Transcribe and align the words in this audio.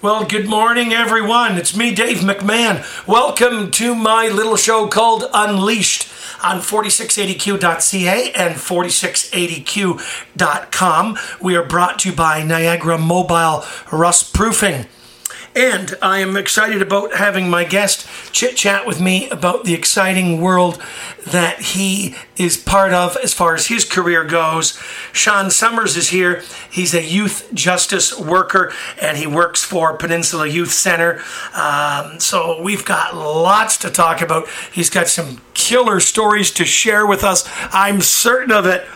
Well, 0.00 0.24
good 0.24 0.48
morning, 0.48 0.92
everyone. 0.92 1.58
It's 1.58 1.76
me, 1.76 1.92
Dave 1.92 2.18
McMahon. 2.18 2.84
Welcome 3.08 3.72
to 3.72 3.96
my 3.96 4.28
little 4.28 4.54
show 4.54 4.86
called 4.86 5.24
Unleashed 5.34 6.08
on 6.40 6.60
4680q.ca 6.60 8.30
and 8.30 8.54
4680q.com. 8.54 11.18
We 11.40 11.56
are 11.56 11.64
brought 11.64 11.98
to 11.98 12.10
you 12.10 12.14
by 12.14 12.44
Niagara 12.44 12.96
Mobile 12.96 13.64
Rust 13.90 14.32
Proofing. 14.32 14.86
And 15.54 15.94
I 16.00 16.20
am 16.20 16.36
excited 16.36 16.82
about 16.82 17.14
having 17.14 17.50
my 17.50 17.64
guest 17.64 18.06
chit 18.32 18.56
chat 18.56 18.86
with 18.86 19.00
me 19.00 19.28
about 19.30 19.64
the 19.64 19.74
exciting 19.74 20.40
world 20.40 20.80
that 21.26 21.60
he 21.60 22.14
is 22.36 22.56
part 22.56 22.92
of 22.92 23.16
as 23.16 23.34
far 23.34 23.54
as 23.54 23.66
his 23.66 23.84
career 23.84 24.24
goes. 24.24 24.78
Shaun 25.12 25.50
Somers 25.50 25.96
is 25.96 26.10
here. 26.10 26.42
He's 26.70 26.94
a 26.94 27.02
youth 27.02 27.52
justice 27.52 28.18
worker 28.18 28.72
and 29.00 29.16
he 29.16 29.26
works 29.26 29.64
for 29.64 29.96
Peninsula 29.96 30.46
Youth 30.46 30.72
Center. 30.72 31.22
Um, 31.54 32.20
so 32.20 32.62
we've 32.62 32.84
got 32.84 33.16
lots 33.16 33.76
to 33.78 33.90
talk 33.90 34.20
about. 34.20 34.48
He's 34.72 34.90
got 34.90 35.08
some 35.08 35.40
killer 35.54 36.00
stories 36.00 36.50
to 36.52 36.64
share 36.64 37.06
with 37.06 37.24
us. 37.24 37.48
I'm 37.72 38.00
certain 38.00 38.52
of 38.52 38.66
it. 38.66 38.86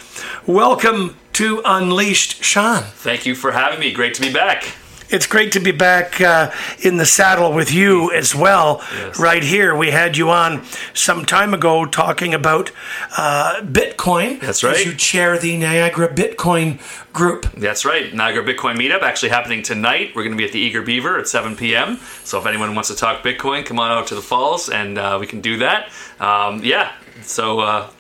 Welcome 0.46 1.16
to 1.34 1.62
Unleashed, 1.64 2.44
Shaun. 2.44 2.82
Thank 2.82 3.26
you 3.26 3.34
for 3.34 3.52
having 3.52 3.80
me. 3.80 3.92
Great 3.92 4.14
to 4.14 4.20
be 4.20 4.32
back. 4.32 4.76
It's 5.12 5.26
great 5.26 5.52
to 5.52 5.60
be 5.60 5.72
back 5.72 6.20
uh, 6.22 6.50
in 6.80 6.96
the 6.96 7.04
saddle 7.04 7.52
with 7.52 7.70
you 7.72 8.10
as 8.12 8.34
well, 8.34 8.80
Yes. 8.96 9.18
right 9.20 9.42
here. 9.42 9.76
We 9.76 9.90
had 9.90 10.16
you 10.16 10.30
on 10.30 10.64
some 10.94 11.26
time 11.26 11.52
ago 11.52 11.84
talking 11.84 12.32
about 12.32 12.70
uh, 13.18 13.60
Bitcoin. 13.62 14.40
That's 14.40 14.64
as 14.64 14.64
right. 14.64 14.86
You 14.86 14.94
chair 14.94 15.38
the 15.38 15.56
Niagara 15.58 16.08
Bitcoin 16.08 16.80
group. 17.12 17.44
That's 17.52 17.84
right. 17.84 18.12
Niagara 18.14 18.42
Bitcoin 18.42 18.76
Meetup 18.76 19.02
actually 19.02 19.28
happening 19.28 19.62
tonight. 19.62 20.12
We're 20.16 20.22
going 20.24 20.32
to 20.34 20.38
be 20.38 20.46
at 20.46 20.52
the 20.52 20.60
Eager 20.60 20.80
Beaver 20.80 21.18
at 21.18 21.28
7 21.28 21.56
p.m. 21.56 21.98
So 22.24 22.38
if 22.38 22.46
anyone 22.46 22.74
wants 22.74 22.88
to 22.88 22.96
talk 22.96 23.22
Bitcoin, 23.22 23.66
come 23.66 23.78
on 23.78 23.90
out 23.92 24.06
to 24.06 24.14
the 24.14 24.22
falls 24.22 24.70
and 24.70 24.96
uh, 24.96 25.18
we 25.20 25.26
can 25.26 25.42
do 25.42 25.58
that. 25.58 25.90
Um, 26.20 26.64
yeah. 26.64 26.90
So 27.20 27.60
uh, 27.60 27.90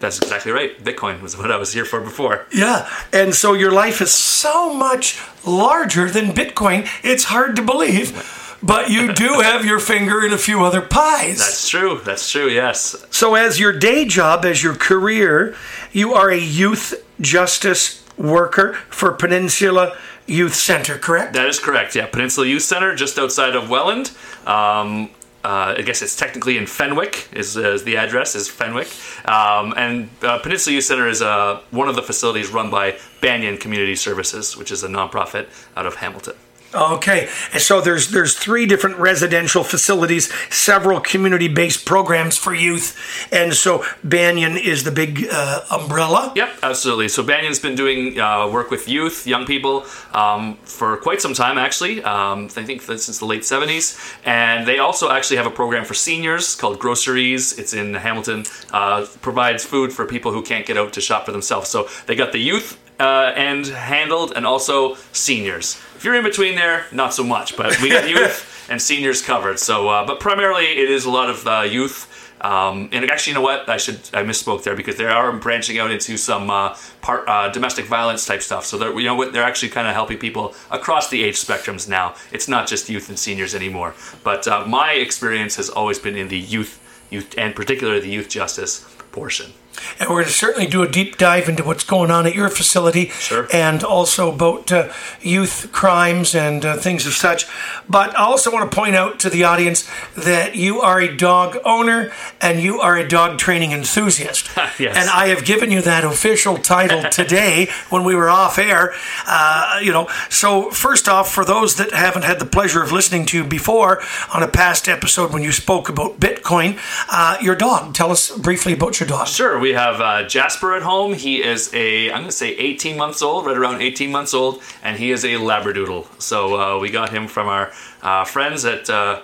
that's 0.00 0.18
exactly 0.18 0.52
right. 0.52 0.78
Bitcoin 0.82 1.20
was 1.20 1.36
what 1.36 1.50
I 1.50 1.56
was 1.56 1.72
here 1.72 1.84
for 1.84 2.00
before. 2.00 2.46
Yeah. 2.52 2.88
And 3.12 3.34
so 3.34 3.54
your 3.54 3.72
life 3.72 4.00
is 4.00 4.10
so 4.10 4.72
much 4.74 5.20
larger 5.44 6.10
than 6.10 6.26
Bitcoin. 6.32 6.88
It's 7.02 7.24
hard 7.24 7.56
to 7.56 7.62
believe. 7.62 8.56
But 8.62 8.90
you 8.90 9.12
do 9.12 9.40
have 9.42 9.64
your 9.64 9.78
finger 9.78 10.24
in 10.24 10.32
a 10.32 10.38
few 10.38 10.64
other 10.64 10.80
pies. 10.80 11.38
That's 11.38 11.68
true. 11.68 12.00
That's 12.04 12.30
true. 12.30 12.48
Yes. 12.48 13.06
So, 13.10 13.34
as 13.34 13.60
your 13.60 13.72
day 13.72 14.04
job, 14.04 14.44
as 14.44 14.62
your 14.62 14.74
career, 14.74 15.54
you 15.92 16.14
are 16.14 16.30
a 16.30 16.38
youth 16.38 16.94
justice 17.20 18.04
worker 18.16 18.74
for 18.88 19.12
Peninsula 19.12 19.96
Youth 20.26 20.54
Center, 20.54 20.98
correct? 20.98 21.32
That 21.34 21.46
is 21.46 21.58
correct. 21.58 21.94
Yeah, 21.94 22.06
Peninsula 22.06 22.46
Youth 22.46 22.62
Center, 22.62 22.94
just 22.94 23.18
outside 23.18 23.54
of 23.54 23.70
Welland. 23.70 24.10
Um, 24.46 25.10
uh, 25.44 25.74
I 25.78 25.82
guess 25.82 26.02
it's 26.02 26.16
technically 26.16 26.58
in 26.58 26.66
Fenwick. 26.66 27.28
Is, 27.32 27.56
is 27.56 27.84
the 27.84 27.96
address 27.96 28.34
is 28.34 28.48
Fenwick, 28.48 28.88
um, 29.24 29.72
and 29.76 30.10
uh, 30.22 30.38
Peninsula 30.38 30.74
Youth 30.74 30.84
Center 30.84 31.08
is 31.08 31.22
uh, 31.22 31.60
one 31.70 31.88
of 31.88 31.94
the 31.94 32.02
facilities 32.02 32.50
run 32.50 32.70
by 32.70 32.98
Banyan 33.20 33.56
Community 33.56 33.94
Services, 33.94 34.56
which 34.56 34.72
is 34.72 34.82
a 34.82 34.88
nonprofit 34.88 35.46
out 35.76 35.86
of 35.86 35.96
Hamilton. 35.96 36.34
Okay, 36.74 37.28
and 37.52 37.62
so 37.62 37.80
there's 37.80 38.10
there's 38.10 38.36
three 38.36 38.66
different 38.66 38.98
residential 38.98 39.64
facilities, 39.64 40.30
several 40.52 41.00
community-based 41.00 41.86
programs 41.86 42.36
for 42.36 42.54
youth, 42.54 42.94
and 43.32 43.54
so 43.54 43.84
Banyan 44.04 44.58
is 44.58 44.84
the 44.84 44.90
big 44.90 45.28
uh, 45.32 45.62
umbrella. 45.70 46.32
Yep, 46.36 46.58
absolutely. 46.62 47.08
So 47.08 47.22
Banyan's 47.22 47.58
been 47.58 47.74
doing 47.74 48.20
uh, 48.20 48.48
work 48.48 48.70
with 48.70 48.86
youth, 48.86 49.26
young 49.26 49.46
people, 49.46 49.86
um, 50.12 50.56
for 50.64 50.98
quite 50.98 51.22
some 51.22 51.32
time, 51.32 51.56
actually. 51.56 52.02
Um, 52.02 52.44
I 52.56 52.64
think 52.64 52.82
since 52.82 53.18
the 53.18 53.24
late 53.24 53.42
70s. 53.42 54.18
And 54.24 54.66
they 54.66 54.78
also 54.78 55.10
actually 55.10 55.36
have 55.38 55.46
a 55.46 55.50
program 55.50 55.84
for 55.84 55.94
seniors 55.94 56.54
called 56.54 56.78
Groceries. 56.78 57.58
It's 57.58 57.72
in 57.72 57.94
Hamilton. 57.94 58.44
Uh, 58.72 59.06
provides 59.22 59.64
food 59.64 59.92
for 59.92 60.04
people 60.06 60.32
who 60.32 60.42
can't 60.42 60.66
get 60.66 60.76
out 60.76 60.92
to 60.94 61.00
shop 61.00 61.24
for 61.26 61.32
themselves. 61.32 61.68
So 61.70 61.88
they 62.06 62.14
got 62.14 62.32
the 62.32 62.38
youth 62.38 62.78
uh, 63.00 63.32
end 63.34 63.66
handled 63.66 64.32
and 64.34 64.46
also 64.46 64.96
seniors. 65.12 65.80
If 65.98 66.04
you're 66.04 66.14
in 66.14 66.22
between 66.22 66.54
there, 66.54 66.86
not 66.92 67.12
so 67.12 67.24
much. 67.24 67.56
But 67.56 67.82
we 67.82 67.88
got 67.88 68.08
youth 68.14 68.68
and 68.70 68.80
seniors 68.80 69.20
covered. 69.20 69.58
So, 69.58 69.88
uh, 69.88 70.06
but 70.06 70.20
primarily 70.20 70.66
it 70.66 70.88
is 70.88 71.06
a 71.06 71.10
lot 71.10 71.28
of 71.28 71.44
uh, 71.44 71.62
youth. 71.62 72.06
Um, 72.40 72.88
and 72.92 73.10
actually, 73.10 73.32
you 73.32 73.34
know 73.34 73.42
what? 73.42 73.68
I 73.68 73.78
should 73.78 73.96
I 74.14 74.22
misspoke 74.22 74.62
there 74.62 74.76
because 74.76 74.96
they 74.96 75.06
are 75.06 75.32
branching 75.32 75.80
out 75.80 75.90
into 75.90 76.16
some 76.16 76.50
uh, 76.50 76.76
part 77.00 77.28
uh, 77.28 77.48
domestic 77.48 77.86
violence 77.86 78.24
type 78.24 78.42
stuff. 78.42 78.64
So 78.64 78.78
they're 78.78 78.96
you 78.96 79.06
know 79.06 79.16
what? 79.16 79.32
They're 79.32 79.42
actually 79.42 79.70
kind 79.70 79.88
of 79.88 79.94
helping 79.94 80.18
people 80.18 80.54
across 80.70 81.10
the 81.10 81.24
age 81.24 81.34
spectrums 81.34 81.88
now. 81.88 82.14
It's 82.30 82.46
not 82.46 82.68
just 82.68 82.88
youth 82.88 83.08
and 83.08 83.18
seniors 83.18 83.52
anymore. 83.52 83.96
But 84.22 84.46
uh, 84.46 84.64
my 84.66 84.92
experience 84.92 85.56
has 85.56 85.68
always 85.68 85.98
been 85.98 86.14
in 86.14 86.28
the 86.28 86.38
youth, 86.38 86.78
youth, 87.10 87.34
and 87.36 87.56
particularly 87.56 87.98
the 87.98 88.10
youth 88.10 88.28
justice 88.28 88.86
portion. 89.10 89.52
And 89.98 90.08
we're 90.08 90.16
going 90.16 90.26
to 90.26 90.32
certainly 90.32 90.66
do 90.68 90.82
a 90.82 90.88
deep 90.88 91.16
dive 91.18 91.48
into 91.48 91.64
what's 91.64 91.84
going 91.84 92.10
on 92.10 92.26
at 92.26 92.34
your 92.34 92.48
facility 92.48 93.06
Sure. 93.08 93.46
and 93.52 93.82
also 93.82 94.32
about 94.32 94.70
uh, 94.72 94.92
youth 95.20 95.68
crimes 95.72 96.34
and 96.34 96.64
uh, 96.64 96.76
things 96.76 97.06
of 97.06 97.12
such. 97.14 97.46
But 97.88 98.16
I 98.18 98.22
also 98.24 98.50
want 98.52 98.70
to 98.70 98.74
point 98.74 98.94
out 98.94 99.18
to 99.20 99.30
the 99.30 99.44
audience 99.44 99.88
that 100.16 100.56
you 100.56 100.80
are 100.80 101.00
a 101.00 101.14
dog 101.16 101.58
owner 101.64 102.12
and 102.40 102.60
you 102.60 102.80
are 102.80 102.96
a 102.96 103.06
dog 103.08 103.38
training 103.38 103.72
enthusiast. 103.72 104.48
Yes. 104.78 104.96
And 104.96 105.08
I 105.10 105.28
have 105.28 105.44
given 105.44 105.72
you 105.72 105.82
that 105.82 106.04
official 106.04 106.56
title 106.56 107.02
today 107.10 107.68
when 107.90 108.04
we 108.04 108.14
were 108.14 108.28
off 108.28 108.58
air. 108.58 108.92
Uh, 109.26 109.80
you 109.82 109.90
know, 109.90 110.08
so 110.28 110.70
first 110.70 111.08
off, 111.08 111.32
for 111.32 111.44
those 111.44 111.76
that 111.76 111.92
haven't 111.92 112.22
had 112.22 112.38
the 112.38 112.46
pleasure 112.46 112.80
of 112.82 112.92
listening 112.92 113.26
to 113.26 113.38
you 113.38 113.44
before 113.44 114.00
on 114.32 114.42
a 114.42 114.46
past 114.48 114.86
episode 114.88 115.32
when 115.32 115.42
you 115.42 115.50
spoke 115.50 115.88
about 115.88 116.20
Bitcoin, 116.20 116.78
uh, 117.10 117.38
your 117.40 117.56
dog. 117.56 117.92
Tell 117.94 118.10
us 118.12 118.30
briefly 118.36 118.72
about 118.74 119.00
your 119.00 119.08
dog. 119.08 119.26
Sure, 119.26 119.58
we 119.58 119.67
have 119.74 120.00
uh, 120.00 120.22
Jasper 120.24 120.74
at 120.74 120.82
home. 120.82 121.14
He 121.14 121.42
is 121.42 121.72
a, 121.74 122.10
I'm 122.10 122.18
going 122.18 122.26
to 122.26 122.32
say 122.32 122.50
18 122.50 122.96
months 122.96 123.22
old, 123.22 123.46
right 123.46 123.56
around 123.56 123.80
18 123.80 124.10
months 124.10 124.34
old, 124.34 124.62
and 124.82 124.98
he 124.98 125.10
is 125.10 125.24
a 125.24 125.34
Labradoodle. 125.34 126.20
So 126.20 126.60
uh, 126.60 126.78
we 126.78 126.90
got 126.90 127.10
him 127.10 127.26
from 127.26 127.48
our 127.48 127.72
uh, 128.02 128.24
friends 128.24 128.64
at, 128.64 128.88
uh, 128.90 129.22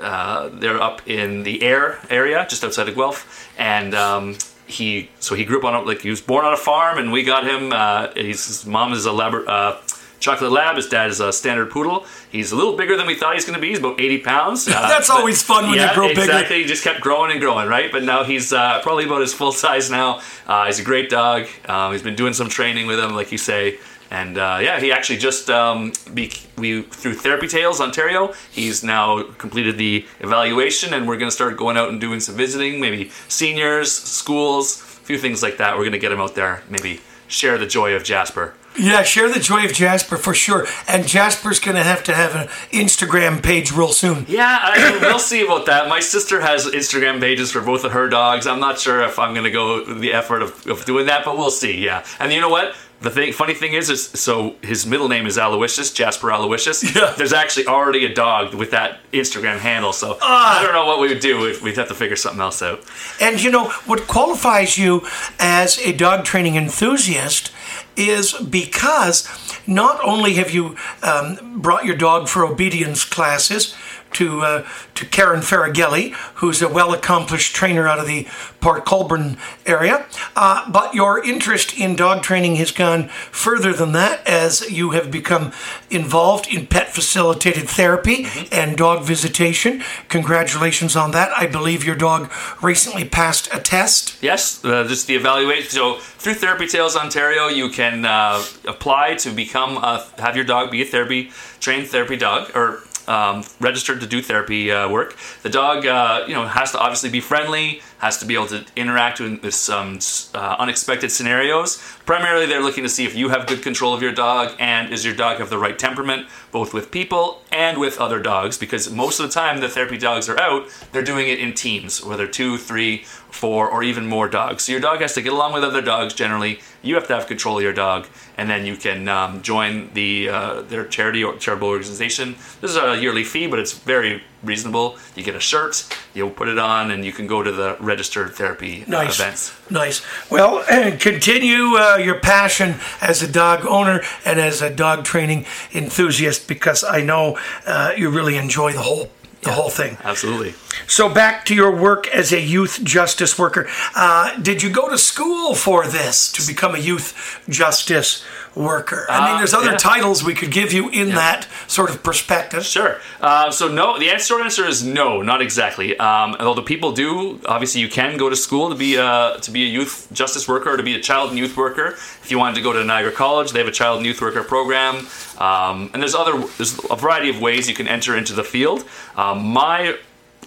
uh, 0.00 0.48
they're 0.52 0.80
up 0.80 1.06
in 1.08 1.42
the 1.42 1.62
Ayr 1.62 1.98
area, 2.08 2.46
just 2.48 2.64
outside 2.64 2.88
of 2.88 2.94
Guelph, 2.94 3.48
and 3.58 3.94
um, 3.94 4.36
he, 4.66 5.10
so 5.20 5.34
he 5.34 5.44
grew 5.44 5.58
up 5.58 5.64
on, 5.64 5.74
a, 5.74 5.80
like, 5.82 6.00
he 6.00 6.10
was 6.10 6.20
born 6.20 6.44
on 6.44 6.52
a 6.52 6.56
farm, 6.56 6.98
and 6.98 7.12
we 7.12 7.22
got 7.22 7.46
him, 7.46 7.72
uh, 7.72 8.12
his 8.14 8.64
mom 8.66 8.92
is 8.92 9.06
a 9.06 9.10
Labra, 9.10 9.44
uh, 9.46 9.80
Chocolate 10.20 10.52
Lab. 10.52 10.76
His 10.76 10.86
dad 10.88 11.10
is 11.10 11.18
a 11.20 11.32
standard 11.32 11.70
poodle. 11.70 12.06
He's 12.30 12.52
a 12.52 12.56
little 12.56 12.76
bigger 12.76 12.96
than 12.96 13.06
we 13.06 13.14
thought 13.16 13.34
he's 13.34 13.44
going 13.44 13.54
to 13.56 13.60
be. 13.60 13.68
He's 13.70 13.78
about 13.78 14.00
80 14.00 14.18
pounds. 14.18 14.68
Uh, 14.68 14.72
That's 14.88 15.08
but- 15.08 15.18
always 15.18 15.42
fun 15.42 15.64
when 15.68 15.74
yeah, 15.76 15.94
grow 15.94 16.08
bigger. 16.08 16.20
exactly. 16.22 16.62
He 16.62 16.64
just 16.68 16.84
kept 16.84 17.00
growing 17.00 17.32
and 17.32 17.40
growing, 17.40 17.68
right? 17.68 17.90
But 17.90 18.04
now 18.04 18.22
he's 18.24 18.52
uh, 18.52 18.80
probably 18.82 19.04
about 19.06 19.22
his 19.22 19.34
full 19.34 19.52
size 19.64 19.90
now. 19.90 20.20
Uh, 20.46 20.66
he's 20.66 20.78
a 20.78 20.84
great 20.84 21.10
dog. 21.10 21.46
Um, 21.66 21.92
he's 21.92 22.02
been 22.02 22.14
doing 22.16 22.34
some 22.34 22.48
training 22.48 22.86
with 22.86 23.00
him, 23.00 23.14
like 23.14 23.32
you 23.32 23.38
say. 23.38 23.78
And 24.12 24.38
uh, 24.38 24.58
yeah, 24.60 24.80
he 24.80 24.90
actually 24.90 25.18
just 25.18 25.48
um, 25.50 25.92
be, 26.12 26.32
we 26.58 26.82
through 26.82 27.14
Therapy 27.14 27.46
Tails 27.46 27.80
Ontario. 27.80 28.34
He's 28.50 28.82
now 28.82 29.22
completed 29.22 29.78
the 29.78 30.04
evaluation, 30.18 30.92
and 30.94 31.06
we're 31.06 31.16
going 31.16 31.28
to 31.30 31.34
start 31.34 31.56
going 31.56 31.76
out 31.76 31.90
and 31.90 32.00
doing 32.00 32.18
some 32.18 32.34
visiting, 32.34 32.80
maybe 32.80 33.10
seniors, 33.28 33.92
schools, 33.92 34.80
a 34.80 35.04
few 35.06 35.16
things 35.16 35.44
like 35.44 35.58
that. 35.58 35.74
We're 35.76 35.82
going 35.84 35.92
to 35.92 35.98
get 36.00 36.10
him 36.10 36.20
out 36.20 36.34
there, 36.34 36.64
maybe 36.68 37.00
share 37.28 37.56
the 37.56 37.66
joy 37.66 37.94
of 37.94 38.02
Jasper. 38.02 38.54
Yeah, 38.78 39.02
share 39.02 39.28
the 39.32 39.40
joy 39.40 39.64
of 39.64 39.72
Jasper 39.72 40.16
for 40.16 40.32
sure. 40.32 40.66
And 40.86 41.06
Jasper's 41.06 41.58
going 41.58 41.76
to 41.76 41.82
have 41.82 42.04
to 42.04 42.14
have 42.14 42.34
an 42.34 42.46
Instagram 42.72 43.42
page 43.42 43.72
real 43.72 43.92
soon. 43.92 44.24
Yeah, 44.28 44.58
I, 44.62 44.98
we'll 45.00 45.18
see 45.18 45.44
about 45.44 45.66
that. 45.66 45.88
My 45.88 46.00
sister 46.00 46.40
has 46.40 46.66
Instagram 46.66 47.20
pages 47.20 47.50
for 47.50 47.60
both 47.60 47.84
of 47.84 47.92
her 47.92 48.08
dogs. 48.08 48.46
I'm 48.46 48.60
not 48.60 48.78
sure 48.78 49.02
if 49.02 49.18
I'm 49.18 49.34
going 49.34 49.44
to 49.44 49.50
go 49.50 49.84
the 49.84 50.12
effort 50.12 50.42
of, 50.42 50.66
of 50.66 50.84
doing 50.84 51.06
that, 51.06 51.24
but 51.24 51.36
we'll 51.36 51.50
see. 51.50 51.84
Yeah, 51.84 52.04
and 52.18 52.32
you 52.32 52.40
know 52.40 52.48
what? 52.48 52.74
The 53.02 53.10
thing, 53.10 53.32
funny 53.32 53.54
thing 53.54 53.72
is, 53.72 53.88
is 53.88 54.08
so 54.08 54.56
his 54.62 54.84
middle 54.86 55.08
name 55.08 55.26
is 55.26 55.38
Aloysius, 55.38 55.90
Jasper 55.92 56.30
Aloysius. 56.30 56.82
Yeah. 56.94 57.14
There's 57.16 57.32
actually 57.32 57.66
already 57.66 58.04
a 58.04 58.14
dog 58.14 58.52
with 58.54 58.72
that 58.72 58.98
Instagram 59.12 59.58
handle, 59.58 59.92
so 59.94 60.18
Ah. 60.20 60.60
I 60.60 60.62
don't 60.62 60.74
know 60.74 60.84
what 60.84 61.00
we 61.00 61.08
would 61.08 61.20
do. 61.20 61.46
If 61.46 61.62
we'd 61.62 61.76
have 61.78 61.88
to 61.88 61.94
figure 61.94 62.16
something 62.16 62.40
else 62.42 62.60
out. 62.62 62.80
And 63.20 63.42
you 63.42 63.50
know, 63.50 63.70
what 63.86 64.06
qualifies 64.06 64.76
you 64.76 65.06
as 65.38 65.78
a 65.78 65.92
dog 65.92 66.24
training 66.24 66.56
enthusiast 66.56 67.50
is 67.96 68.32
because 68.34 69.26
not 69.66 69.98
only 70.04 70.34
have 70.34 70.50
you 70.50 70.76
um, 71.02 71.60
brought 71.60 71.84
your 71.86 71.96
dog 71.96 72.28
for 72.28 72.44
obedience 72.44 73.04
classes 73.04 73.74
to 74.12 74.42
uh, 74.42 74.68
to 74.94 75.04
Karen 75.06 75.40
Faragelli, 75.40 76.12
who's 76.36 76.62
a 76.62 76.68
well 76.68 76.92
accomplished 76.94 77.54
trainer 77.54 77.86
out 77.86 77.98
of 77.98 78.06
the 78.06 78.26
Port 78.60 78.84
Colborne 78.84 79.36
area, 79.66 80.06
uh, 80.36 80.70
but 80.70 80.94
your 80.94 81.24
interest 81.24 81.78
in 81.78 81.96
dog 81.96 82.22
training 82.22 82.56
has 82.56 82.70
gone 82.70 83.08
further 83.30 83.72
than 83.72 83.92
that 83.92 84.26
as 84.26 84.70
you 84.70 84.90
have 84.90 85.10
become 85.10 85.52
involved 85.90 86.46
in 86.52 86.66
pet 86.66 86.92
facilitated 86.92 87.68
therapy 87.68 88.26
and 88.52 88.76
dog 88.76 89.02
visitation. 89.04 89.82
Congratulations 90.08 90.96
on 90.96 91.10
that. 91.12 91.30
I 91.36 91.46
believe 91.46 91.84
your 91.84 91.96
dog 91.96 92.30
recently 92.62 93.04
passed 93.04 93.48
a 93.52 93.58
test. 93.58 94.22
Yes, 94.22 94.64
uh, 94.64 94.84
just 94.84 95.06
the 95.06 95.16
evaluation. 95.16 95.70
So 95.70 95.96
through 95.96 96.34
Therapy 96.34 96.66
Tails 96.66 96.96
Ontario, 96.96 97.48
you 97.48 97.68
can 97.68 97.90
can 97.90 98.04
uh, 98.04 98.42
apply 98.66 99.14
to 99.14 99.30
become 99.30 99.76
a, 99.78 100.04
have 100.18 100.36
your 100.36 100.44
dog 100.44 100.70
be 100.70 100.82
a 100.82 100.84
therapy 100.84 101.30
trained 101.60 101.88
therapy 101.88 102.16
dog 102.16 102.50
or 102.54 102.82
um, 103.10 103.44
registered 103.58 104.00
to 104.00 104.06
do 104.06 104.22
therapy 104.22 104.70
uh, 104.70 104.88
work. 104.88 105.16
The 105.42 105.50
dog, 105.50 105.84
uh, 105.84 106.24
you 106.28 106.34
know, 106.34 106.46
has 106.46 106.72
to 106.72 106.78
obviously 106.78 107.10
be 107.10 107.20
friendly, 107.20 107.82
has 108.00 108.16
to 108.18 108.24
be 108.24 108.34
able 108.34 108.46
to 108.46 108.64
interact 108.76 109.20
with 109.20 109.54
some 109.54 109.98
uh, 110.34 110.56
unexpected 110.58 111.12
scenarios. 111.12 111.76
Primarily, 112.06 112.46
they're 112.46 112.62
looking 112.62 112.82
to 112.82 112.88
see 112.88 113.04
if 113.04 113.14
you 113.14 113.28
have 113.28 113.46
good 113.46 113.62
control 113.62 113.92
of 113.92 114.00
your 114.00 114.12
dog 114.12 114.56
and 114.58 114.90
is 114.90 115.04
your 115.04 115.14
dog 115.14 115.38
have 115.38 115.50
the 115.50 115.58
right 115.58 115.78
temperament, 115.78 116.26
both 116.50 116.72
with 116.72 116.90
people 116.90 117.42
and 117.52 117.78
with 117.78 118.00
other 118.00 118.18
dogs. 118.18 118.56
Because 118.56 118.90
most 118.90 119.20
of 119.20 119.26
the 119.26 119.32
time, 119.32 119.60
the 119.60 119.68
therapy 119.68 119.98
dogs 119.98 120.30
are 120.30 120.40
out, 120.40 120.66
they're 120.92 121.02
doing 121.02 121.28
it 121.28 121.38
in 121.38 121.52
teams, 121.52 122.02
whether 122.02 122.26
two, 122.26 122.56
three, 122.56 123.04
four, 123.30 123.68
or 123.68 123.82
even 123.82 124.06
more 124.06 124.28
dogs. 124.28 124.64
So 124.64 124.72
your 124.72 124.80
dog 124.80 125.00
has 125.00 125.12
to 125.14 125.22
get 125.22 125.34
along 125.34 125.52
with 125.52 125.62
other 125.62 125.82
dogs 125.82 126.14
generally. 126.14 126.60
You 126.80 126.94
have 126.94 127.06
to 127.08 127.14
have 127.14 127.26
control 127.26 127.58
of 127.58 127.62
your 127.62 127.74
dog, 127.74 128.06
and 128.38 128.48
then 128.48 128.64
you 128.64 128.76
can 128.76 129.08
um, 129.08 129.42
join 129.42 129.90
the 129.92 130.30
uh, 130.30 130.62
their 130.62 130.86
charity 130.86 131.22
or 131.22 131.36
charitable 131.36 131.68
organization. 131.68 132.36
This 132.62 132.70
is 132.70 132.76
a 132.76 132.98
yearly 132.98 133.24
fee, 133.24 133.46
but 133.46 133.58
it's 133.58 133.74
very 133.74 134.22
reasonable. 134.42 134.96
You 135.14 135.22
get 135.22 135.34
a 135.34 135.40
shirt, 135.40 135.86
you 136.14 136.28
put 136.30 136.48
it 136.48 136.58
on, 136.58 136.90
and 136.90 137.04
you 137.04 137.12
can 137.12 137.26
go 137.26 137.42
to 137.42 137.52
the 137.52 137.76
registered 137.80 138.32
therapy 138.32 138.84
uh, 138.86 138.90
Nice. 138.90 139.20
events. 139.20 139.52
Nice. 139.70 140.02
Well, 140.30 140.64
and 140.70 141.00
continue 141.10 141.76
uh, 141.76 141.96
your 141.96 142.18
passion 142.20 142.76
as 143.00 143.22
a 143.22 143.30
dog 143.30 143.66
owner 143.66 144.00
and 144.24 144.40
as 144.40 144.62
a 144.62 144.70
dog 144.74 145.04
training 145.04 145.46
enthusiast 145.74 146.48
because 146.48 146.84
I 146.84 147.02
know 147.02 147.38
uh, 147.66 147.92
you 147.96 148.10
really 148.10 148.36
enjoy 148.36 148.72
the 148.72 148.82
whole 148.82 149.10
the 149.42 149.52
whole 149.52 149.70
thing. 149.70 149.96
Absolutely. 150.04 150.52
So 150.86 151.08
back 151.08 151.46
to 151.46 151.54
your 151.54 151.74
work 151.74 152.06
as 152.08 152.30
a 152.30 152.38
youth 152.40 152.84
justice 152.84 153.38
worker. 153.38 153.68
Uh, 153.96 154.38
did 154.38 154.62
you 154.62 154.68
go 154.68 154.90
to 154.90 154.98
school 154.98 155.54
for 155.54 155.86
this 155.86 156.30
to 156.32 156.46
become 156.46 156.74
a 156.74 156.78
youth 156.78 157.40
justice 157.48 158.22
worker? 158.54 159.06
I 159.08 159.26
mean, 159.26 159.34
Uh, 159.34 159.38
there's 159.38 159.54
other 159.54 159.70
yeah. 159.72 159.76
titles 159.76 160.22
we 160.24 160.34
could 160.34 160.50
give 160.50 160.72
you 160.72 160.88
in 160.90 161.10
that 161.10 161.46
sort 161.66 161.90
of 161.90 162.02
perspective. 162.02 162.64
Sure. 162.66 163.00
Uh, 163.20 163.50
so 163.50 163.68
no, 163.68 163.98
the 163.98 164.10
answer- 164.10 164.26
short 164.26 164.42
answer 164.42 164.66
is 164.66 164.82
no, 164.84 165.22
not 165.22 165.40
exactly. 165.42 165.96
Um, 165.98 166.36
although 166.40 166.62
people 166.62 166.92
do, 166.92 167.40
obviously, 167.46 167.80
you 167.80 167.88
can 167.88 168.16
go 168.16 168.28
to 168.28 168.36
school 168.36 168.68
to 168.70 168.74
be 168.76 168.96
a 168.96 169.36
to 169.42 169.50
be 169.50 169.62
a 169.64 169.68
youth 169.68 170.08
justice 170.12 170.46
worker 170.48 170.70
or 170.72 170.76
to 170.76 170.82
be 170.82 170.94
a 170.94 171.00
child 171.00 171.30
and 171.30 171.38
youth 171.38 171.56
worker. 171.56 171.88
If 172.24 172.30
you 172.30 172.38
wanted 172.38 172.56
to 172.56 172.62
go 172.62 172.72
to 172.72 172.84
Niagara 172.84 173.12
College, 173.12 173.52
they 173.52 173.58
have 173.60 173.68
a 173.68 173.72
child 173.72 173.96
and 173.98 174.06
youth 174.06 174.20
worker 174.20 174.42
program, 174.42 175.06
um, 175.38 175.90
and 175.92 176.02
there's 176.02 176.14
other 176.14 176.34
there's 176.58 176.78
a 176.90 176.96
variety 176.96 177.30
of 177.30 177.40
ways 177.40 177.68
you 177.68 177.74
can 177.74 177.88
enter 177.88 178.16
into 178.16 178.32
the 178.34 178.44
field. 178.44 178.84
Um, 179.16 179.38
my 179.46 179.96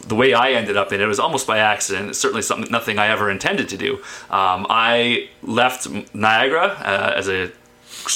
the 0.08 0.16
way 0.16 0.34
I 0.34 0.52
ended 0.52 0.76
up 0.76 0.92
in 0.92 1.00
it 1.02 1.06
was 1.06 1.20
almost 1.20 1.48
by 1.48 1.60
accident. 1.60 2.10
It's 2.10 2.20
certainly 2.20 2.42
something 2.42 2.70
nothing 2.72 3.00
I 3.00 3.08
ever 3.08 3.30
intended 3.30 3.70
to 3.70 3.78
do. 3.78 3.92
Um, 4.30 4.66
I 4.70 5.30
left 5.42 5.88
Niagara 6.14 6.68
uh, 6.68 7.14
as 7.16 7.30
a 7.30 7.52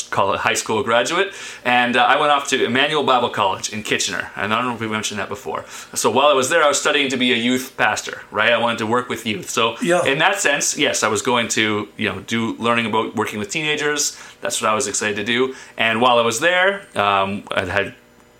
call 0.09 0.33
it 0.33 0.39
high 0.39 0.53
school 0.53 0.83
graduate, 0.83 1.33
and 1.63 1.95
uh, 1.95 2.03
I 2.03 2.19
went 2.19 2.31
off 2.31 2.47
to 2.49 2.65
Emmanuel 2.65 3.03
Bible 3.03 3.29
College 3.29 3.71
in 3.73 3.83
Kitchener. 3.83 4.31
And 4.35 4.53
I 4.53 4.57
don't 4.57 4.67
know 4.69 4.75
if 4.75 4.81
we 4.81 4.87
mentioned 4.87 5.19
that 5.19 5.29
before. 5.29 5.65
So 5.93 6.09
while 6.11 6.27
I 6.27 6.33
was 6.33 6.49
there, 6.49 6.63
I 6.63 6.67
was 6.67 6.79
studying 6.79 7.09
to 7.09 7.17
be 7.17 7.33
a 7.33 7.35
youth 7.37 7.75
pastor. 7.77 8.21
Right, 8.31 8.51
I 8.51 8.57
wanted 8.57 8.79
to 8.79 8.87
work 8.87 9.09
with 9.09 9.25
youth. 9.25 9.49
So 9.49 9.77
Yeah. 9.81 10.05
in 10.05 10.17
that 10.19 10.39
sense, 10.39 10.77
yes, 10.77 11.03
I 11.03 11.07
was 11.07 11.21
going 11.21 11.47
to 11.49 11.87
you 11.97 12.09
know 12.09 12.19
do 12.21 12.55
learning 12.57 12.85
about 12.85 13.15
working 13.15 13.39
with 13.39 13.49
teenagers. 13.49 14.17
That's 14.41 14.61
what 14.61 14.69
I 14.69 14.73
was 14.75 14.87
excited 14.87 15.15
to 15.17 15.23
do. 15.23 15.55
And 15.77 16.01
while 16.01 16.17
I 16.19 16.21
was 16.23 16.39
there, 16.39 16.83
um, 16.95 17.43
I 17.51 17.65
had 17.65 17.95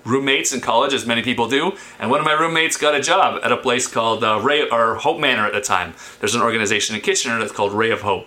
roommates 0.06 0.54
in 0.54 0.62
college, 0.62 0.94
as 0.94 1.06
many 1.06 1.22
people 1.22 1.50
do, 1.50 1.74
and 2.00 2.10
one 2.10 2.20
of 2.22 2.26
my 2.26 2.32
roommates 2.32 2.78
got 2.78 2.96
a 2.96 3.02
job 3.02 3.42
at 3.44 3.52
a 3.52 3.58
place 3.58 3.88
called 3.88 4.24
uh, 4.24 4.40
Ray 4.42 4.68
or 4.70 4.96
Hope 4.96 5.20
Manor 5.20 5.46
at 5.46 5.54
the 5.54 5.60
time. 5.60 5.94
There's 6.20 6.34
an 6.36 6.42
organization 6.42 6.96
in 6.96 7.02
Kitchener 7.02 7.40
that's 7.40 7.52
called 7.52 7.74
Ray 7.74 7.92
of 7.92 8.02
Hope 8.02 8.26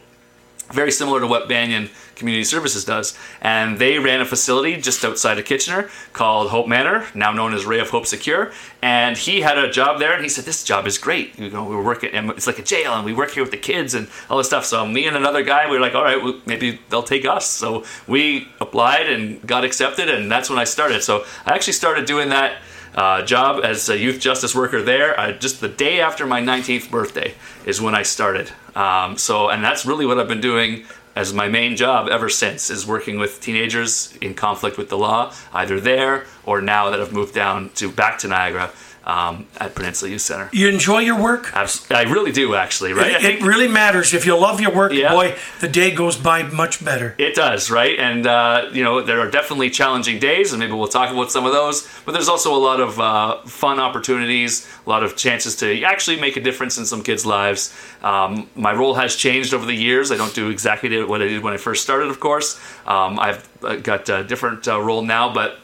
very 0.72 0.92
similar 0.92 1.20
to 1.20 1.26
what 1.26 1.48
Banyan 1.48 1.90
Community 2.14 2.44
Services 2.44 2.84
does. 2.84 3.16
And 3.40 3.78
they 3.78 3.98
ran 3.98 4.20
a 4.20 4.26
facility 4.26 4.76
just 4.76 5.04
outside 5.04 5.38
of 5.38 5.44
Kitchener 5.46 5.90
called 6.12 6.50
Hope 6.50 6.68
Manor, 6.68 7.06
now 7.14 7.32
known 7.32 7.54
as 7.54 7.64
Ray 7.64 7.80
of 7.80 7.90
Hope 7.90 8.06
Secure. 8.06 8.52
And 8.82 9.16
he 9.16 9.40
had 9.40 9.58
a 9.58 9.70
job 9.70 9.98
there, 9.98 10.12
and 10.12 10.22
he 10.22 10.28
said, 10.28 10.44
"This 10.44 10.62
job 10.62 10.86
is 10.86 10.98
great. 10.98 11.38
You 11.38 11.50
know, 11.50 11.64
we 11.64 11.76
working, 11.76 12.10
and 12.12 12.30
it's 12.30 12.46
like 12.46 12.58
a 12.58 12.62
jail, 12.62 12.92
and 12.94 13.04
we 13.04 13.12
work 13.12 13.30
here 13.30 13.42
with 13.42 13.50
the 13.50 13.56
kids 13.56 13.94
and 13.94 14.08
all 14.28 14.38
this 14.38 14.46
stuff." 14.46 14.64
So 14.64 14.86
me 14.86 15.06
and 15.06 15.16
another 15.16 15.42
guy, 15.42 15.66
we 15.68 15.76
were 15.76 15.80
like, 15.80 15.94
"All 15.94 16.04
right, 16.04 16.22
well, 16.22 16.40
maybe 16.46 16.78
they'll 16.90 17.02
take 17.02 17.24
us." 17.24 17.48
So 17.48 17.84
we 18.06 18.48
applied 18.60 19.08
and 19.08 19.44
got 19.46 19.64
accepted, 19.64 20.08
and 20.10 20.30
that's 20.30 20.50
when 20.50 20.58
I 20.58 20.64
started. 20.64 21.02
So 21.02 21.24
I 21.46 21.54
actually 21.54 21.72
started 21.74 22.04
doing 22.04 22.28
that 22.28 22.58
uh, 22.94 23.22
job 23.22 23.64
as 23.64 23.88
a 23.88 23.98
youth 23.98 24.20
justice 24.20 24.54
worker 24.54 24.82
there. 24.82 25.36
Just 25.38 25.60
the 25.60 25.68
day 25.68 26.00
after 26.00 26.26
my 26.26 26.40
19th 26.40 26.90
birthday 26.90 27.34
is 27.64 27.80
when 27.80 27.94
I 27.94 28.02
started. 28.02 28.50
Um, 28.74 29.16
so, 29.18 29.48
and 29.48 29.62
that's 29.64 29.84
really 29.86 30.06
what 30.06 30.18
I've 30.18 30.28
been 30.28 30.40
doing 30.40 30.84
as 31.16 31.32
my 31.32 31.48
main 31.48 31.76
job 31.76 32.08
ever 32.08 32.28
since 32.28 32.70
is 32.70 32.86
working 32.86 33.18
with 33.18 33.40
teenagers 33.40 34.16
in 34.20 34.34
conflict 34.34 34.78
with 34.78 34.88
the 34.88 34.98
law, 34.98 35.32
either 35.52 35.80
there 35.80 36.24
or 36.44 36.60
now 36.60 36.90
that 36.90 37.00
I've 37.00 37.12
moved 37.12 37.34
down 37.34 37.70
to 37.74 37.90
back 37.90 38.18
to 38.20 38.28
Niagara 38.28 38.70
um, 39.10 39.46
at 39.58 39.74
Peninsula 39.74 40.10
Youth 40.12 40.22
Center. 40.30 40.48
You 40.52 40.68
enjoy 40.68 41.00
your 41.00 41.18
work? 41.20 41.50
Abs- 41.54 41.90
I 41.90 42.02
really 42.16 42.32
do, 42.32 42.54
actually. 42.54 42.92
Right? 42.92 43.12
It, 43.12 43.24
it 43.24 43.42
really 43.42 43.68
matters. 43.68 44.14
If 44.14 44.24
you 44.26 44.36
love 44.38 44.60
your 44.60 44.74
work, 44.80 44.92
Yeah. 44.92 45.12
boy, 45.12 45.36
the 45.60 45.68
day 45.68 45.90
goes 46.02 46.16
by 46.16 46.38
much 46.44 46.84
better. 46.84 47.08
It 47.18 47.34
does, 47.34 47.70
right? 47.70 47.98
And 47.98 48.26
uh, 48.26 48.68
you 48.76 48.82
know 48.86 48.94
there 49.08 49.20
are 49.20 49.30
definitely 49.30 49.70
challenging 49.70 50.18
days, 50.20 50.52
and 50.52 50.60
maybe 50.60 50.72
we'll 50.72 50.94
talk 51.00 51.10
about 51.12 51.30
some 51.30 51.44
of 51.46 51.52
those. 51.52 51.76
But 52.04 52.12
there's 52.12 52.28
also 52.28 52.50
a 52.54 52.62
lot 52.70 52.80
of 52.80 53.00
uh, 53.00 53.42
fun 53.46 53.80
opportunities, 53.80 54.52
a 54.86 54.88
lot 54.94 55.02
of 55.02 55.16
chances 55.16 55.56
to 55.56 55.66
actually 55.82 56.18
make 56.20 56.36
a 56.36 56.40
difference 56.48 56.78
in 56.78 56.84
some 56.86 57.02
kids' 57.02 57.24
lives. 57.26 57.74
Um, 58.02 58.48
my 58.54 58.72
role 58.72 58.94
has 58.94 59.16
changed 59.16 59.52
over 59.54 59.66
the 59.66 59.74
years. 59.88 60.10
I 60.12 60.16
don't 60.16 60.34
do 60.34 60.50
exactly 60.50 60.88
what 61.04 61.20
I 61.22 61.26
did 61.28 61.42
when 61.42 61.52
I 61.52 61.56
first 61.58 61.82
started, 61.82 62.08
of 62.10 62.18
course. 62.20 62.58
Um, 62.86 63.18
I've 63.18 63.42
uh, 63.64 63.76
got 63.76 64.08
a 64.08 64.22
different 64.24 64.66
uh, 64.68 64.80
role 64.80 65.02
now, 65.02 65.32
but 65.32 65.58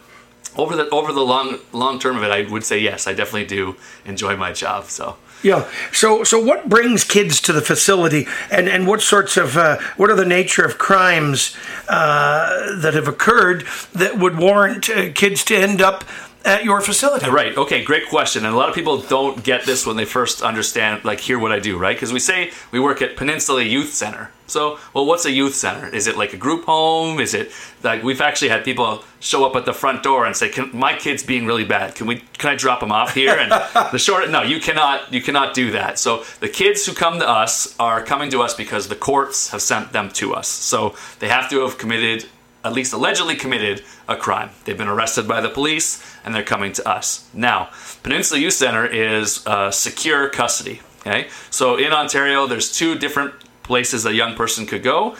over 0.56 0.76
the 0.76 0.88
over 0.90 1.12
the 1.12 1.22
long 1.22 1.58
long 1.72 1.98
term 1.98 2.16
of 2.16 2.22
it, 2.22 2.30
I 2.30 2.50
would 2.50 2.64
say 2.64 2.78
yes, 2.78 3.06
I 3.06 3.14
definitely 3.14 3.46
do 3.46 3.76
enjoy 4.04 4.36
my 4.36 4.52
job. 4.52 4.86
So. 4.86 5.16
Yeah. 5.42 5.70
So, 5.92 6.24
so 6.24 6.40
what 6.40 6.68
brings 6.68 7.04
kids 7.04 7.40
to 7.42 7.52
the 7.52 7.60
facility, 7.60 8.26
and 8.50 8.68
and 8.68 8.86
what 8.86 9.02
sorts 9.02 9.36
of 9.36 9.56
uh, 9.56 9.78
what 9.96 10.10
are 10.10 10.16
the 10.16 10.24
nature 10.24 10.64
of 10.64 10.78
crimes 10.78 11.56
uh, 11.88 12.74
that 12.80 12.94
have 12.94 13.06
occurred 13.06 13.64
that 13.92 14.18
would 14.18 14.38
warrant 14.38 14.88
uh, 14.88 15.12
kids 15.12 15.44
to 15.44 15.56
end 15.56 15.82
up 15.82 16.04
at 16.46 16.64
your 16.64 16.80
facility? 16.80 17.28
Right. 17.28 17.56
Okay. 17.56 17.84
Great 17.84 18.08
question. 18.08 18.44
And 18.44 18.54
a 18.54 18.56
lot 18.56 18.68
of 18.68 18.74
people 18.74 18.98
don't 18.98 19.42
get 19.42 19.64
this 19.64 19.84
when 19.84 19.96
they 19.96 20.04
first 20.04 20.42
understand, 20.42 21.04
like, 21.04 21.20
hear 21.20 21.38
what 21.38 21.52
I 21.52 21.58
do, 21.58 21.76
right? 21.76 21.96
Because 21.96 22.12
we 22.12 22.20
say 22.20 22.52
we 22.70 22.80
work 22.80 23.02
at 23.02 23.16
Peninsula 23.16 23.62
Youth 23.62 23.92
Center. 23.92 24.30
So, 24.46 24.78
well, 24.94 25.06
what's 25.06 25.24
a 25.24 25.30
youth 25.30 25.54
center? 25.54 25.88
Is 25.88 26.06
it 26.06 26.16
like 26.16 26.32
a 26.32 26.36
group 26.36 26.66
home? 26.66 27.18
Is 27.18 27.34
it 27.34 27.50
like 27.82 28.02
we've 28.02 28.20
actually 28.20 28.48
had 28.48 28.64
people 28.64 29.02
show 29.18 29.44
up 29.44 29.56
at 29.56 29.64
the 29.64 29.72
front 29.72 30.02
door 30.02 30.24
and 30.24 30.36
say, 30.36 30.48
can, 30.48 30.70
"My 30.72 30.94
kid's 30.94 31.22
being 31.22 31.46
really 31.46 31.64
bad. 31.64 31.94
Can 31.94 32.06
we? 32.06 32.22
Can 32.38 32.50
I 32.50 32.54
drop 32.54 32.82
him 32.82 32.92
off 32.92 33.14
here?" 33.14 33.34
And 33.36 33.50
the 33.92 33.98
short, 33.98 34.30
no, 34.30 34.42
you 34.42 34.60
cannot. 34.60 35.12
You 35.12 35.20
cannot 35.20 35.54
do 35.54 35.72
that. 35.72 35.98
So 35.98 36.24
the 36.40 36.48
kids 36.48 36.86
who 36.86 36.94
come 36.94 37.18
to 37.18 37.28
us 37.28 37.74
are 37.78 38.02
coming 38.04 38.30
to 38.30 38.42
us 38.42 38.54
because 38.54 38.88
the 38.88 38.94
courts 38.94 39.50
have 39.50 39.62
sent 39.62 39.92
them 39.92 40.10
to 40.10 40.34
us. 40.34 40.48
So 40.48 40.94
they 41.18 41.28
have 41.28 41.50
to 41.50 41.62
have 41.62 41.76
committed 41.76 42.26
at 42.66 42.72
least 42.72 42.92
allegedly 42.92 43.36
committed 43.36 43.84
a 44.08 44.16
crime. 44.16 44.50
They've 44.64 44.76
been 44.76 44.88
arrested 44.88 45.28
by 45.28 45.40
the 45.40 45.48
police 45.48 46.02
and 46.26 46.34
they're 46.34 46.42
coming 46.42 46.72
to 46.72 46.86
us. 46.86 47.26
Now, 47.32 47.70
Peninsula 48.02 48.40
Youth 48.40 48.54
Center 48.54 48.84
is 48.84 49.46
uh, 49.46 49.70
secure 49.70 50.28
custody. 50.28 50.80
Okay, 51.00 51.28
so 51.50 51.76
in 51.76 51.92
Ontario, 51.92 52.48
there's 52.48 52.70
two 52.70 52.98
different 52.98 53.32
places 53.62 54.04
a 54.04 54.12
young 54.12 54.34
person 54.34 54.66
could 54.66 54.82
go. 54.82 55.16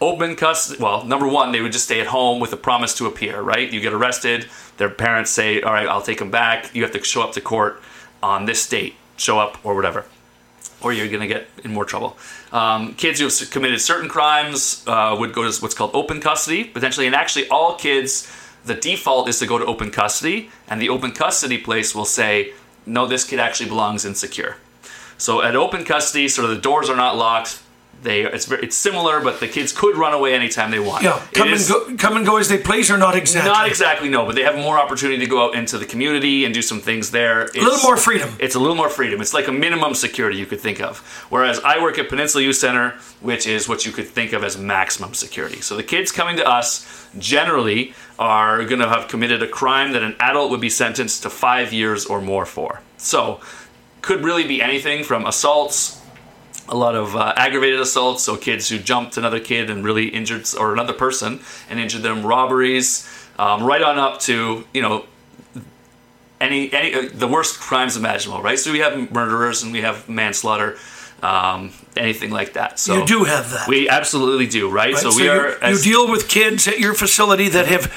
Open 0.00 0.36
custody. 0.36 0.82
Well, 0.82 1.04
number 1.04 1.26
one, 1.26 1.50
they 1.50 1.62
would 1.62 1.72
just 1.72 1.86
stay 1.86 2.00
at 2.00 2.06
home 2.06 2.40
with 2.40 2.52
a 2.52 2.58
promise 2.58 2.94
to 2.98 3.06
appear. 3.06 3.40
Right? 3.40 3.72
You 3.72 3.80
get 3.80 3.94
arrested. 3.94 4.46
Their 4.76 4.90
parents 4.90 5.30
say, 5.30 5.62
"All 5.62 5.72
right, 5.72 5.88
I'll 5.88 6.02
take 6.02 6.18
them 6.18 6.30
back." 6.30 6.74
You 6.74 6.82
have 6.82 6.92
to 6.92 7.02
show 7.02 7.22
up 7.22 7.32
to 7.32 7.40
court 7.40 7.82
on 8.22 8.44
this 8.44 8.68
date. 8.68 8.94
Show 9.16 9.38
up 9.38 9.58
or 9.64 9.74
whatever 9.74 10.04
or 10.82 10.92
you're 10.92 11.08
going 11.08 11.20
to 11.20 11.26
get 11.26 11.46
in 11.64 11.72
more 11.72 11.84
trouble. 11.84 12.16
Um, 12.52 12.94
kids 12.94 13.20
who 13.20 13.26
have 13.26 13.50
committed 13.50 13.80
certain 13.80 14.08
crimes 14.08 14.82
uh, 14.86 15.14
would 15.18 15.32
go 15.32 15.50
to 15.50 15.62
what's 15.62 15.74
called 15.74 15.90
open 15.94 16.20
custody, 16.20 16.64
potentially, 16.64 17.06
and 17.06 17.14
actually, 17.14 17.48
all 17.48 17.76
kids, 17.76 18.26
the 18.64 18.74
default 18.74 19.28
is 19.28 19.38
to 19.38 19.46
go 19.46 19.58
to 19.58 19.64
open 19.64 19.90
custody, 19.90 20.50
and 20.68 20.80
the 20.80 20.88
open 20.88 21.12
custody 21.12 21.58
place 21.58 21.94
will 21.94 22.04
say, 22.04 22.52
no, 22.86 23.06
this 23.06 23.24
kid 23.24 23.38
actually 23.38 23.68
belongs 23.68 24.04
in 24.04 24.14
secure. 24.14 24.56
So 25.18 25.42
at 25.42 25.54
open 25.56 25.84
custody, 25.84 26.28
sort 26.28 26.48
of 26.48 26.54
the 26.54 26.60
doors 26.60 26.88
are 26.88 26.96
not 26.96 27.16
locked. 27.16 27.62
They 28.02 28.22
it's 28.22 28.46
very, 28.46 28.62
it's 28.62 28.76
similar, 28.76 29.20
but 29.20 29.40
the 29.40 29.48
kids 29.48 29.72
could 29.72 29.94
run 29.96 30.14
away 30.14 30.34
anytime 30.34 30.70
they 30.70 30.78
want. 30.78 31.02
Yeah. 31.04 31.22
It 31.22 31.34
Come 31.34 31.48
and 31.48 31.56
is- 31.56 31.68
go. 31.70 31.96
Come 31.98 32.16
and 32.16 32.24
go 32.24 32.38
as 32.38 32.48
they 32.48 32.56
please, 32.56 32.90
or 32.90 32.96
not 32.96 33.14
exactly. 33.14 33.50
Not 33.50 33.66
exactly, 33.68 34.08
no, 34.08 34.24
but 34.24 34.34
they 34.36 34.42
have 34.42 34.56
more 34.56 34.78
opportunity 34.78 35.18
to 35.18 35.26
go 35.30 35.44
out 35.44 35.54
into 35.54 35.76
the 35.76 35.84
community 35.84 36.46
and 36.46 36.54
do 36.54 36.62
some 36.62 36.80
things 36.80 37.10
there. 37.10 37.42
It's, 37.42 37.56
A 37.56 37.60
little 37.60 37.82
more 37.82 37.98
freedom. 37.98 38.30
It's 38.38 38.54
a 38.54 38.58
little 38.58 38.76
more 38.76 38.88
freedom. 38.88 39.20
It's 39.20 39.34
like 39.34 39.48
a 39.48 39.52
minimum 39.52 39.94
security 39.94 40.38
you 40.38 40.46
could 40.46 40.60
think 40.60 40.80
of. 40.80 40.98
Whereas 41.28 41.60
I 41.60 41.82
work 41.82 41.98
at 41.98 42.08
Peninsula 42.08 42.42
Youth 42.42 42.56
Center, 42.56 42.94
which 43.20 43.46
is 43.46 43.68
what 43.68 43.84
you 43.84 43.92
could 43.92 44.08
think 44.08 44.32
of 44.32 44.44
as 44.44 44.56
maximum 44.56 45.12
security. 45.12 45.60
So 45.60 45.76
the 45.76 45.82
kids 45.82 46.10
coming 46.10 46.36
to 46.38 46.48
us 46.48 47.06
generally 47.18 47.92
are 48.18 48.64
going 48.64 48.80
to 48.80 48.88
have 48.88 49.08
committed 49.08 49.42
a 49.42 49.46
crime 49.48 49.92
that 49.92 50.02
an 50.02 50.16
adult 50.20 50.50
would 50.50 50.60
be 50.60 50.70
sentenced 50.70 51.22
to 51.24 51.30
five 51.30 51.72
years 51.72 52.06
or 52.06 52.20
more 52.22 52.46
for. 52.46 52.80
So 52.96 53.40
could 54.00 54.24
really 54.24 54.46
be 54.46 54.62
anything 54.62 55.04
from 55.04 55.26
assaults, 55.26 55.99
a 56.70 56.76
lot 56.76 56.94
of 56.94 57.16
uh, 57.16 57.34
aggravated 57.36 57.80
assaults, 57.80 58.22
so 58.22 58.36
kids 58.36 58.68
who 58.68 58.78
jumped 58.78 59.16
another 59.16 59.40
kid 59.40 59.68
and 59.68 59.84
really 59.84 60.08
injured, 60.08 60.46
or 60.58 60.72
another 60.72 60.92
person 60.92 61.40
and 61.68 61.80
injured 61.80 62.02
them, 62.02 62.24
robberies, 62.24 63.08
um, 63.38 63.64
right 63.64 63.82
on 63.82 63.98
up 63.98 64.20
to 64.20 64.66
you 64.72 64.80
know 64.80 65.04
any 66.40 66.72
any 66.72 66.94
uh, 66.94 67.08
the 67.12 67.28
worst 67.28 67.60
crimes 67.60 67.96
imaginable, 67.96 68.42
right? 68.42 68.58
So 68.58 68.72
we 68.72 68.78
have 68.78 69.10
murderers 69.12 69.62
and 69.62 69.72
we 69.72 69.80
have 69.82 70.08
manslaughter, 70.08 70.78
um, 71.22 71.72
anything 71.96 72.30
like 72.30 72.54
that. 72.54 72.78
So 72.78 72.98
You 72.98 73.06
do 73.06 73.24
have 73.24 73.50
that. 73.50 73.68
We 73.68 73.88
absolutely 73.88 74.46
do, 74.46 74.68
right? 74.70 74.94
right? 74.94 75.02
So 75.02 75.14
we 75.14 75.28
are 75.28 75.56
you 75.70 75.78
deal 75.80 76.10
with 76.10 76.28
kids 76.28 76.66
at 76.66 76.78
your 76.78 76.94
facility 76.94 77.48
that 77.50 77.66
have 77.66 77.92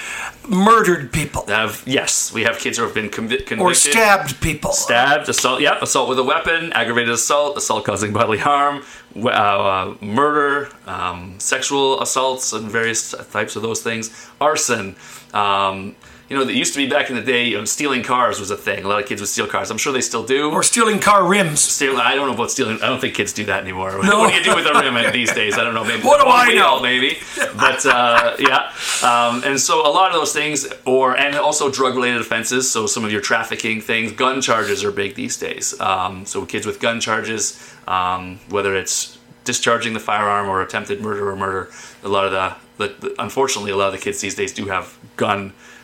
murdered 0.48 1.14
people 1.14 1.46
have 1.48 1.82
yes, 1.86 2.34
we 2.34 2.44
have 2.44 2.60
kids 2.60 2.78
who 2.78 2.84
have 2.84 2.94
been 2.94 3.10
convi- 3.10 3.46
convicted. 3.46 3.60
or 3.60 3.74
stabbed 3.74 4.42
people. 4.42 4.74
stabbed, 4.74 5.30
assault, 5.30 5.62
yep, 5.62 5.82
assault 5.82 6.10
with 6.10 6.20
a 6.20 6.24
weapon, 6.24 6.74
aggravated 6.74 7.14
assault, 7.14 7.58
assault 7.58 7.86
causing 7.86 8.12
bodily 8.12 8.40
harm, 8.40 8.84
uh, 9.16 9.30
uh, 9.30 9.96
murder, 10.02 10.70
um, 10.86 11.36
sexual 11.40 12.02
assaults, 12.02 12.52
and 12.52 12.70
various 12.70 13.16
types 13.32 13.56
of 13.56 13.62
those 13.62 13.82
things, 13.82 14.30
arson. 14.42 14.96
Um, 15.34 15.96
you 16.34 16.40
know, 16.40 16.46
that 16.46 16.56
used 16.56 16.74
to 16.74 16.80
be 16.80 16.90
back 16.90 17.12
in 17.12 17.16
the 17.16 17.22
day, 17.22 17.46
you 17.46 17.60
know, 17.60 17.66
stealing 17.66 18.02
cars 18.02 18.40
was 18.40 18.50
a 18.50 18.58
thing. 18.58 18.84
A 18.84 18.88
lot 18.88 19.00
of 19.00 19.08
kids 19.08 19.22
would 19.22 19.28
steal 19.28 19.46
cars. 19.46 19.70
I'm 19.70 19.78
sure 19.78 19.94
they 19.94 20.02
still 20.02 20.26
do. 20.26 20.50
Or 20.50 20.64
stealing 20.64 21.00
car 21.00 21.28
rims. 21.28 21.62
Steal, 21.62 21.98
I 21.98 22.16
don't 22.16 22.26
know 22.26 22.34
about 22.34 22.50
stealing. 22.50 22.82
I 22.82 22.88
don't 22.88 23.00
think 23.00 23.14
kids 23.14 23.34
do 23.34 23.46
that 23.46 23.62
anymore. 23.62 23.92
No. 24.04 24.18
what 24.18 24.32
do 24.32 24.36
you 24.36 24.44
do 24.44 24.56
with 24.56 24.66
a 24.66 24.74
rim 24.74 25.14
these 25.14 25.32
days? 25.32 25.60
I 25.60 25.64
don't 25.64 25.76
know. 25.76 25.84
Maybe 25.84 26.02
What 26.02 26.20
do 26.20 26.28
I 26.28 26.56
know? 26.56 26.82
Maybe, 26.82 27.20
but 27.56 27.86
uh, 27.86 28.36
yeah. 28.40 28.72
Um, 29.04 29.44
and 29.46 29.60
so 29.60 29.88
a 29.88 29.94
lot 29.94 30.08
of 30.10 30.16
those 30.16 30.34
things, 30.34 30.68
or 30.86 31.16
and 31.16 31.36
also 31.36 31.72
drug-related 31.72 32.20
offenses. 32.20 32.72
So 32.72 32.88
some 32.88 33.06
of 33.06 33.12
your 33.12 33.22
trafficking 33.22 33.80
things, 33.80 34.12
gun 34.12 34.42
charges 34.42 34.84
are 34.84 34.92
big 34.92 35.14
these 35.14 35.38
days. 35.38 35.80
Um, 35.80 36.26
so 36.26 36.46
kids 36.48 36.66
with 36.66 36.80
gun 36.80 37.00
charges, 37.00 37.74
um, 37.88 38.40
whether 38.50 38.76
it's 38.76 39.20
discharging 39.44 39.94
the 39.94 40.00
firearm 40.00 40.50
or 40.50 40.64
attempted 40.64 41.00
murder 41.00 41.30
or 41.30 41.36
murder, 41.36 41.70
a 42.04 42.10
lot 42.10 42.26
of 42.26 42.32
the, 42.32 42.88
the, 42.88 42.94
the 43.00 43.22
unfortunately 43.22 43.72
a 43.72 43.76
lot 43.76 43.88
of 43.88 43.94
the 43.94 44.00
kids 44.00 44.20
these 44.22 44.36
days 44.36 44.52
do 44.52 44.66
have 44.66 44.98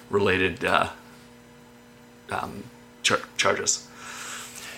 gun-related 0.10 0.66
uh, 0.66 0.90
um, 2.32 2.64
char- 3.04 3.20
charges. 3.38 3.88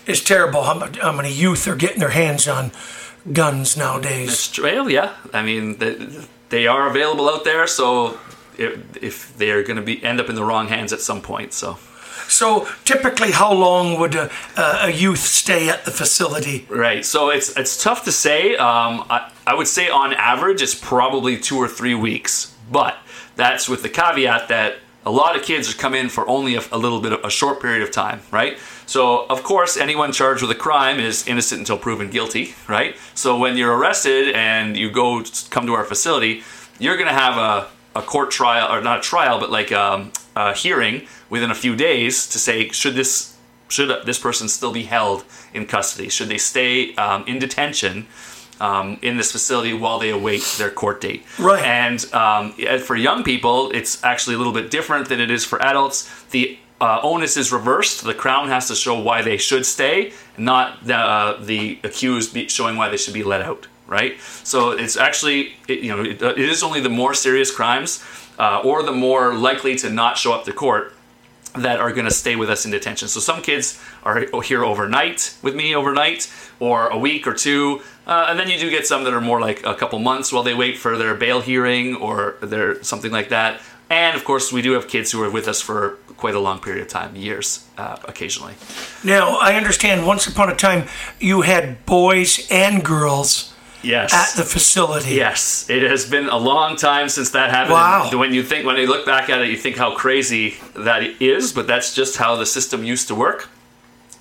It's 0.06 0.24
terrible 0.24 0.64
how, 0.64 0.74
much, 0.76 0.98
how 0.98 1.12
many 1.12 1.32
youth 1.32 1.68
are 1.68 1.76
getting 1.76 2.00
their 2.00 2.10
hands 2.10 2.48
on 2.48 2.72
guns 3.32 3.78
nowadays. 3.78 4.52
Well, 4.62 4.90
yeah. 4.90 5.14
I 5.34 5.44
mean, 5.44 5.78
they, 5.78 6.08
they 6.50 6.68
are 6.68 6.90
available 6.90 7.30
out 7.30 7.44
there, 7.44 7.68
so 7.68 8.18
if, 8.58 8.98
if 9.04 9.38
they're 9.38 9.64
going 9.64 9.78
to 9.78 9.84
be 9.84 10.04
end 10.04 10.20
up 10.20 10.30
in 10.30 10.36
the 10.36 10.44
wrong 10.44 10.68
hands 10.68 10.92
at 10.92 11.02
some 11.02 11.22
point, 11.22 11.54
so 11.54 11.78
So 12.28 12.68
typically, 12.86 13.32
how 13.32 13.54
long 13.54 14.00
would 14.00 14.16
a, 14.16 14.32
a 14.58 14.90
youth 14.90 15.20
stay 15.20 15.70
at 15.70 15.86
the 15.86 15.92
facility? 15.92 16.66
right. 16.70 17.06
So 17.06 17.30
it's 17.30 17.56
it's 17.58 17.82
tough 17.82 18.04
to 18.06 18.12
say. 18.12 18.56
Um, 18.56 19.06
I, 19.10 19.32
I 19.46 19.54
would 19.54 19.68
say 19.68 19.90
on 19.90 20.14
average, 20.14 20.62
it's 20.62 20.76
probably 20.76 21.38
two 21.38 21.58
or 21.58 21.68
three 21.68 21.96
weeks, 21.96 22.56
but 22.72 22.96
that's 23.36 23.68
with 23.70 23.82
the 23.84 23.90
caveat 23.90 24.48
that 24.48 24.78
a 25.06 25.12
lot 25.12 25.36
of 25.36 25.44
kids 25.44 25.74
come 25.74 25.94
in 25.94 26.10
for 26.10 26.28
only 26.28 26.56
a, 26.56 26.62
a 26.72 26.78
little 26.78 27.02
bit 27.02 27.14
of 27.14 27.24
a 27.24 27.30
short 27.30 27.62
period 27.62 27.82
of 27.82 27.92
time, 27.92 28.22
right? 28.32 28.58
So 28.86 29.26
of 29.28 29.44
course, 29.44 29.78
anyone 29.78 30.12
charged 30.12 30.42
with 30.42 30.52
a 30.52 30.56
crime 30.56 31.00
is 31.00 31.28
innocent 31.28 31.60
until 31.60 31.78
proven 31.78 32.10
guilty, 32.10 32.56
right? 32.68 32.96
So 33.16 33.38
when 33.38 33.58
you're 33.58 33.76
arrested 33.76 34.36
and 34.36 34.78
you 34.78 34.92
go 34.92 35.24
come 35.50 35.66
to 35.66 35.74
our 35.74 35.86
facility, 35.86 36.44
you're 36.80 36.98
going 36.98 37.08
to 37.08 37.14
have 37.14 37.38
a, 37.38 38.00
a 38.00 38.02
court 38.02 38.32
trial, 38.32 38.72
or 38.72 38.82
not 38.82 39.00
a 39.00 39.02
trial, 39.02 39.40
but 39.40 39.50
like 39.50 39.72
um, 39.72 40.12
a 40.36 40.54
hearing 40.54 41.08
within 41.30 41.52
a 41.52 41.56
few 41.56 41.76
days 41.76 42.28
to 42.30 42.38
say 42.38 42.70
should 42.70 42.96
this 42.96 43.38
should 43.70 44.06
this 44.06 44.20
person 44.20 44.50
still 44.50 44.74
be 44.74 44.84
held 44.84 45.24
in 45.54 45.66
custody? 45.66 46.10
Should 46.10 46.28
they 46.28 46.38
stay 46.38 46.94
um, 46.96 47.24
in 47.26 47.40
detention 47.40 48.06
um, 48.62 49.00
in 49.02 49.18
this 49.18 49.32
facility 49.32 49.74
while 49.74 50.00
they 50.00 50.12
await 50.12 50.44
their 50.58 50.70
court 50.70 51.02
date? 51.02 51.26
Right. 51.40 51.64
And 51.64 52.14
um, 52.14 52.52
for 52.80 52.96
young 52.96 53.24
people, 53.24 53.72
it's 53.72 54.04
actually 54.04 54.36
a 54.36 54.38
little 54.38 54.54
bit 54.54 54.72
different 54.72 55.10
than 55.10 55.20
it 55.20 55.32
is 55.32 55.44
for 55.44 55.62
adults. 55.62 56.10
The 56.32 56.58
uh, 56.80 57.00
onus 57.04 57.38
is 57.38 57.52
reversed. 57.52 58.04
The 58.04 58.14
crown 58.14 58.48
has 58.50 58.68
to 58.70 58.76
show 58.76 59.00
why 59.00 59.22
they 59.22 59.38
should 59.38 59.66
stay, 59.66 60.14
not 60.38 60.86
the, 60.86 60.96
uh, 60.96 61.44
the 61.44 61.80
accused 61.84 62.34
be 62.34 62.48
showing 62.48 62.76
why 62.76 62.90
they 62.90 62.98
should 62.98 63.14
be 63.14 63.24
let 63.24 63.42
out. 63.42 63.68
Right. 63.88 64.20
So 64.44 64.72
it's 64.72 64.96
actually 64.96 65.54
it, 65.68 65.80
you 65.80 65.90
know 65.90 66.02
it, 66.02 66.22
it 66.22 66.38
is 66.38 66.64
only 66.64 66.80
the 66.80 66.90
more 66.90 67.14
serious 67.14 67.54
crimes 67.54 68.02
uh, 68.40 68.62
or 68.64 68.84
the 68.84 68.94
more 68.94 69.34
likely 69.34 69.76
to 69.78 69.90
not 69.90 70.18
show 70.18 70.32
up 70.32 70.46
to 70.46 70.54
court 70.54 70.94
that 71.56 71.80
are 71.80 71.92
going 71.92 72.06
to 72.06 72.12
stay 72.14 72.36
with 72.36 72.50
us 72.50 72.66
in 72.66 72.72
detention. 72.72 73.08
So 73.08 73.20
some 73.20 73.42
kids 73.42 73.82
are 74.04 74.26
here 74.42 74.64
overnight 74.64 75.36
with 75.42 75.56
me 75.56 75.76
overnight, 75.76 76.32
or 76.62 76.88
a 76.90 76.98
week 76.98 77.26
or 77.26 77.34
two, 77.34 77.82
uh, 78.06 78.28
and 78.30 78.40
then 78.40 78.48
you 78.48 78.58
do 78.60 78.70
get 78.70 78.86
some 78.86 79.04
that 79.04 79.14
are 79.14 79.20
more 79.32 79.42
like 79.42 79.66
a 79.66 79.74
couple 79.74 79.98
months 80.00 80.32
while 80.32 80.44
they 80.44 80.54
wait 80.54 80.78
for 80.78 80.96
their 80.98 81.16
bail 81.16 81.42
hearing 81.42 81.96
or 81.96 82.36
their 82.42 82.82
something 82.84 83.12
like 83.12 83.30
that. 83.30 83.60
And 83.90 84.16
of 84.16 84.24
course, 84.24 84.54
we 84.54 84.62
do 84.62 84.72
have 84.74 84.88
kids 84.88 85.12
who 85.12 85.22
are 85.24 85.30
with 85.30 85.48
us 85.48 85.60
for 85.60 85.98
quite 86.18 86.36
a 86.36 86.40
long 86.40 86.60
period 86.60 86.82
of 86.84 86.88
time, 86.88 87.16
years 87.16 87.66
uh, 87.78 87.98
occasionally. 88.08 88.54
Now, 89.04 89.38
I 89.42 89.56
understand 89.56 90.06
once 90.06 90.28
upon 90.28 90.50
a 90.50 90.56
time 90.56 90.88
you 91.20 91.42
had 91.42 91.84
boys 91.86 92.48
and 92.52 92.86
girls 92.86 93.48
Yes. 93.84 94.14
at 94.14 94.38
the 94.38 94.48
facility. 94.48 95.16
Yes, 95.16 95.68
it 95.68 95.82
has 95.82 96.08
been 96.08 96.30
a 96.30 96.38
long 96.38 96.76
time 96.78 97.10
since 97.10 97.32
that 97.32 97.50
happened. 97.50 97.74
Wow. 97.74 98.10
And 98.12 98.20
When 98.20 98.32
you 98.34 98.44
think, 98.44 98.68
when 98.68 98.78
you 98.78 98.86
look 98.88 99.06
back 99.08 99.30
at 99.32 99.42
it, 99.42 99.50
you 99.50 99.58
think 99.58 99.78
how 99.78 99.96
crazy 99.96 100.58
that 100.76 101.02
is, 101.20 101.52
but 101.52 101.66
that's 101.66 101.96
just 101.96 102.18
how 102.18 102.36
the 102.36 102.46
system 102.46 102.84
used 102.84 103.08
to 103.08 103.16
work. 103.16 103.50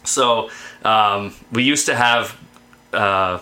So 0.04 0.48
um, 0.84 1.34
we 1.52 1.62
used 1.62 1.86
to 1.86 1.94
have 1.94 2.38
uh, 2.92 3.40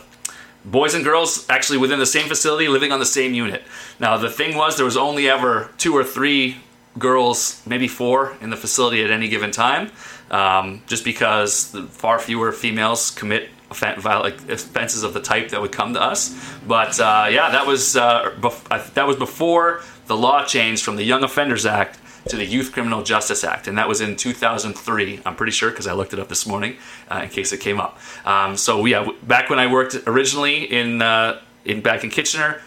boys 0.65 0.95
and 0.95 1.05
girls 1.05 1.47
actually 1.49 1.79
within 1.79 1.99
the 1.99 2.07
same 2.07 2.29
facility, 2.29 2.69
living 2.69 2.93
on 2.93 2.99
the 2.99 3.07
same 3.07 3.35
unit. 3.35 3.63
Now 3.99 4.17
the 4.17 4.31
thing 4.31 4.57
was, 4.57 4.77
there 4.77 4.85
was 4.85 4.97
only 4.97 5.29
ever 5.29 5.71
two 5.79 5.97
or 5.97 6.05
three 6.05 6.57
girls, 6.99 7.63
maybe 7.67 7.89
four, 7.89 8.37
in 8.41 8.51
the 8.51 8.57
facility 8.57 9.05
at 9.05 9.11
any 9.11 9.29
given 9.29 9.51
time, 9.51 9.91
um, 10.31 10.83
just 10.87 11.05
because 11.05 11.77
far 11.91 12.19
fewer 12.19 12.53
females 12.53 13.11
commit 13.11 13.51
offenses 13.71 15.03
of 15.03 15.13
the 15.13 15.21
type 15.21 15.51
that 15.51 15.61
would 15.61 15.73
come 15.73 15.95
to 15.95 16.03
us. 16.03 16.35
But 16.67 16.99
uh, 16.99 17.29
yeah, 17.31 17.51
that 17.51 17.67
was 17.67 17.97
uh, 17.97 18.35
bef- 18.41 18.95
that 18.95 19.07
was 19.07 19.17
before 19.17 19.83
the 20.09 20.17
law 20.17 20.45
changed 20.45 20.83
from 20.85 20.97
the 20.97 21.05
Young 21.05 21.23
Offenders 21.23 21.65
Act 21.65 21.99
to 22.29 22.37
the 22.37 22.45
Youth 22.45 22.73
Criminal 22.73 23.03
Justice 23.03 23.45
Act, 23.45 23.69
and 23.69 23.79
that 23.79 23.89
was 23.89 24.01
in 24.01 24.17
2003. 24.17 25.21
I'm 25.25 25.37
pretty 25.37 25.53
sure 25.53 25.71
because 25.71 25.87
I 25.87 25.93
looked 25.93 26.13
it 26.13 26.19
up 26.19 26.29
this 26.29 26.47
morning 26.47 26.77
uh, 27.11 27.21
in 27.23 27.29
case 27.29 27.53
it 27.53 27.61
came 27.61 27.81
up. 27.81 27.99
Um, 28.25 28.57
so 28.57 28.85
yeah, 28.85 29.09
back 29.23 29.51
when 29.51 29.59
I 29.59 29.71
worked 29.71 29.95
originally 30.07 30.65
in 30.65 31.01
uh, 31.01 31.41
in 31.65 31.81
back 31.81 32.05
in 32.05 32.11
Kitchener, 32.11 32.61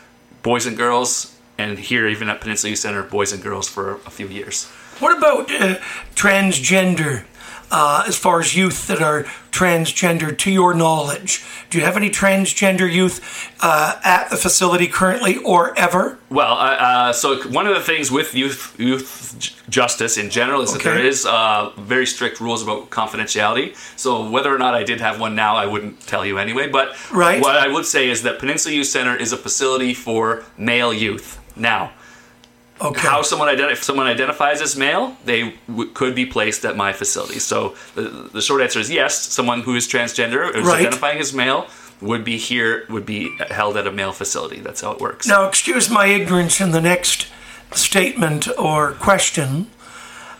boys 0.43 0.65
and 0.65 0.77
girls, 0.77 1.37
and 1.57 1.77
here 1.77 2.07
even 2.07 2.29
at 2.29 2.41
Peninsula 2.41 2.69
Youth 2.69 2.79
Center, 2.79 3.03
boys 3.03 3.33
and 3.33 3.43
girls 3.43 3.67
for 3.67 3.95
a 4.05 4.11
few 4.11 4.27
years. 4.27 4.65
What 4.99 5.17
about 5.17 5.51
uh, 5.51 5.79
transgender? 6.15 7.25
Uh, 7.71 8.03
as 8.05 8.17
far 8.17 8.41
as 8.41 8.53
youth 8.53 8.87
that 8.87 9.01
are 9.01 9.23
transgender, 9.51 10.37
to 10.37 10.51
your 10.51 10.73
knowledge, 10.73 11.43
do 11.69 11.77
you 11.77 11.85
have 11.85 11.95
any 11.95 12.09
transgender 12.09 12.91
youth 12.91 13.49
uh, 13.61 13.97
at 14.03 14.29
the 14.29 14.35
facility 14.35 14.87
currently 14.87 15.37
or 15.37 15.77
ever? 15.79 16.19
Well, 16.29 16.53
uh, 16.53 16.75
uh, 16.75 17.13
so 17.13 17.41
one 17.49 17.67
of 17.67 17.75
the 17.75 17.81
things 17.81 18.11
with 18.11 18.35
youth 18.35 18.75
youth 18.77 19.61
justice 19.69 20.17
in 20.17 20.29
general 20.29 20.61
is 20.61 20.73
that 20.73 20.83
there 20.83 20.99
is 20.99 21.25
uh, 21.25 21.71
very 21.77 22.05
strict 22.05 22.41
rules 22.41 22.61
about 22.61 22.89
confidentiality. 22.89 23.75
So 23.97 24.29
whether 24.29 24.53
or 24.53 24.57
not 24.57 24.73
I 24.73 24.83
did 24.83 24.99
have 24.99 25.19
one 25.19 25.33
now, 25.33 25.55
I 25.55 25.65
wouldn't 25.65 26.01
tell 26.01 26.25
you 26.25 26.37
anyway. 26.37 26.67
But 26.67 26.95
Right. 27.11 27.41
what 27.41 27.55
I 27.55 27.69
would 27.69 27.85
say 27.85 28.09
is 28.09 28.23
that 28.23 28.39
Peninsula 28.39 28.75
Youth 28.75 28.87
Center 28.87 29.15
is 29.15 29.31
a 29.31 29.37
facility 29.37 29.93
for 29.93 30.43
male 30.57 30.93
youth. 30.93 31.39
Now, 31.55 31.91
Okay. 32.83 33.01
how 33.07 33.21
someone 33.21 33.47
identi- 33.55 33.71
if 33.73 33.83
someone 33.83 34.07
identifies 34.07 34.61
as 34.61 34.75
male, 34.75 35.15
they 35.25 35.53
w- 35.67 35.89
could 35.91 36.15
be 36.15 36.25
placed 36.25 36.65
at 36.65 36.75
my 36.75 36.93
facility. 36.93 37.39
So 37.39 37.75
the, 37.95 38.29
the 38.33 38.41
short 38.41 38.61
answer 38.61 38.79
is 38.79 38.89
yes. 38.89 39.19
Someone 39.19 39.61
who 39.61 39.75
is 39.75 39.87
transgender, 39.87 40.51
Right. 40.53 40.79
identifying 40.81 41.19
as 41.19 41.33
male, 41.33 41.67
would 42.01 42.23
be 42.23 42.37
here, 42.37 42.85
would 42.89 43.05
be 43.05 43.35
held 43.51 43.77
at 43.77 43.85
a 43.85 43.91
male 43.91 44.11
facility. 44.13 44.59
That's 44.59 44.81
how 44.81 44.91
it 44.91 44.99
works. 44.99 45.27
Now, 45.27 45.45
excuse 45.47 45.89
my 45.89 46.07
ignorance 46.07 46.59
in 46.59 46.71
the 46.71 46.81
next 46.81 47.27
statement 47.71 48.47
or 48.57 48.93
question. 48.93 49.67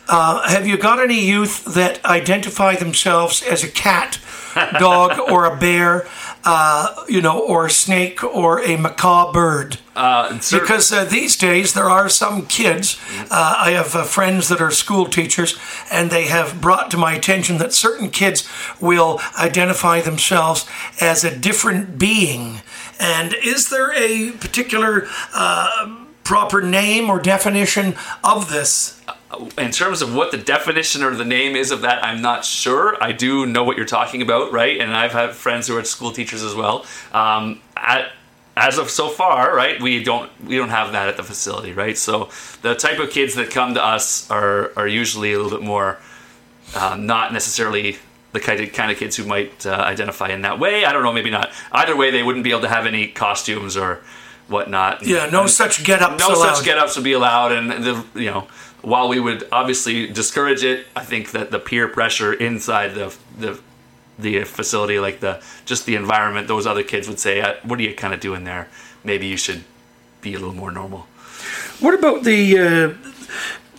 Uh, 0.10 0.48
have 0.50 0.68
you 0.68 0.78
got 0.78 1.00
any 1.00 1.24
youth 1.24 1.64
that 1.76 2.04
identify 2.04 2.76
themselves 2.76 3.42
as 3.44 3.64
a 3.64 3.70
cat, 3.70 4.20
dog, 4.80 5.18
or 5.32 5.46
a 5.46 5.56
bear, 5.56 6.08
uh, 6.44 6.96
you 7.08 7.22
know, 7.22 7.40
or 7.40 7.66
a 7.66 7.70
snake, 7.70 8.24
or 8.24 8.60
a 8.62 8.78
macaw 8.78 9.32
bird? 9.32 9.78
Uh, 9.96 10.40
Because 10.52 10.92
uh, 10.92 11.06
these 11.06 11.36
days 11.36 11.74
there 11.74 11.90
are 11.90 12.10
some 12.10 12.46
kids. 12.46 12.98
Uh, 13.30 13.56
I 13.58 13.72
have 13.72 13.96
uh, 13.96 14.04
friends 14.04 14.48
that 14.50 14.62
are 14.62 14.72
school 14.72 15.06
teachers, 15.06 15.58
and 15.92 16.10
they 16.10 16.26
have 16.28 16.62
brought 16.62 16.90
to 16.92 16.98
my 16.98 17.14
attention 17.14 17.58
that 17.58 17.74
certain 17.74 18.10
kids 18.10 18.48
will 18.80 19.20
identify 19.38 20.02
themselves 20.02 20.66
as 21.00 21.24
a 21.24 21.36
different 21.36 22.00
being. 22.00 22.62
And 23.00 23.34
is 23.44 23.70
there 23.70 23.92
a 23.94 24.32
particular 24.32 25.08
uh, 25.34 26.06
proper 26.24 26.62
name 26.62 27.10
or 27.10 27.20
definition 27.20 27.96
of 28.24 28.50
this? 28.50 29.02
In 29.58 29.72
terms 29.72 30.02
of 30.02 30.14
what 30.16 30.32
the 30.32 30.38
definition 30.38 31.04
or 31.04 31.16
the 31.16 31.26
name 31.26 31.56
is 31.56 31.72
of 31.72 31.82
that, 31.82 32.04
I'm 32.04 32.22
not 32.22 32.46
sure. 32.46 33.02
I 33.02 33.12
do 33.12 33.46
know 33.46 33.64
what 33.64 33.78
you're 33.78 33.86
talking 33.86 34.22
about, 34.22 34.52
right? 34.52 34.80
And 34.80 34.94
I've 34.96 35.12
had 35.14 35.32
friends 35.32 35.68
who 35.68 35.78
are 35.78 35.84
school 35.84 36.12
teachers 36.12 36.44
as 36.44 36.54
well. 36.56 36.86
Um, 37.14 37.62
at, 37.76 38.12
as 38.56 38.78
of 38.78 38.90
so 38.90 39.08
far, 39.10 39.56
right, 39.56 39.82
we 39.82 40.04
don't 40.04 40.30
we 40.46 40.58
don't 40.58 40.70
have 40.70 40.92
that 40.92 41.08
at 41.08 41.18
the 41.18 41.24
facility, 41.24 41.72
right? 41.74 41.98
So 41.98 42.30
the 42.62 42.76
type 42.76 43.00
of 43.00 43.10
kids 43.10 43.36
that 43.36 43.50
come 43.50 43.74
to 43.76 43.84
us 43.84 44.30
are 44.30 44.72
are 44.76 44.88
usually 44.88 45.34
a 45.34 45.38
little 45.40 45.58
bit 45.58 45.66
more 45.66 46.00
uh, 46.76 46.96
not 47.00 47.34
necessarily 47.34 47.98
the 48.34 48.40
kind 48.40 48.60
of, 48.62 48.72
kind 48.74 48.92
of 48.92 48.98
kids 48.98 49.16
who 49.16 49.26
might 49.26 49.66
uh, 49.66 49.72
identify 49.72 50.30
in 50.30 50.42
that 50.44 50.60
way. 50.60 50.86
I 50.86 50.94
don't 50.94 51.04
know, 51.04 51.14
maybe 51.14 51.30
not. 51.30 51.52
Either 51.72 51.96
way, 51.96 52.12
they 52.12 52.24
wouldn't 52.24 52.44
be 52.44 52.52
able 52.52 52.62
to 52.62 52.70
have 52.70 52.86
any 52.86 53.08
costumes 53.08 53.76
or 53.76 54.02
whatnot. 54.48 55.04
Yeah, 55.06 55.30
no 55.30 55.42
And 55.42 55.50
such 55.50 55.84
get-ups 55.84 56.20
No 56.20 56.36
allowed. 56.36 56.56
such 56.56 56.66
get-ups 56.66 56.96
would 56.96 57.04
be 57.04 57.14
allowed, 57.14 57.52
and 57.52 57.72
the 57.72 58.06
you 58.16 58.32
know. 58.32 58.48
While 58.82 59.10
we 59.10 59.20
would 59.20 59.48
obviously 59.52 60.08
discourage 60.08 60.64
it, 60.64 60.88
I 60.96 61.04
think 61.04 61.32
that 61.32 61.52
the 61.52 61.60
peer 61.60 61.88
pressure 61.88 62.34
inside 62.34 62.96
the 62.96 63.16
the 63.38 63.60
the 64.18 64.44
facility, 64.44 65.00
like 65.00 65.20
the 65.20 65.42
just 65.66 65.86
the 65.86 65.96
environment, 65.96 66.48
those 66.48 66.66
other 66.66 66.84
kids 66.84 67.08
would 67.08 67.20
say, 67.20 67.42
"Uh, 67.42 67.56
"What 67.64 67.80
are 67.80 67.84
you 67.84 67.94
kind 67.94 68.14
of 68.14 68.20
doing 68.20 68.44
there? 68.44 68.68
Maybe 69.04 69.28
you 69.28 69.38
should 69.38 69.64
be 70.22 70.34
a 70.34 70.40
little 70.40 70.56
more 70.56 70.72
normal." 70.72 71.08
What 71.80 71.94
about 71.94 72.24
the 72.24 72.58
uh, 72.58 72.94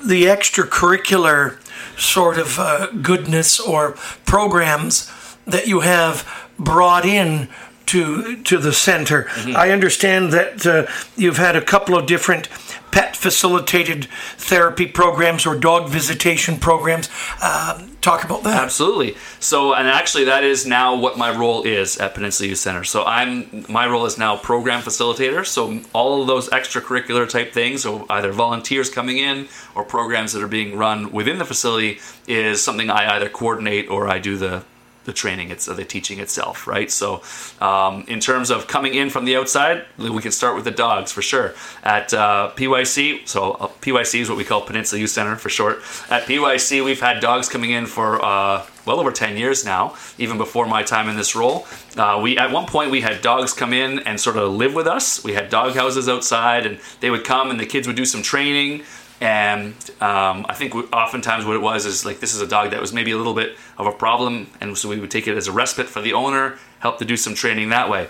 the 0.04 0.24
extracurricular 0.24 1.58
sort 1.96 2.38
of 2.38 2.58
uh, 2.58 2.86
goodness 3.02 3.60
or 3.60 3.92
programs 4.24 5.10
that 5.46 5.66
you 5.66 5.80
have 5.80 6.48
brought 6.58 7.04
in 7.04 7.48
to 7.86 8.42
to 8.42 8.58
the 8.58 8.72
center? 8.72 9.28
I 9.54 9.70
understand 9.70 10.32
that 10.32 10.66
uh, 10.66 10.86
you've 11.16 11.38
had 11.38 11.56
a 11.56 11.62
couple 11.62 11.96
of 11.96 12.06
different 12.06 12.48
pet 12.92 13.16
facilitated 13.16 14.04
therapy 14.36 14.86
programs 14.86 15.46
or 15.46 15.58
dog 15.58 15.88
visitation 15.88 16.58
programs. 16.58 17.08
Um, 17.42 17.96
talk 18.00 18.22
about 18.22 18.44
that. 18.44 18.62
Absolutely. 18.62 19.16
So, 19.40 19.74
and 19.74 19.88
actually, 19.88 20.24
that 20.24 20.44
is 20.44 20.66
now 20.66 20.94
what 20.94 21.18
my 21.18 21.36
role 21.36 21.62
is 21.62 21.96
at 21.98 22.14
Peninsula 22.14 22.50
Youth 22.50 22.58
Center. 22.58 22.84
So, 22.84 23.04
I'm 23.04 23.64
my 23.68 23.86
role 23.86 24.06
is 24.06 24.18
now 24.18 24.36
program 24.36 24.82
facilitator. 24.82 25.44
So, 25.44 25.80
all 25.92 26.20
of 26.20 26.28
those 26.28 26.48
extracurricular 26.50 27.28
type 27.28 27.52
things, 27.52 27.82
so 27.82 28.06
either 28.10 28.30
volunteers 28.30 28.90
coming 28.90 29.18
in 29.18 29.48
or 29.74 29.84
programs 29.84 30.32
that 30.34 30.42
are 30.42 30.48
being 30.48 30.76
run 30.76 31.10
within 31.10 31.38
the 31.38 31.44
facility, 31.44 31.98
is 32.28 32.62
something 32.62 32.90
I 32.90 33.16
either 33.16 33.28
coordinate 33.28 33.88
or 33.88 34.08
I 34.08 34.18
do 34.18 34.36
the 34.36 34.64
the 35.04 35.12
training 35.12 35.50
it's 35.50 35.66
the 35.66 35.84
teaching 35.84 36.18
itself 36.18 36.66
right? 36.66 36.90
So 36.90 37.22
um, 37.60 38.04
in 38.08 38.20
terms 38.20 38.50
of 38.50 38.66
coming 38.66 38.94
in 38.94 39.10
from 39.10 39.24
the 39.24 39.36
outside 39.36 39.84
we 39.98 40.20
can 40.20 40.32
start 40.32 40.54
with 40.54 40.64
the 40.64 40.70
dogs 40.70 41.12
for 41.12 41.22
sure. 41.22 41.54
At 41.82 42.12
uh, 42.14 42.52
pyc 42.56 43.28
so 43.28 43.52
uh, 43.52 43.68
pyc 43.80 44.20
is 44.20 44.28
what 44.28 44.38
we 44.38 44.44
call 44.44 44.62
peninsula 44.62 45.00
youth 45.00 45.10
center 45.10 45.36
for 45.36 45.48
short. 45.48 45.78
At 46.10 46.22
pyc 46.26 46.84
we've 46.84 47.00
had 47.00 47.20
dogs 47.20 47.48
coming 47.48 47.70
in 47.70 47.86
for 47.86 48.24
uh, 48.24 48.66
well 48.86 48.98
over 48.98 49.12
10 49.12 49.36
years 49.36 49.64
now 49.64 49.94
even 50.18 50.38
before 50.38 50.66
my 50.66 50.82
time 50.82 51.08
in 51.08 51.16
this 51.16 51.34
role. 51.34 51.66
Uh, 51.96 52.20
we 52.22 52.38
at 52.38 52.50
one 52.50 52.66
point 52.66 52.90
we 52.90 53.00
had 53.00 53.22
dogs 53.22 53.52
come 53.52 53.72
in 53.72 54.00
and 54.00 54.20
sort 54.20 54.36
of 54.36 54.52
live 54.52 54.74
with 54.74 54.86
us. 54.86 55.22
We 55.24 55.34
had 55.34 55.50
dog 55.50 55.74
houses 55.74 56.08
outside 56.08 56.66
and 56.66 56.78
they 57.00 57.10
would 57.10 57.24
come 57.24 57.50
and 57.50 57.58
the 57.58 57.66
kids 57.66 57.86
would 57.86 57.96
do 57.96 58.04
some 58.04 58.22
training 58.22 58.82
and 59.22 59.72
um, 60.00 60.44
I 60.48 60.54
think 60.54 60.74
oftentimes 60.92 61.44
what 61.44 61.54
it 61.54 61.62
was 61.62 61.86
is 61.86 62.04
like 62.04 62.18
this 62.18 62.34
is 62.34 62.40
a 62.40 62.46
dog 62.46 62.72
that 62.72 62.80
was 62.80 62.92
maybe 62.92 63.12
a 63.12 63.16
little 63.16 63.34
bit 63.34 63.56
of 63.78 63.86
a 63.86 63.92
problem, 63.92 64.48
and 64.60 64.76
so 64.76 64.88
we 64.88 64.98
would 64.98 65.12
take 65.12 65.28
it 65.28 65.36
as 65.36 65.46
a 65.46 65.52
respite 65.52 65.86
for 65.86 66.02
the 66.02 66.12
owner, 66.12 66.58
help 66.80 66.98
to 66.98 67.04
do 67.04 67.16
some 67.16 67.32
training 67.32 67.68
that 67.68 67.88
way. 67.88 68.08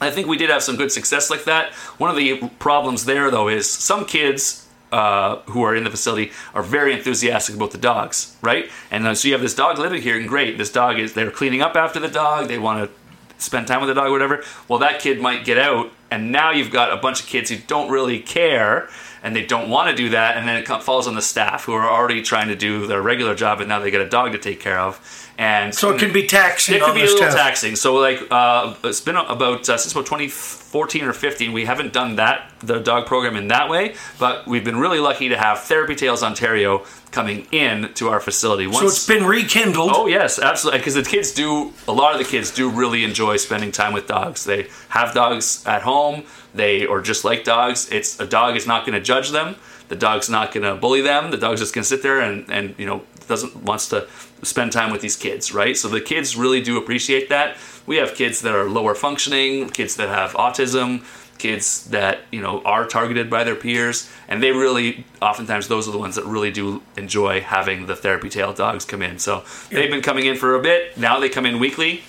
I 0.00 0.10
think 0.10 0.26
we 0.26 0.38
did 0.38 0.48
have 0.48 0.62
some 0.62 0.76
good 0.76 0.90
success 0.90 1.28
like 1.28 1.44
that. 1.44 1.74
One 1.98 2.08
of 2.08 2.16
the 2.16 2.48
problems 2.58 3.04
there, 3.04 3.30
though, 3.30 3.48
is 3.48 3.68
some 3.68 4.06
kids 4.06 4.66
uh, 4.90 5.40
who 5.40 5.62
are 5.64 5.76
in 5.76 5.84
the 5.84 5.90
facility 5.90 6.32
are 6.54 6.62
very 6.62 6.94
enthusiastic 6.94 7.54
about 7.54 7.72
the 7.72 7.78
dogs, 7.78 8.34
right? 8.40 8.70
And 8.90 9.06
uh, 9.06 9.14
so 9.14 9.28
you 9.28 9.34
have 9.34 9.42
this 9.42 9.54
dog 9.54 9.78
living 9.78 10.00
here, 10.00 10.18
and 10.18 10.26
great, 10.26 10.56
this 10.56 10.72
dog 10.72 10.98
is 10.98 11.12
they're 11.12 11.30
cleaning 11.30 11.60
up 11.60 11.76
after 11.76 12.00
the 12.00 12.08
dog, 12.08 12.48
they 12.48 12.58
want 12.58 12.88
to 12.88 12.96
spend 13.36 13.66
time 13.66 13.82
with 13.82 13.88
the 13.88 13.94
dog, 13.94 14.10
whatever. 14.10 14.42
Well, 14.66 14.78
that 14.78 15.00
kid 15.00 15.20
might 15.20 15.44
get 15.44 15.58
out, 15.58 15.92
and 16.10 16.32
now 16.32 16.52
you've 16.52 16.70
got 16.70 16.90
a 16.90 16.96
bunch 16.96 17.20
of 17.20 17.26
kids 17.26 17.50
who 17.50 17.58
don't 17.58 17.90
really 17.90 18.18
care 18.18 18.88
and 19.22 19.34
they 19.34 19.44
don't 19.44 19.68
want 19.68 19.90
to 19.90 19.96
do 19.96 20.10
that, 20.10 20.36
and 20.36 20.46
then 20.46 20.62
it 20.62 20.66
falls 20.82 21.06
on 21.08 21.14
the 21.14 21.22
staff 21.22 21.64
who 21.64 21.72
are 21.72 21.88
already 21.88 22.22
trying 22.22 22.48
to 22.48 22.56
do 22.56 22.86
their 22.86 23.02
regular 23.02 23.34
job, 23.34 23.60
and 23.60 23.68
now 23.68 23.78
they 23.78 23.90
got 23.90 24.00
a 24.00 24.08
dog 24.08 24.32
to 24.32 24.38
take 24.38 24.60
care 24.60 24.78
of. 24.78 25.00
And 25.38 25.72
So 25.72 25.94
it 25.94 26.00
can 26.00 26.12
be 26.12 26.26
taxing. 26.26 26.74
it 26.76 26.82
on 26.82 26.94
be 26.94 27.02
a 27.02 27.04
little 27.04 27.18
taxing. 27.30 27.76
So 27.76 27.94
like 27.94 28.20
uh, 28.30 28.74
it's 28.82 29.00
been 29.00 29.14
about 29.16 29.68
uh, 29.68 29.78
since 29.78 29.92
about 29.92 30.06
2014 30.06 31.04
or 31.04 31.12
15. 31.12 31.52
We 31.52 31.64
haven't 31.64 31.92
done 31.92 32.16
that 32.16 32.52
the 32.60 32.80
dog 32.80 33.06
program 33.06 33.36
in 33.36 33.46
that 33.48 33.68
way, 33.68 33.94
but 34.18 34.48
we've 34.48 34.64
been 34.64 34.78
really 34.78 34.98
lucky 34.98 35.28
to 35.28 35.38
have 35.38 35.60
Therapy 35.60 35.94
Tails 35.94 36.24
Ontario 36.24 36.84
coming 37.12 37.46
in 37.52 37.92
to 37.94 38.08
our 38.08 38.18
facility. 38.18 38.66
Once, 38.66 38.80
So 38.80 38.86
it's 38.86 39.06
been 39.06 39.24
rekindled. 39.24 39.92
Oh 39.94 40.08
yes, 40.08 40.40
absolutely. 40.40 40.80
Because 40.80 40.94
the 40.94 41.04
kids 41.04 41.32
do. 41.32 41.72
A 41.86 41.92
lot 41.92 42.12
of 42.14 42.18
the 42.18 42.24
kids 42.28 42.50
do 42.50 42.68
really 42.68 43.04
enjoy 43.04 43.36
spending 43.36 43.70
time 43.70 43.92
with 43.92 44.08
dogs. 44.08 44.44
They 44.44 44.66
have 44.88 45.14
dogs 45.14 45.64
at 45.66 45.82
home. 45.82 46.24
They 46.54 46.86
are 46.86 47.00
just 47.00 47.24
like 47.24 47.44
dogs. 47.44 47.88
It's 47.90 48.18
a 48.20 48.26
dog 48.26 48.56
is 48.56 48.66
not 48.66 48.86
going 48.86 48.98
to 48.98 49.04
judge 49.04 49.30
them. 49.30 49.56
The 49.88 49.96
dog's 49.96 50.28
not 50.28 50.52
going 50.52 50.64
to 50.64 50.74
bully 50.74 51.00
them. 51.00 51.30
The 51.30 51.36
dog's 51.36 51.60
just 51.60 51.74
going 51.74 51.82
to 51.82 51.88
sit 51.88 52.02
there 52.02 52.20
and 52.20 52.48
and 52.50 52.74
you 52.78 52.86
know 52.86 53.02
doesn't 53.26 53.56
wants 53.62 53.88
to 53.90 54.06
spend 54.42 54.72
time 54.72 54.90
with 54.90 55.00
these 55.00 55.16
kids, 55.16 55.52
right? 55.52 55.76
So 55.76 55.88
the 55.88 56.00
kids 56.00 56.36
really 56.36 56.62
do 56.62 56.78
appreciate 56.78 57.28
that. 57.28 57.56
We 57.86 57.96
have 57.96 58.14
kids 58.14 58.42
that 58.42 58.54
are 58.54 58.68
lower 58.68 58.94
functioning, 58.94 59.68
kids 59.70 59.96
that 59.96 60.08
have 60.08 60.32
autism, 60.32 61.04
kids 61.38 61.86
that 61.86 62.20
you 62.30 62.42
know 62.42 62.60
are 62.64 62.86
targeted 62.86 63.30
by 63.30 63.44
their 63.44 63.54
peers 63.54 64.10
and 64.28 64.42
they 64.42 64.50
really 64.50 65.04
oftentimes 65.22 65.68
those 65.68 65.88
are 65.88 65.92
the 65.92 65.98
ones 65.98 66.16
that 66.16 66.24
really 66.24 66.50
do 66.50 66.82
enjoy 66.96 67.40
having 67.40 67.86
the 67.86 67.96
therapy 67.96 68.28
tail 68.28 68.52
dogs 68.52 68.84
come 68.84 69.02
in 69.02 69.18
so 69.18 69.44
they've 69.70 69.90
been 69.90 70.02
coming 70.02 70.26
in 70.26 70.36
for 70.36 70.54
a 70.54 70.60
bit 70.60 70.96
now 70.98 71.18
they 71.18 71.28
come 71.28 71.46
in 71.46 71.58
weekly 71.58 72.02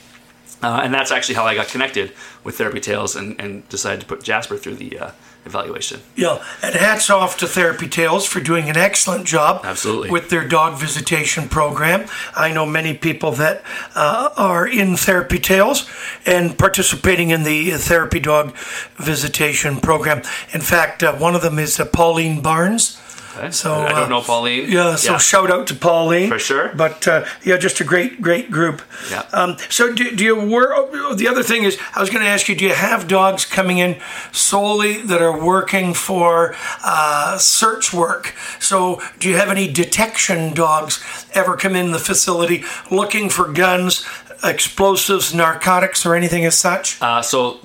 uh, 0.62 0.82
and 0.84 0.94
that's 0.94 1.12
actually 1.12 1.36
how 1.36 1.46
i 1.46 1.56
got 1.56 1.68
connected 1.68 2.12
with 2.44 2.58
therapy 2.58 2.80
tails 2.80 3.16
and, 3.16 3.40
and 3.40 3.68
decided 3.70 4.00
to 4.02 4.06
put 4.06 4.24
jasper 4.24 4.58
through 4.58 4.76
the 4.76 4.98
uh, 5.00 5.12
evaluation 5.46 6.02
Yeah, 6.16 6.44
and 6.62 6.76
hats 6.76 7.10
off 7.10 7.38
to 7.38 7.48
Therapy 7.48 7.88
Tails 7.88 8.26
for 8.26 8.40
doing 8.40 8.70
an 8.70 8.78
excellent 8.78 9.26
job. 9.26 9.62
Absolutely. 9.64 10.12
With 10.12 10.30
their 10.30 10.48
dog 10.48 10.78
visitation 10.78 11.48
program. 11.48 12.08
I 12.36 12.52
know 12.52 12.66
many 12.66 12.94
people 12.94 13.32
that 13.34 13.64
uh, 13.96 14.30
are 14.38 14.68
in 14.68 14.98
Therapy 14.98 15.40
Tails 15.40 15.90
and 16.26 16.58
participating 16.58 17.30
in 17.30 17.44
the 17.44 17.72
Therapy 17.72 18.20
Dog 18.20 18.56
Visitation 18.98 19.78
program. 19.80 20.22
In 20.54 20.62
fact, 20.62 21.04
uh, 21.04 21.16
one 21.16 21.36
of 21.36 21.42
them 21.42 21.58
is 21.58 21.80
uh, 21.80 21.86
Pauline 21.86 22.42
Barnes. 22.42 22.99
Okay. 23.38 23.52
So, 23.52 23.74
i 23.74 23.92
uh, 23.92 24.00
don't 24.00 24.10
know 24.10 24.22
pauline 24.22 24.72
Yeah, 24.72 24.96
so 24.96 25.18
shout 25.18 25.52
out 25.52 25.68
to 25.68 25.76
Pauline. 25.76 26.30
For 26.30 26.39
sure. 26.39 26.72
But 26.76 27.08
uh, 27.08 27.26
yeah, 27.44 27.58
just 27.58 27.80
a 27.80 27.84
great, 27.84 28.22
great 28.22 28.52
group. 28.52 28.82
Yeah. 29.12 29.24
Um, 29.34 29.58
so 29.70 29.94
do, 29.94 30.15
do 30.15 30.24
you 30.24 30.36
work? 30.50 30.92
The 31.18 31.28
other 31.28 31.44
thing 31.44 31.63
is, 31.63 31.78
I 31.96 32.02
was 32.02 32.10
going 32.10 32.24
to 32.24 32.30
ask 32.30 32.50
you, 32.50 32.56
do 32.56 32.65
you 32.65 32.74
have 32.74 33.08
dogs 33.08 33.46
coming 33.46 33.78
in 33.78 34.00
solely 34.32 35.02
that 35.04 35.22
are 35.22 35.38
working 35.38 35.94
for 35.94 36.56
uh, 36.84 37.38
search 37.38 37.94
work? 37.94 38.36
So 38.60 39.02
do 39.20 39.30
you 39.30 39.36
have 39.38 39.50
any 39.50 39.72
detection 39.72 40.54
dogs 40.54 41.04
ever 41.34 41.56
come 41.56 41.76
in 41.76 41.92
the 41.92 42.00
facility 42.00 42.63
looking 42.89 43.30
for 43.30 43.52
guns, 43.52 44.06
explosives, 44.44 45.34
narcotics, 45.34 46.06
or 46.06 46.15
anything 46.15 46.46
as 46.46 46.58
such? 46.58 47.02
Uh, 47.02 47.22
so 47.22 47.60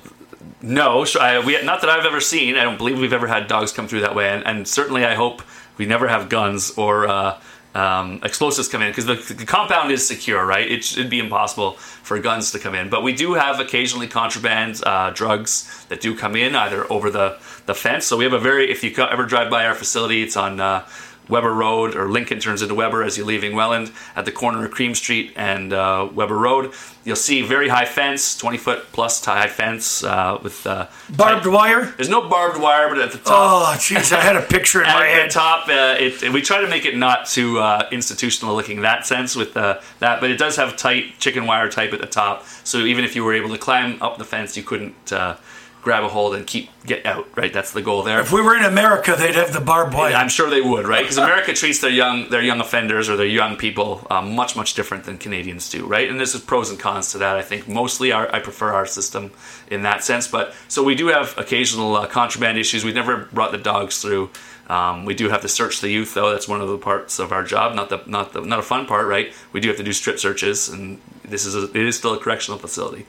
no, 0.65 1.05
I, 1.19 1.45
we 1.45 1.61
not 1.63 1.81
that 1.81 1.89
I've 1.89 2.05
ever 2.05 2.19
seen. 2.19 2.55
I 2.55 2.63
don't 2.63 2.77
believe 2.77 2.99
we've 2.99 3.13
ever 3.13 3.27
had 3.27 3.47
dogs 3.47 3.71
come 3.71 3.87
through 3.87 4.01
that 4.01 4.15
way, 4.15 4.29
and, 4.29 4.45
and 4.45 4.67
certainly 4.67 5.05
I 5.05 5.13
hope 5.13 5.43
we 5.77 5.85
never 5.85 6.07
have 6.07 6.27
guns 6.27 6.71
or 6.75 7.07
uh, 7.07 7.39
um, 7.75 8.19
explosives 8.23 8.67
come 8.67 8.81
in 8.81 8.89
because 8.89 9.05
the, 9.05 9.33
the 9.33 9.45
compound 9.45 9.91
is 9.91 10.07
secure, 10.07 10.43
right? 10.43 10.69
It 10.69 10.83
should 10.83 11.09
be 11.09 11.19
impossible 11.19 11.73
for 11.73 12.17
guns 12.19 12.51
to 12.53 12.59
come 12.59 12.73
in, 12.73 12.89
but 12.89 13.03
we 13.03 13.13
do 13.13 13.35
have 13.35 13.59
occasionally 13.59 14.07
contraband 14.07 14.81
uh, 14.83 15.11
drugs 15.11 15.85
that 15.89 16.01
do 16.01 16.17
come 16.17 16.35
in 16.35 16.55
either 16.55 16.91
over 16.91 17.11
the 17.11 17.37
the 17.67 17.75
fence. 17.75 18.05
So 18.05 18.17
we 18.17 18.23
have 18.23 18.33
a 18.33 18.39
very 18.39 18.71
if 18.71 18.83
you 18.83 18.91
ever 19.03 19.25
drive 19.25 19.51
by 19.51 19.65
our 19.65 19.75
facility, 19.75 20.23
it's 20.23 20.35
on. 20.35 20.59
Uh, 20.59 20.87
Weber 21.29 21.53
Road 21.53 21.95
or 21.95 22.09
Lincoln 22.09 22.39
turns 22.39 22.61
into 22.61 22.75
Weber 22.75 23.03
as 23.03 23.17
you're 23.17 23.25
leaving 23.25 23.55
Welland 23.55 23.91
at 24.15 24.25
the 24.25 24.31
corner 24.31 24.63
of 24.65 24.71
Cream 24.71 24.95
Street 24.95 25.33
and 25.35 25.73
uh, 25.73 26.07
Weber 26.13 26.37
Road. 26.37 26.73
You'll 27.03 27.15
see 27.15 27.41
very 27.43 27.69
high 27.69 27.85
fence, 27.85 28.35
20 28.37 28.57
foot 28.57 28.85
plus 28.91 29.23
high 29.23 29.47
fence 29.47 30.03
uh, 30.03 30.39
with 30.41 30.65
uh, 30.65 30.87
Barbed 31.09 31.43
tight- 31.43 31.51
wire? 31.51 31.85
There's 31.97 32.09
no 32.09 32.27
barbed 32.27 32.59
wire, 32.59 32.89
but 32.89 32.97
at 32.99 33.11
the 33.11 33.19
top. 33.19 33.27
Oh, 33.27 33.75
jeez, 33.77 34.11
I 34.11 34.21
had 34.21 34.35
a 34.35 34.41
picture 34.41 34.81
in 34.81 34.87
my 34.87 35.05
head. 35.05 35.19
At 35.21 35.27
the 35.27 35.33
top, 35.33 35.67
uh, 35.67 35.95
it, 35.99 36.33
we 36.33 36.41
try 36.41 36.61
to 36.61 36.67
make 36.67 36.85
it 36.85 36.97
not 36.97 37.27
too 37.27 37.59
uh, 37.59 37.87
institutional 37.91 38.55
looking 38.55 38.77
in 38.77 38.83
that 38.83 39.05
sense 39.05 39.35
with 39.35 39.55
uh, 39.55 39.79
that, 39.99 40.19
but 40.19 40.31
it 40.31 40.37
does 40.37 40.55
have 40.55 40.75
tight 40.77 41.19
chicken 41.19 41.45
wire 41.45 41.69
type 41.69 41.93
at 41.93 42.01
the 42.01 42.07
top. 42.07 42.45
So 42.63 42.79
even 42.79 43.05
if 43.05 43.15
you 43.15 43.23
were 43.23 43.33
able 43.33 43.49
to 43.49 43.57
climb 43.59 44.01
up 44.01 44.17
the 44.17 44.25
fence, 44.25 44.57
you 44.57 44.63
couldn't 44.63 45.13
uh, 45.13 45.37
grab 45.85 46.03
a 46.03 46.09
hold 46.09 46.35
and 46.35 46.45
keep 46.45 46.69
get 46.85 47.05
out. 47.05 47.27
Right, 47.37 47.53
that's 47.53 47.71
the 47.71 47.81
goal 47.81 48.03
there. 48.03 48.19
If 48.19 48.33
we 48.33 48.41
were 48.41 48.57
in 48.57 48.65
America, 48.65 49.15
they'd 49.17 49.35
have 49.35 49.53
the 49.53 49.61
barbed 49.61 49.93
wire. 49.93 50.13
I'm 50.13 50.27
sure 50.29 50.49
they 50.49 50.59
would, 50.59 50.87
right? 50.87 51.03
Because 51.03 51.17
America 51.17 51.53
treats 51.53 51.79
their 51.79 51.91
young 51.91 52.29
their 52.29 52.41
young 52.41 52.59
offenders 52.59 53.07
or 53.07 53.15
their 53.15 53.25
young 53.27 53.55
people 53.55 54.05
um, 54.09 54.35
much 54.35 54.55
much 54.55 54.73
different 54.73 55.05
than 55.05 55.17
Canadians 55.17 55.69
do, 55.69 55.85
right? 55.85 56.09
And 56.09 56.19
there's 56.19 56.37
pros 56.41 56.69
and 56.71 56.79
cons 56.79 57.11
to 57.11 57.19
that. 57.19 57.37
I 57.37 57.43
think 57.43 57.69
mostly 57.69 58.11
our, 58.11 58.33
I 58.35 58.39
prefer 58.39 58.73
our 58.73 58.87
system 58.87 59.31
in 59.69 59.83
that 59.83 60.03
sense, 60.03 60.27
but 60.27 60.53
so 60.67 60.83
we 60.83 60.95
do 60.95 61.07
have 61.07 61.37
occasional 61.37 61.95
uh, 61.95 62.07
contraband 62.07 62.57
issues. 62.57 62.83
We've 62.83 62.95
never 62.95 63.29
brought 63.31 63.51
the 63.51 63.57
dogs 63.59 64.01
through. 64.01 64.31
Um, 64.67 65.05
we 65.05 65.13
do 65.13 65.29
have 65.29 65.41
to 65.41 65.47
search 65.47 65.81
the 65.81 65.89
youth, 65.89 66.15
though. 66.15 66.31
That's 66.31 66.47
one 66.47 66.59
of 66.59 66.67
the 66.67 66.79
parts 66.79 67.19
of 67.19 67.31
our 67.31 67.43
job, 67.43 67.75
not 67.75 67.89
the 67.89 68.01
not 68.07 68.33
the 68.33 68.41
not 68.41 68.57
a 68.57 68.63
fun 68.63 68.87
part, 68.87 69.05
right? 69.05 69.31
We 69.53 69.59
do 69.59 69.67
have 69.67 69.77
to 69.77 69.83
do 69.83 69.93
strip 69.93 70.17
searches, 70.17 70.67
and 70.69 70.99
this 71.23 71.45
is 71.45 71.53
a, 71.55 71.65
it 71.69 71.85
is 71.85 71.95
still 71.95 72.15
a 72.15 72.19
correctional 72.19 72.57
facility. 72.57 73.05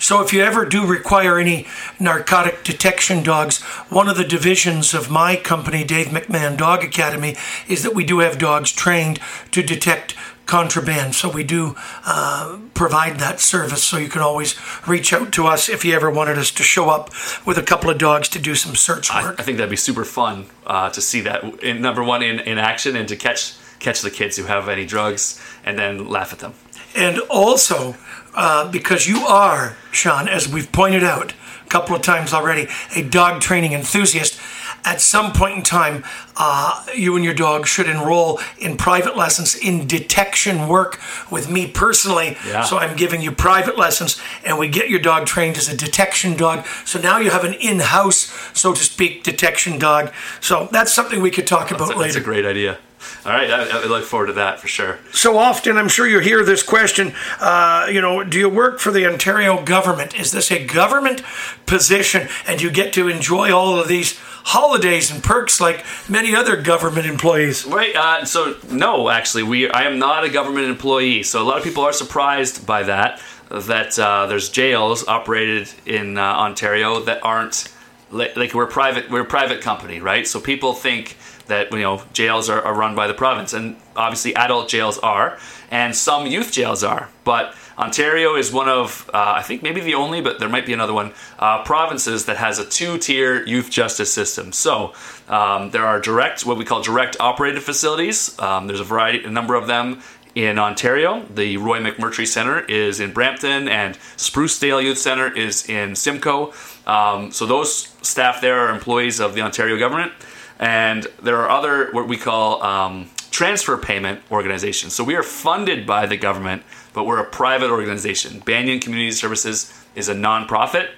So, 0.00 0.22
if 0.22 0.32
you 0.32 0.42
ever 0.42 0.64
do 0.64 0.86
require 0.86 1.38
any 1.38 1.66
narcotic 2.00 2.64
detection 2.64 3.22
dogs, 3.22 3.60
one 3.90 4.08
of 4.08 4.16
the 4.16 4.24
divisions 4.24 4.94
of 4.94 5.10
my 5.10 5.36
company, 5.36 5.84
Dave 5.84 6.06
McMahon 6.06 6.56
Dog 6.56 6.82
Academy, 6.82 7.36
is 7.68 7.82
that 7.82 7.94
we 7.94 8.04
do 8.04 8.20
have 8.20 8.38
dogs 8.38 8.72
trained 8.72 9.20
to 9.50 9.62
detect 9.62 10.16
contraband. 10.46 11.14
So, 11.14 11.28
we 11.28 11.44
do 11.44 11.76
uh, 12.06 12.58
provide 12.72 13.20
that 13.20 13.40
service. 13.40 13.84
So, 13.84 13.98
you 13.98 14.08
can 14.08 14.22
always 14.22 14.58
reach 14.88 15.12
out 15.12 15.32
to 15.34 15.46
us 15.46 15.68
if 15.68 15.84
you 15.84 15.94
ever 15.94 16.10
wanted 16.10 16.38
us 16.38 16.50
to 16.52 16.62
show 16.62 16.88
up 16.88 17.10
with 17.44 17.58
a 17.58 17.62
couple 17.62 17.90
of 17.90 17.98
dogs 17.98 18.30
to 18.30 18.38
do 18.38 18.54
some 18.54 18.74
search 18.74 19.12
work. 19.12 19.38
I, 19.38 19.42
I 19.42 19.44
think 19.44 19.58
that'd 19.58 19.68
be 19.68 19.76
super 19.76 20.06
fun 20.06 20.46
uh, 20.66 20.88
to 20.90 21.02
see 21.02 21.20
that, 21.20 21.44
in, 21.62 21.82
number 21.82 22.02
one, 22.02 22.22
in, 22.22 22.40
in 22.40 22.56
action 22.56 22.96
and 22.96 23.06
to 23.08 23.16
catch 23.16 23.54
catch 23.80 24.02
the 24.02 24.10
kids 24.10 24.36
who 24.36 24.44
have 24.44 24.68
any 24.68 24.86
drugs 24.86 25.40
and 25.64 25.78
then 25.78 26.06
laugh 26.06 26.32
at 26.32 26.38
them. 26.38 26.54
And 26.94 27.18
also, 27.30 27.96
uh, 28.34 28.70
because 28.70 29.06
you 29.08 29.18
are, 29.26 29.76
Shaun, 29.92 30.28
as 30.28 30.48
we've 30.48 30.70
pointed 30.72 31.04
out 31.04 31.32
a 31.64 31.68
couple 31.68 31.94
of 31.94 32.02
times 32.02 32.32
already, 32.32 32.68
a 32.94 33.02
dog 33.02 33.40
training 33.40 33.72
enthusiast. 33.72 34.40
At 34.82 35.02
some 35.02 35.32
point 35.32 35.58
in 35.58 35.62
time, 35.62 36.04
uh, 36.36 36.86
you 36.96 37.14
and 37.14 37.22
your 37.22 37.34
dog 37.34 37.66
should 37.66 37.86
enroll 37.86 38.40
in 38.58 38.78
private 38.78 39.14
lessons 39.14 39.54
in 39.54 39.86
detection 39.86 40.68
work 40.68 40.98
with 41.30 41.50
me 41.50 41.66
personally. 41.66 42.38
Yeah. 42.46 42.62
So 42.62 42.78
I'm 42.78 42.96
giving 42.96 43.20
you 43.20 43.30
private 43.30 43.76
lessons, 43.76 44.18
and 44.42 44.58
we 44.58 44.68
get 44.68 44.88
your 44.88 45.00
dog 45.00 45.26
trained 45.26 45.58
as 45.58 45.68
a 45.68 45.76
detection 45.76 46.34
dog. 46.34 46.64
So 46.86 46.98
now 46.98 47.18
you 47.18 47.30
have 47.30 47.44
an 47.44 47.54
in-house, 47.54 48.32
so 48.58 48.72
to 48.72 48.82
speak, 48.82 49.22
detection 49.22 49.78
dog. 49.78 50.14
So 50.40 50.68
that's 50.72 50.94
something 50.94 51.20
we 51.20 51.30
could 51.30 51.46
talk 51.46 51.70
about 51.70 51.92
a, 51.94 51.98
later. 51.98 52.14
that's 52.14 52.16
a 52.16 52.20
great 52.20 52.46
idea. 52.46 52.78
All 53.24 53.32
right, 53.32 53.50
I, 53.50 53.82
I 53.82 53.86
look 53.86 54.04
forward 54.04 54.26
to 54.26 54.32
that 54.34 54.60
for 54.60 54.68
sure. 54.68 54.98
So 55.12 55.36
often, 55.38 55.76
I'm 55.76 55.88
sure 55.88 56.06
you 56.06 56.20
hear 56.20 56.44
this 56.44 56.62
question. 56.62 57.14
Uh, 57.40 57.86
you 57.90 58.00
know, 58.00 58.24
do 58.24 58.38
you 58.38 58.48
work 58.48 58.78
for 58.78 58.90
the 58.90 59.06
Ontario 59.06 59.62
government? 59.62 60.18
Is 60.18 60.32
this 60.32 60.50
a 60.50 60.64
government 60.64 61.22
position, 61.66 62.28
and 62.46 62.62
you 62.62 62.70
get 62.70 62.92
to 62.94 63.08
enjoy 63.08 63.52
all 63.52 63.78
of 63.78 63.88
these 63.88 64.18
holidays 64.18 65.10
and 65.10 65.22
perks 65.22 65.60
like 65.60 65.84
many 66.08 66.34
other 66.34 66.60
government 66.60 67.06
employees? 67.06 67.66
Right. 67.66 67.94
Uh, 67.94 68.24
so 68.24 68.56
no, 68.70 69.08
actually, 69.08 69.42
we 69.42 69.70
I 69.70 69.82
am 69.82 69.98
not 69.98 70.24
a 70.24 70.30
government 70.30 70.66
employee. 70.66 71.22
So 71.22 71.42
a 71.42 71.44
lot 71.44 71.58
of 71.58 71.64
people 71.64 71.84
are 71.84 71.92
surprised 71.92 72.66
by 72.66 72.84
that. 72.84 73.20
That 73.50 73.98
uh, 73.98 74.26
there's 74.26 74.48
jails 74.48 75.06
operated 75.08 75.68
in 75.84 76.16
uh, 76.16 76.22
Ontario 76.22 77.00
that 77.00 77.24
aren't 77.24 77.68
like, 78.10 78.36
like 78.36 78.54
we're 78.54 78.66
private. 78.66 79.10
We're 79.10 79.22
a 79.22 79.24
private 79.24 79.60
company, 79.60 80.00
right? 80.00 80.26
So 80.26 80.40
people 80.40 80.72
think 80.72 81.16
that 81.46 81.72
you 81.72 81.80
know 81.80 82.02
jails 82.12 82.48
are, 82.48 82.62
are 82.62 82.74
run 82.74 82.94
by 82.94 83.06
the 83.06 83.14
province, 83.14 83.52
and 83.52 83.76
obviously 83.96 84.34
adult 84.34 84.68
jails 84.68 84.98
are, 84.98 85.38
and 85.70 85.94
some 85.94 86.26
youth 86.26 86.52
jails 86.52 86.84
are, 86.84 87.08
but. 87.24 87.54
Ontario 87.78 88.36
is 88.36 88.52
one 88.52 88.68
of, 88.68 89.08
uh, 89.14 89.32
I 89.36 89.42
think 89.42 89.62
maybe 89.62 89.80
the 89.80 89.94
only, 89.94 90.20
but 90.20 90.38
there 90.38 90.50
might 90.50 90.66
be 90.66 90.74
another 90.74 90.92
one, 90.92 91.14
uh, 91.38 91.62
provinces 91.62 92.26
that 92.26 92.36
has 92.36 92.58
a 92.58 92.66
two 92.66 92.98
tier 92.98 93.42
youth 93.46 93.70
justice 93.70 94.12
system. 94.12 94.52
So 94.52 94.92
um, 95.30 95.70
there 95.70 95.86
are 95.86 95.98
direct, 95.98 96.44
what 96.44 96.58
we 96.58 96.66
call 96.66 96.82
direct 96.82 97.16
operated 97.20 97.62
facilities. 97.62 98.38
Um, 98.38 98.66
there's 98.66 98.80
a 98.80 98.84
variety, 98.84 99.24
a 99.24 99.30
number 99.30 99.54
of 99.54 99.66
them 99.66 100.02
in 100.34 100.58
Ontario. 100.58 101.24
The 101.34 101.56
Roy 101.56 101.80
McMurtry 101.80 102.26
Center 102.26 102.60
is 102.60 103.00
in 103.00 103.12
Brampton, 103.12 103.68
and 103.68 103.96
Sprucedale 104.16 104.82
Youth 104.82 104.98
Center 104.98 105.34
is 105.34 105.68
in 105.68 105.96
Simcoe. 105.96 106.52
Um, 106.86 107.30
so 107.30 107.46
those 107.46 107.94
staff 108.02 108.40
there 108.40 108.60
are 108.60 108.74
employees 108.74 109.20
of 109.20 109.34
the 109.34 109.40
Ontario 109.40 109.78
government. 109.78 110.12
And 110.60 111.06
there 111.22 111.38
are 111.38 111.50
other, 111.50 111.90
what 111.90 112.06
we 112.06 112.18
call 112.18 112.62
um, 112.62 113.10
transfer 113.30 113.78
payment 113.78 114.20
organizations. 114.30 114.92
So 114.92 115.02
we 115.02 115.16
are 115.16 115.22
funded 115.22 115.86
by 115.86 116.06
the 116.06 116.18
government, 116.18 116.62
but 116.92 117.06
we're 117.06 117.18
a 117.18 117.24
private 117.24 117.70
organization. 117.70 118.40
Banyan 118.40 118.78
Community 118.78 119.10
Services 119.10 119.72
is 119.96 120.08
a 120.08 120.14
nonprofit. 120.14 120.90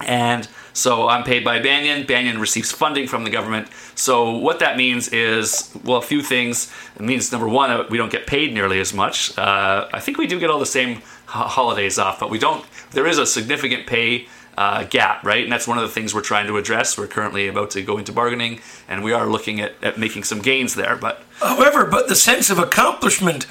And 0.00 0.48
so 0.72 1.08
I'm 1.08 1.24
paid 1.24 1.44
by 1.44 1.60
Banyan. 1.60 2.06
Banyan 2.06 2.38
receives 2.38 2.72
funding 2.72 3.06
from 3.06 3.24
the 3.24 3.30
government. 3.30 3.68
So 3.94 4.30
what 4.30 4.60
that 4.60 4.76
means 4.76 5.08
is, 5.08 5.76
well, 5.84 5.98
a 5.98 6.02
few 6.02 6.22
things. 6.22 6.72
It 6.96 7.02
means 7.02 7.30
number 7.30 7.48
one, 7.48 7.70
uh, 7.70 7.84
we 7.90 7.98
don't 7.98 8.12
get 8.12 8.26
paid 8.26 8.54
nearly 8.54 8.80
as 8.80 8.94
much. 8.94 9.36
Uh, 9.36 9.88
I 9.92 10.00
think 10.00 10.16
we 10.16 10.26
do 10.26 10.38
get 10.40 10.50
all 10.50 10.60
the 10.60 10.66
same 10.66 11.02
holidays 11.26 11.98
off, 11.98 12.20
but 12.20 12.30
we 12.30 12.38
don't. 12.38 12.64
There 12.92 13.06
is 13.06 13.18
a 13.18 13.26
significant 13.26 13.86
pay 13.86 14.28
uh, 14.58 14.82
gap, 14.90 15.22
right? 15.22 15.44
And 15.44 15.52
that's 15.52 15.68
one 15.68 15.78
of 15.78 15.84
the 15.84 15.94
things 15.94 16.12
we're 16.12 16.20
trying 16.20 16.48
to 16.48 16.56
address. 16.56 16.98
We're 16.98 17.06
currently 17.06 17.46
about 17.46 17.70
to 17.70 17.82
go 17.82 17.96
into 17.96 18.12
bargaining, 18.12 18.58
and 18.88 19.04
we 19.04 19.12
are 19.12 19.26
looking 19.28 19.60
at, 19.60 19.72
at 19.82 19.98
making 19.98 20.24
some 20.24 20.40
gains 20.42 20.74
there. 20.74 20.96
But 20.96 21.22
However, 21.40 21.84
but 21.86 22.08
the 22.08 22.16
sense 22.16 22.50
of 22.50 22.58
accomplishment, 22.58 23.46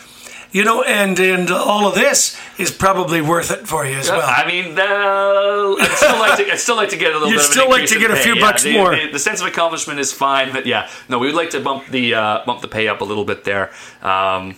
you 0.51 0.65
know, 0.65 0.83
and 0.83 1.17
and 1.17 1.49
all 1.49 1.87
of 1.87 1.95
this 1.95 2.37
is 2.59 2.71
probably 2.71 3.21
worth 3.21 3.51
it 3.51 3.67
for 3.67 3.85
you 3.85 3.95
as 3.97 4.09
well. 4.09 4.21
I 4.21 4.45
mean, 4.45 4.77
uh, 4.77 4.83
I'd 5.79 5.95
still 5.95 6.19
like 6.19 6.37
to. 6.39 6.51
I'd 6.51 6.59
still 6.59 6.75
like 6.75 6.89
to 6.89 6.97
get 6.97 7.11
a 7.11 7.19
little. 7.19 7.29
You'd 7.29 7.37
bit 7.37 7.45
of 7.45 7.51
an 7.51 7.51
still 7.53 7.69
like 7.69 7.87
to 7.87 7.99
get 7.99 8.11
a 8.11 8.15
pay. 8.15 8.23
few 8.23 8.35
Yeah, 8.35 8.41
bucks 8.41 8.63
the, 8.63 8.73
more. 8.73 8.93
The, 8.93 9.11
the 9.13 9.19
sense 9.19 9.39
of 9.39 9.47
accomplishment 9.47 9.99
is 10.01 10.11
fine, 10.11 10.51
but 10.51 10.65
yeah, 10.65 10.89
no, 11.07 11.19
we 11.19 11.27
would 11.27 11.35
like 11.35 11.51
to 11.51 11.61
bump 11.61 11.87
the 11.87 12.15
uh, 12.15 12.45
bump 12.45 12.59
the 12.59 12.67
pay 12.67 12.89
up 12.89 12.99
a 12.99 13.05
little 13.05 13.23
bit 13.23 13.45
there. 13.45 13.71
Um, 14.01 14.55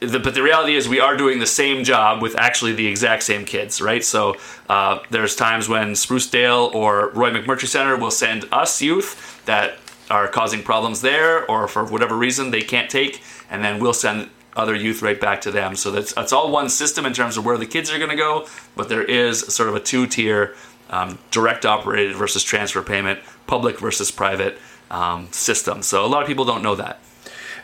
the, 0.00 0.18
but 0.18 0.34
the 0.34 0.42
reality 0.42 0.74
is, 0.76 0.88
we 0.88 1.00
are 1.00 1.16
doing 1.16 1.38
the 1.38 1.46
same 1.46 1.84
job 1.84 2.22
with 2.22 2.36
actually 2.38 2.72
the 2.72 2.86
exact 2.86 3.22
same 3.22 3.44
kids, 3.44 3.80
right? 3.80 4.02
So 4.04 4.36
uh, 4.68 5.00
there's 5.10 5.36
times 5.36 5.68
when 5.68 5.92
Sprucedale 5.92 6.74
or 6.74 7.10
Roy 7.10 7.30
McMurtry 7.30 7.68
Center 7.68 7.96
will 7.96 8.10
send 8.10 8.46
us 8.50 8.80
youth 8.80 9.42
that 9.44 9.78
are 10.10 10.26
causing 10.26 10.62
problems 10.62 11.02
there, 11.02 11.48
or 11.48 11.68
for 11.68 11.84
whatever 11.84 12.16
reason 12.16 12.50
they 12.50 12.62
can't 12.62 12.90
take, 12.90 13.22
and 13.50 13.62
then 13.62 13.78
we'll 13.78 13.92
send 13.92 14.28
other 14.56 14.74
youth 14.74 15.02
right 15.02 15.20
back 15.20 15.40
to 15.42 15.50
them. 15.50 15.76
So 15.76 15.90
that's 15.90 16.12
that's 16.12 16.32
all 16.32 16.50
one 16.50 16.68
system 16.68 17.06
in 17.06 17.12
terms 17.12 17.36
of 17.36 17.44
where 17.44 17.56
the 17.56 17.66
kids 17.66 17.90
are 17.90 17.98
going 17.98 18.10
to 18.10 18.16
go, 18.16 18.48
but 18.74 18.88
there 18.88 19.04
is 19.04 19.40
sort 19.54 19.68
of 19.68 19.76
a 19.76 19.80
two 19.80 20.06
tier 20.06 20.56
um, 20.90 21.18
direct 21.30 21.64
operated 21.64 22.16
versus 22.16 22.42
transfer 22.42 22.82
payment, 22.82 23.20
public 23.46 23.78
versus 23.78 24.10
private 24.10 24.58
um, 24.90 25.28
system. 25.30 25.82
So 25.82 26.04
a 26.04 26.08
lot 26.08 26.22
of 26.22 26.26
people 26.26 26.44
don't 26.44 26.62
know 26.62 26.74
that. 26.74 26.98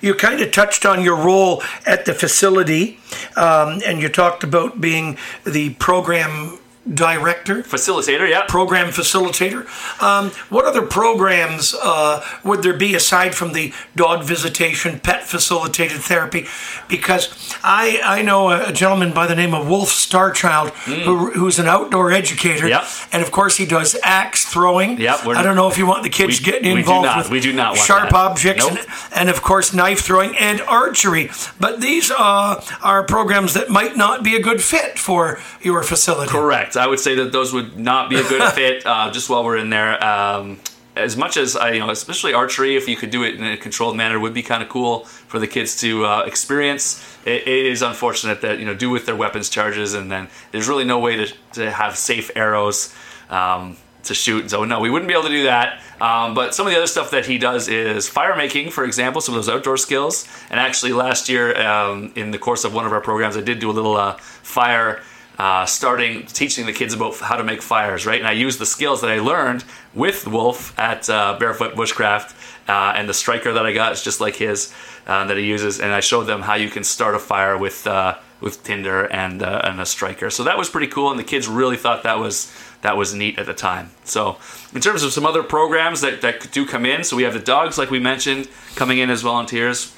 You 0.01 0.15
kind 0.15 0.41
of 0.41 0.51
touched 0.53 0.87
on 0.87 1.03
your 1.03 1.17
role 1.17 1.63
at 1.87 2.05
the 2.05 2.15
facility, 2.15 2.99
um, 3.37 3.81
and 3.87 4.01
you 4.01 4.09
talked 4.09 4.45
about 4.45 4.81
being 4.81 5.19
the 5.45 5.71
program 5.75 6.59
director. 6.93 7.63
Facilitator, 7.63 8.29
yeah. 8.29 8.45
program 8.47 8.89
facilitator. 8.89 9.67
Um, 10.03 10.31
what 10.51 10.65
other 10.65 10.83
programs 10.83 11.75
uh, 11.75 12.25
would 12.45 12.63
there 12.63 12.77
be 12.77 12.95
aside 12.95 13.35
from 13.35 13.53
the 13.53 13.73
dog 13.97 14.23
visitation, 14.25 15.01
pet 15.01 15.25
facilitated 15.25 15.99
therapy? 16.01 16.47
Because 16.89 17.29
I 17.65 18.01
I 18.05 18.23
know 18.23 18.51
a, 18.51 18.73
gentleman 18.73 19.13
by 19.13 19.27
the 19.27 19.35
name 19.35 19.55
of 19.55 19.69
Wolf 19.69 19.89
Starchild 19.91 20.71
who, 21.05 21.31
who's 21.33 21.59
an 21.59 21.67
outdoor 21.67 22.13
educator, 22.13 22.67
Mm. 22.67 22.71
Yep. 22.71 22.85
and 23.13 23.23
of 23.23 23.31
course 23.31 23.57
he 23.57 23.67
does 23.67 23.97
axe 24.03 24.45
throwing. 24.45 25.01
Yep, 25.01 25.27
I 25.27 25.43
don't 25.43 25.57
know 25.57 25.69
if 25.69 25.79
you 25.79 25.87
want 25.87 26.03
the 26.05 26.11
kids 26.11 26.39
We- 26.41 26.45
getting 26.53 26.77
involved 26.79 27.07
not. 27.07 27.17
with 27.19 27.31
We 27.31 27.41
do 27.41 27.53
not 27.53 27.77
sharp 27.77 28.11
that. 28.11 28.15
objects, 28.15 28.67
Nope. 28.67 28.79
and, 28.79 28.87
and 29.15 29.31
of 29.31 29.43
course 29.43 29.73
knife 29.73 30.01
throwing 30.01 30.37
and 30.37 30.61
archery. 30.63 31.31
But 31.59 31.81
these 31.81 32.11
uh, 32.11 32.63
are 32.83 33.03
programs 33.03 33.55
that 33.55 33.69
might 33.71 33.97
not 33.97 34.23
be 34.23 34.37
a 34.37 34.41
good 34.41 34.63
fit 34.63 34.99
for 34.99 35.39
your 35.61 35.83
facility. 35.83 36.31
Correct. 36.31 36.76
I 36.77 36.87
would 36.87 37.01
say 37.01 37.17
that 37.17 37.33
those 37.33 37.53
would 37.53 37.79
not 37.79 38.11
be 38.11 38.17
a 38.17 38.23
good 38.23 38.53
fit. 38.55 38.85
Uh, 38.87 39.11
just 39.11 39.29
while 39.29 39.45
we're 39.45 39.57
in 39.57 39.71
there, 39.71 40.03
um, 40.05 40.59
as 40.97 41.17
much 41.17 41.37
as 41.37 41.57
I, 41.57 41.73
you 41.73 41.81
know, 41.81 41.91
especially 41.91 42.33
archery, 42.33 42.77
if 42.77 42.89
you 42.89 42.97
could 42.97 43.11
do 43.11 43.23
it 43.23 43.35
in 43.35 43.45
a 43.45 43.57
controlled 43.57 43.97
manner, 43.97 44.19
would 44.19 44.35
be 44.35 44.43
kind 44.43 44.63
of 44.63 44.69
cool 44.69 45.05
for 45.05 45.39
the 45.39 45.47
kids 45.47 45.79
to 45.81 46.07
uh, 46.07 46.23
experience. 46.27 47.05
It, 47.25 47.47
it 47.47 47.67
is 47.67 47.83
unfortunate 47.83 48.41
that 48.41 48.59
you 48.59 48.65
know, 48.65 48.75
do 48.75 48.91
with 48.91 49.07
their 49.07 49.17
weapons 49.17 49.49
charges, 49.49 49.95
and 49.95 50.11
then 50.11 50.29
there's 50.53 50.69
really 50.69 50.85
no 50.85 50.99
way 50.99 51.17
to, 51.17 51.35
to 51.53 51.71
have 51.71 51.97
safe 51.97 52.31
arrows. 52.35 52.95
Um, 53.29 53.77
to 54.05 54.15
shoot, 54.15 54.51
so 54.51 54.65
no, 54.65 54.79
we 54.79 54.89
wouldn't 54.89 55.09
be 55.09 55.15
able 55.15 55.25
to 55.25 55.29
do 55.29 55.43
that. 55.45 55.81
Um, 56.01 56.35
but 56.35 56.55
some 56.55 56.65
of 56.67 56.73
the 56.73 56.79
other 56.79 56.87
stuff 56.87 57.11
that 57.11 57.27
he 57.27 57.39
does 57.39 57.67
is 57.67 58.09
fire 58.09 58.37
making, 58.37 58.71
for 58.71 58.85
example, 58.85 59.21
some 59.21 59.35
of 59.35 59.45
those 59.45 59.53
outdoor 59.53 59.77
skills. 59.77 60.29
And 60.49 60.61
actually, 60.61 60.93
last 60.93 61.29
year, 61.29 61.61
um, 61.61 62.13
in 62.15 62.31
the 62.31 62.39
course 62.39 62.65
of 62.65 62.73
one 62.73 62.87
of 62.87 62.93
our 62.93 63.01
programs, 63.01 63.37
I 63.37 63.41
did 63.41 63.59
do 63.59 63.69
a 63.69 63.73
little 63.73 63.97
uh, 63.97 64.17
fire 64.17 65.03
uh, 65.39 65.67
starting 65.67 66.27
teaching 66.27 66.67
the 66.67 66.73
kids 66.73 66.95
about 66.95 67.19
how 67.19 67.37
to 67.37 67.45
make 67.45 67.63
fires, 67.63 68.07
right? 68.07 68.19
And 68.19 68.29
I 68.29 68.33
used 68.33 68.59
the 68.59 68.67
skills 68.67 69.01
that 69.03 69.11
I 69.11 69.21
learned 69.21 69.65
with 69.95 70.27
Wolf 70.27 70.79
at 70.79 71.09
uh, 71.11 71.37
Barefoot 71.39 71.75
Bushcraft, 71.75 72.35
uh, 72.69 72.95
and 72.97 73.09
the 73.09 73.15
striker 73.15 73.53
that 73.53 73.67
I 73.67 73.73
got 73.73 73.93
is 73.93 74.03
just 74.03 74.21
like 74.21 74.37
his 74.37 74.73
uh, 75.07 75.25
that 75.27 75.37
he 75.37 75.45
uses, 75.45 75.81
and 75.81 75.93
I 75.93 76.01
showed 76.01 76.25
them 76.25 76.43
how 76.43 76.55
you 76.55 76.71
can 76.71 76.85
start 76.85 77.15
a 77.15 77.19
fire 77.19 77.57
with 77.57 77.87
uh, 77.87 78.17
with 78.41 78.63
tinder 78.65 79.05
and 79.07 79.43
uh, 79.43 79.61
and 79.65 79.81
a 79.81 79.87
striker. 79.87 80.31
So 80.31 80.45
that 80.45 80.59
was 80.59 80.69
pretty 80.69 80.89
cool, 80.89 81.11
and 81.11 81.19
the 81.19 81.25
kids 81.25 81.49
really 81.49 81.77
thought 81.77 82.03
that 82.03 82.19
was 82.19 82.53
that 82.83 82.97
was 82.97 83.15
neat 83.15 83.39
at 83.39 83.47
the 83.47 83.55
time. 83.55 83.91
So 84.05 84.39
in 84.75 84.81
terms 84.81 85.03
of 85.03 85.13
some 85.13 85.27
other 85.27 85.43
programs 85.43 86.01
that 86.01 86.23
that 86.23 86.51
do 86.51 86.67
come 86.67 86.87
in, 86.87 87.05
so 87.05 87.17
we 87.17 87.25
have 87.25 87.35
the 87.35 87.41
dogs, 87.41 87.79
like 87.79 87.91
we 87.91 88.01
mentioned, 88.01 88.49
coming 88.75 88.99
in 88.99 89.11
as 89.11 89.23
volunteers 89.23 89.95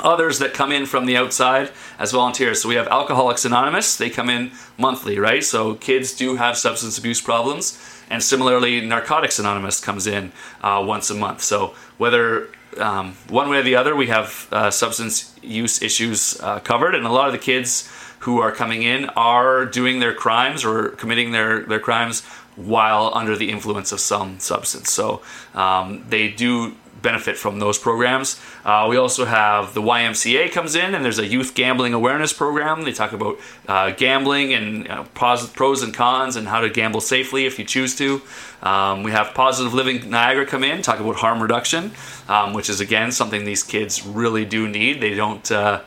others 0.00 0.38
that 0.38 0.54
come 0.54 0.72
in 0.72 0.86
from 0.86 1.06
the 1.06 1.16
outside 1.16 1.70
as 1.98 2.12
volunteers. 2.12 2.62
So 2.62 2.68
we 2.68 2.74
have 2.74 2.88
Alcoholics 2.88 3.44
Anonymous, 3.44 3.96
they 3.96 4.10
come 4.10 4.28
in 4.28 4.52
monthly, 4.78 5.18
right? 5.18 5.42
So 5.42 5.74
kids 5.74 6.14
do 6.14 6.36
have 6.36 6.56
substance 6.56 6.98
abuse 6.98 7.20
problems. 7.20 7.78
And 8.10 8.22
similarly, 8.22 8.80
Narcotics 8.82 9.38
Anonymous 9.38 9.80
comes 9.80 10.06
in 10.06 10.32
uh, 10.62 10.84
once 10.86 11.08
a 11.10 11.14
month. 11.14 11.40
So 11.42 11.74
whether 11.96 12.48
um, 12.78 13.16
one 13.28 13.48
way 13.48 13.58
or 13.58 13.62
the 13.62 13.76
other, 13.76 13.96
we 13.96 14.08
have 14.08 14.48
uh, 14.52 14.70
substance 14.70 15.34
use 15.42 15.80
issues 15.80 16.38
uh, 16.40 16.60
covered. 16.60 16.94
And 16.94 17.06
a 17.06 17.10
lot 17.10 17.26
of 17.28 17.32
the 17.32 17.38
kids 17.38 17.90
who 18.20 18.40
are 18.40 18.52
coming 18.52 18.82
in 18.82 19.06
are 19.16 19.64
doing 19.64 20.00
their 20.00 20.14
crimes 20.14 20.64
or 20.64 20.90
committing 20.90 21.32
their, 21.32 21.60
their 21.64 21.80
crimes 21.80 22.22
while 22.56 23.10
under 23.14 23.36
the 23.36 23.50
influence 23.50 23.90
of 23.92 24.00
some 24.00 24.38
substance. 24.38 24.90
So 24.90 25.22
um, 25.54 26.04
they 26.08 26.28
do 26.28 26.74
benefit 27.04 27.36
from 27.36 27.60
those 27.60 27.78
programs. 27.78 28.40
Uh, 28.64 28.88
we 28.90 28.96
also 28.96 29.24
have 29.24 29.74
the 29.74 29.80
YMCA 29.80 30.50
comes 30.50 30.74
in, 30.74 30.96
and 30.96 31.04
there's 31.04 31.20
a 31.20 31.26
youth 31.26 31.54
gambling 31.54 31.94
awareness 31.94 32.32
program. 32.32 32.82
They 32.82 32.92
talk 32.92 33.12
about 33.12 33.38
uh, 33.68 33.90
gambling 33.92 34.52
and 34.52 34.88
pros, 35.14 35.48
pros 35.50 35.82
and 35.84 35.94
cons 35.94 36.34
and 36.34 36.48
how 36.48 36.60
to 36.60 36.68
gamble 36.68 37.00
safely 37.00 37.46
if 37.46 37.60
you 37.60 37.64
choose 37.64 37.94
to. 37.96 38.20
Um, 38.64 39.04
we 39.04 39.12
have 39.12 39.34
Positive 39.34 39.72
Living 39.72 40.10
Niagara 40.10 40.46
come 40.46 40.64
in, 40.64 40.82
talk 40.82 40.98
about 40.98 41.16
harm 41.16 41.40
reduction, 41.40 41.92
um, 42.28 42.54
which 42.54 42.68
is 42.68 42.80
again 42.80 43.12
something 43.12 43.44
these 43.44 43.62
kids 43.62 44.04
really 44.04 44.44
do 44.44 44.66
need. 44.66 45.00
They 45.00 45.14
don't. 45.14 45.48
Uh, 45.52 45.82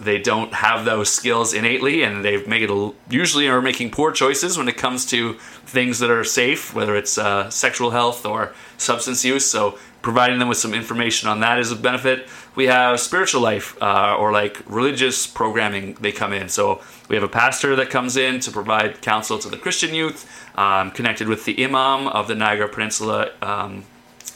they 0.00 0.18
don't 0.18 0.54
have 0.54 0.86
those 0.86 1.10
skills 1.10 1.52
innately, 1.52 2.02
and 2.02 2.24
they 2.24 2.42
make 2.46 2.62
it 2.62 2.70
a, 2.70 2.92
usually 3.10 3.48
are 3.48 3.60
making 3.60 3.90
poor 3.90 4.12
choices 4.12 4.56
when 4.56 4.66
it 4.66 4.78
comes 4.78 5.04
to 5.06 5.34
things 5.66 5.98
that 5.98 6.10
are 6.10 6.24
safe, 6.24 6.74
whether 6.74 6.96
it's 6.96 7.18
uh, 7.18 7.50
sexual 7.50 7.90
health 7.90 8.24
or 8.24 8.54
substance 8.78 9.24
use. 9.26 9.44
So 9.44 9.78
providing 10.02 10.38
them 10.38 10.48
with 10.48 10.58
some 10.58 10.74
information 10.74 11.28
on 11.28 11.40
that 11.40 11.58
is 11.58 11.70
a 11.70 11.76
benefit. 11.76 12.28
We 12.54 12.66
have 12.66 13.00
spiritual 13.00 13.40
life 13.40 13.80
uh, 13.82 14.16
or 14.18 14.32
like 14.32 14.62
religious 14.66 15.26
programming, 15.26 15.94
they 15.94 16.12
come 16.12 16.32
in. 16.32 16.48
So 16.48 16.82
we 17.08 17.16
have 17.16 17.22
a 17.22 17.28
pastor 17.28 17.76
that 17.76 17.90
comes 17.90 18.16
in 18.16 18.40
to 18.40 18.50
provide 18.50 19.02
counsel 19.02 19.38
to 19.38 19.48
the 19.48 19.56
Christian 19.56 19.94
youth, 19.94 20.28
um, 20.56 20.90
connected 20.90 21.28
with 21.28 21.44
the 21.44 21.62
imam 21.64 22.08
of 22.08 22.28
the 22.28 22.34
Niagara 22.34 22.68
Peninsula 22.68 23.30
um, 23.42 23.84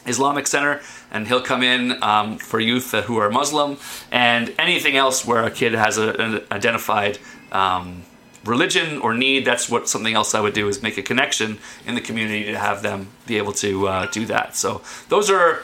Islamic 0.06 0.46
Center, 0.46 0.80
and 1.10 1.26
he'll 1.26 1.40
come 1.40 1.62
in 1.62 2.02
um, 2.02 2.38
for 2.38 2.60
youth 2.60 2.92
who 2.92 3.16
are 3.16 3.30
Muslim 3.30 3.78
and 4.10 4.54
anything 4.58 4.96
else 4.96 5.24
where 5.24 5.44
a 5.44 5.50
kid 5.50 5.72
has 5.72 5.96
a, 5.98 6.12
an 6.20 6.42
identified 6.50 7.18
um, 7.52 8.02
religion 8.44 8.98
or 8.98 9.14
need, 9.14 9.44
that's 9.44 9.68
what 9.68 9.88
something 9.88 10.14
else 10.14 10.34
I 10.34 10.40
would 10.40 10.54
do 10.54 10.68
is 10.68 10.82
make 10.82 10.98
a 10.98 11.02
connection 11.02 11.58
in 11.86 11.94
the 11.94 12.00
community 12.00 12.44
to 12.44 12.58
have 12.58 12.82
them 12.82 13.08
be 13.26 13.36
able 13.38 13.52
to 13.54 13.88
uh, 13.88 14.06
do 14.06 14.26
that. 14.26 14.56
So 14.56 14.82
those 15.08 15.30
are. 15.30 15.62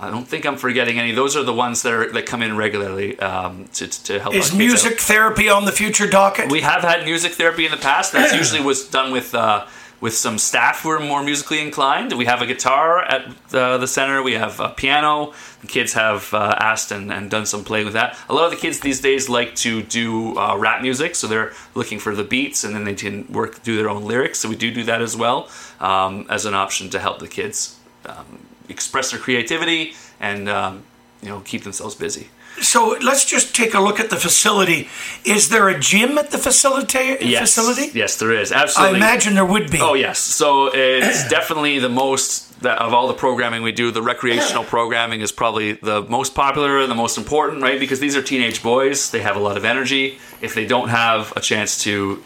I 0.00 0.10
don't 0.10 0.26
think 0.26 0.44
I'm 0.44 0.56
forgetting 0.56 0.98
any. 0.98 1.12
Those 1.12 1.36
are 1.36 1.44
the 1.44 1.52
ones 1.52 1.82
that 1.82 1.92
are 1.92 2.12
that 2.12 2.26
come 2.26 2.42
in 2.42 2.56
regularly 2.56 3.16
um, 3.20 3.68
to, 3.74 3.86
to 3.86 4.18
help. 4.18 4.34
Is 4.34 4.52
music 4.52 4.94
out. 4.94 4.98
therapy 4.98 5.48
on 5.48 5.64
the 5.64 5.70
future 5.70 6.08
docket? 6.08 6.50
We 6.50 6.62
have 6.62 6.82
had 6.82 7.04
music 7.04 7.32
therapy 7.32 7.66
in 7.66 7.70
the 7.70 7.76
past. 7.76 8.12
That's 8.12 8.34
usually 8.42 8.60
was 8.60 8.88
done 8.88 9.12
with 9.12 9.32
uh, 9.32 9.66
with 10.02 10.14
some 10.14 10.36
staff 10.36 10.82
who 10.82 10.90
are 10.90 10.98
more 10.98 11.22
musically 11.22 11.60
inclined. 11.60 12.12
We 12.12 12.24
have 12.24 12.42
a 12.42 12.46
guitar 12.46 13.04
at 13.04 13.22
the, 13.50 13.78
the 13.78 13.86
center. 13.86 14.20
We 14.20 14.32
have 14.32 14.58
a 14.58 14.70
piano. 14.70 15.32
The 15.60 15.68
kids 15.68 15.92
have 15.92 16.34
uh, 16.34 16.56
asked 16.58 16.90
and, 16.90 17.12
and 17.12 17.30
done 17.30 17.46
some 17.46 17.62
play 17.62 17.84
with 17.84 17.92
that. 17.92 18.18
A 18.28 18.34
lot 18.34 18.46
of 18.46 18.50
the 18.50 18.56
kids 18.56 18.80
these 18.80 19.00
days 19.00 19.28
like 19.28 19.54
to 19.66 19.80
do 19.80 20.36
uh, 20.36 20.56
rap 20.58 20.82
music, 20.82 21.14
so 21.14 21.28
they're 21.28 21.52
looking 21.76 22.00
for 22.00 22.16
the 22.16 22.24
beats 22.24 22.64
and 22.64 22.74
then 22.74 22.82
they 22.82 22.94
can 22.94 23.32
work 23.32 23.62
do 23.62 23.76
their 23.76 23.88
own 23.88 24.04
lyrics. 24.04 24.40
So 24.40 24.48
we 24.48 24.56
do 24.56 24.74
do 24.74 24.82
that 24.84 25.00
as 25.00 25.16
well 25.16 25.48
um, 25.78 26.26
as 26.28 26.46
an 26.46 26.54
option 26.54 26.90
to 26.90 26.98
help 26.98 27.20
the 27.20 27.28
kids 27.28 27.78
um, 28.04 28.44
express 28.68 29.12
their 29.12 29.20
creativity 29.20 29.94
and 30.18 30.48
um, 30.48 30.82
you 31.22 31.28
know 31.28 31.40
keep 31.40 31.62
themselves 31.62 31.94
busy. 31.94 32.28
So 32.60 32.98
let's 33.02 33.24
just 33.24 33.56
take 33.56 33.72
a 33.72 33.80
look 33.80 33.98
at 33.98 34.10
the 34.10 34.16
facility. 34.16 34.88
Is 35.24 35.48
there 35.48 35.68
a 35.68 35.78
gym 35.78 36.18
at 36.18 36.30
the 36.30 36.38
facility? 36.38 37.16
Yes, 37.20 37.54
facility? 37.54 37.98
yes, 37.98 38.16
there 38.18 38.32
is. 38.32 38.52
Absolutely. 38.52 38.94
I 38.94 38.98
imagine 38.98 39.34
there 39.34 39.46
would 39.46 39.70
be. 39.70 39.78
Oh 39.80 39.94
yes. 39.94 40.18
So 40.18 40.70
it's 40.72 41.28
definitely 41.36 41.78
the 41.78 41.88
most 41.88 42.60
that 42.60 42.78
of 42.78 42.92
all 42.92 43.08
the 43.08 43.14
programming 43.14 43.62
we 43.62 43.72
do. 43.72 43.90
The 43.90 44.02
recreational 44.02 44.64
programming 44.76 45.20
is 45.20 45.32
probably 45.32 45.72
the 45.72 46.02
most 46.02 46.34
popular 46.34 46.80
and 46.80 46.90
the 46.90 46.96
most 46.96 47.18
important, 47.18 47.62
right? 47.62 47.78
Because 47.78 48.00
these 48.00 48.16
are 48.16 48.22
teenage 48.22 48.62
boys. 48.62 49.10
They 49.10 49.22
have 49.22 49.36
a 49.36 49.40
lot 49.40 49.56
of 49.56 49.64
energy. 49.64 50.18
If 50.40 50.54
they 50.54 50.66
don't 50.66 50.88
have 50.88 51.32
a 51.36 51.40
chance 51.40 51.82
to 51.84 52.22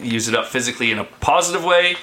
use 0.00 0.28
it 0.28 0.34
up 0.34 0.46
physically 0.46 0.90
in 0.90 0.98
a 0.98 1.04
positive 1.04 1.64
way, 1.64 1.96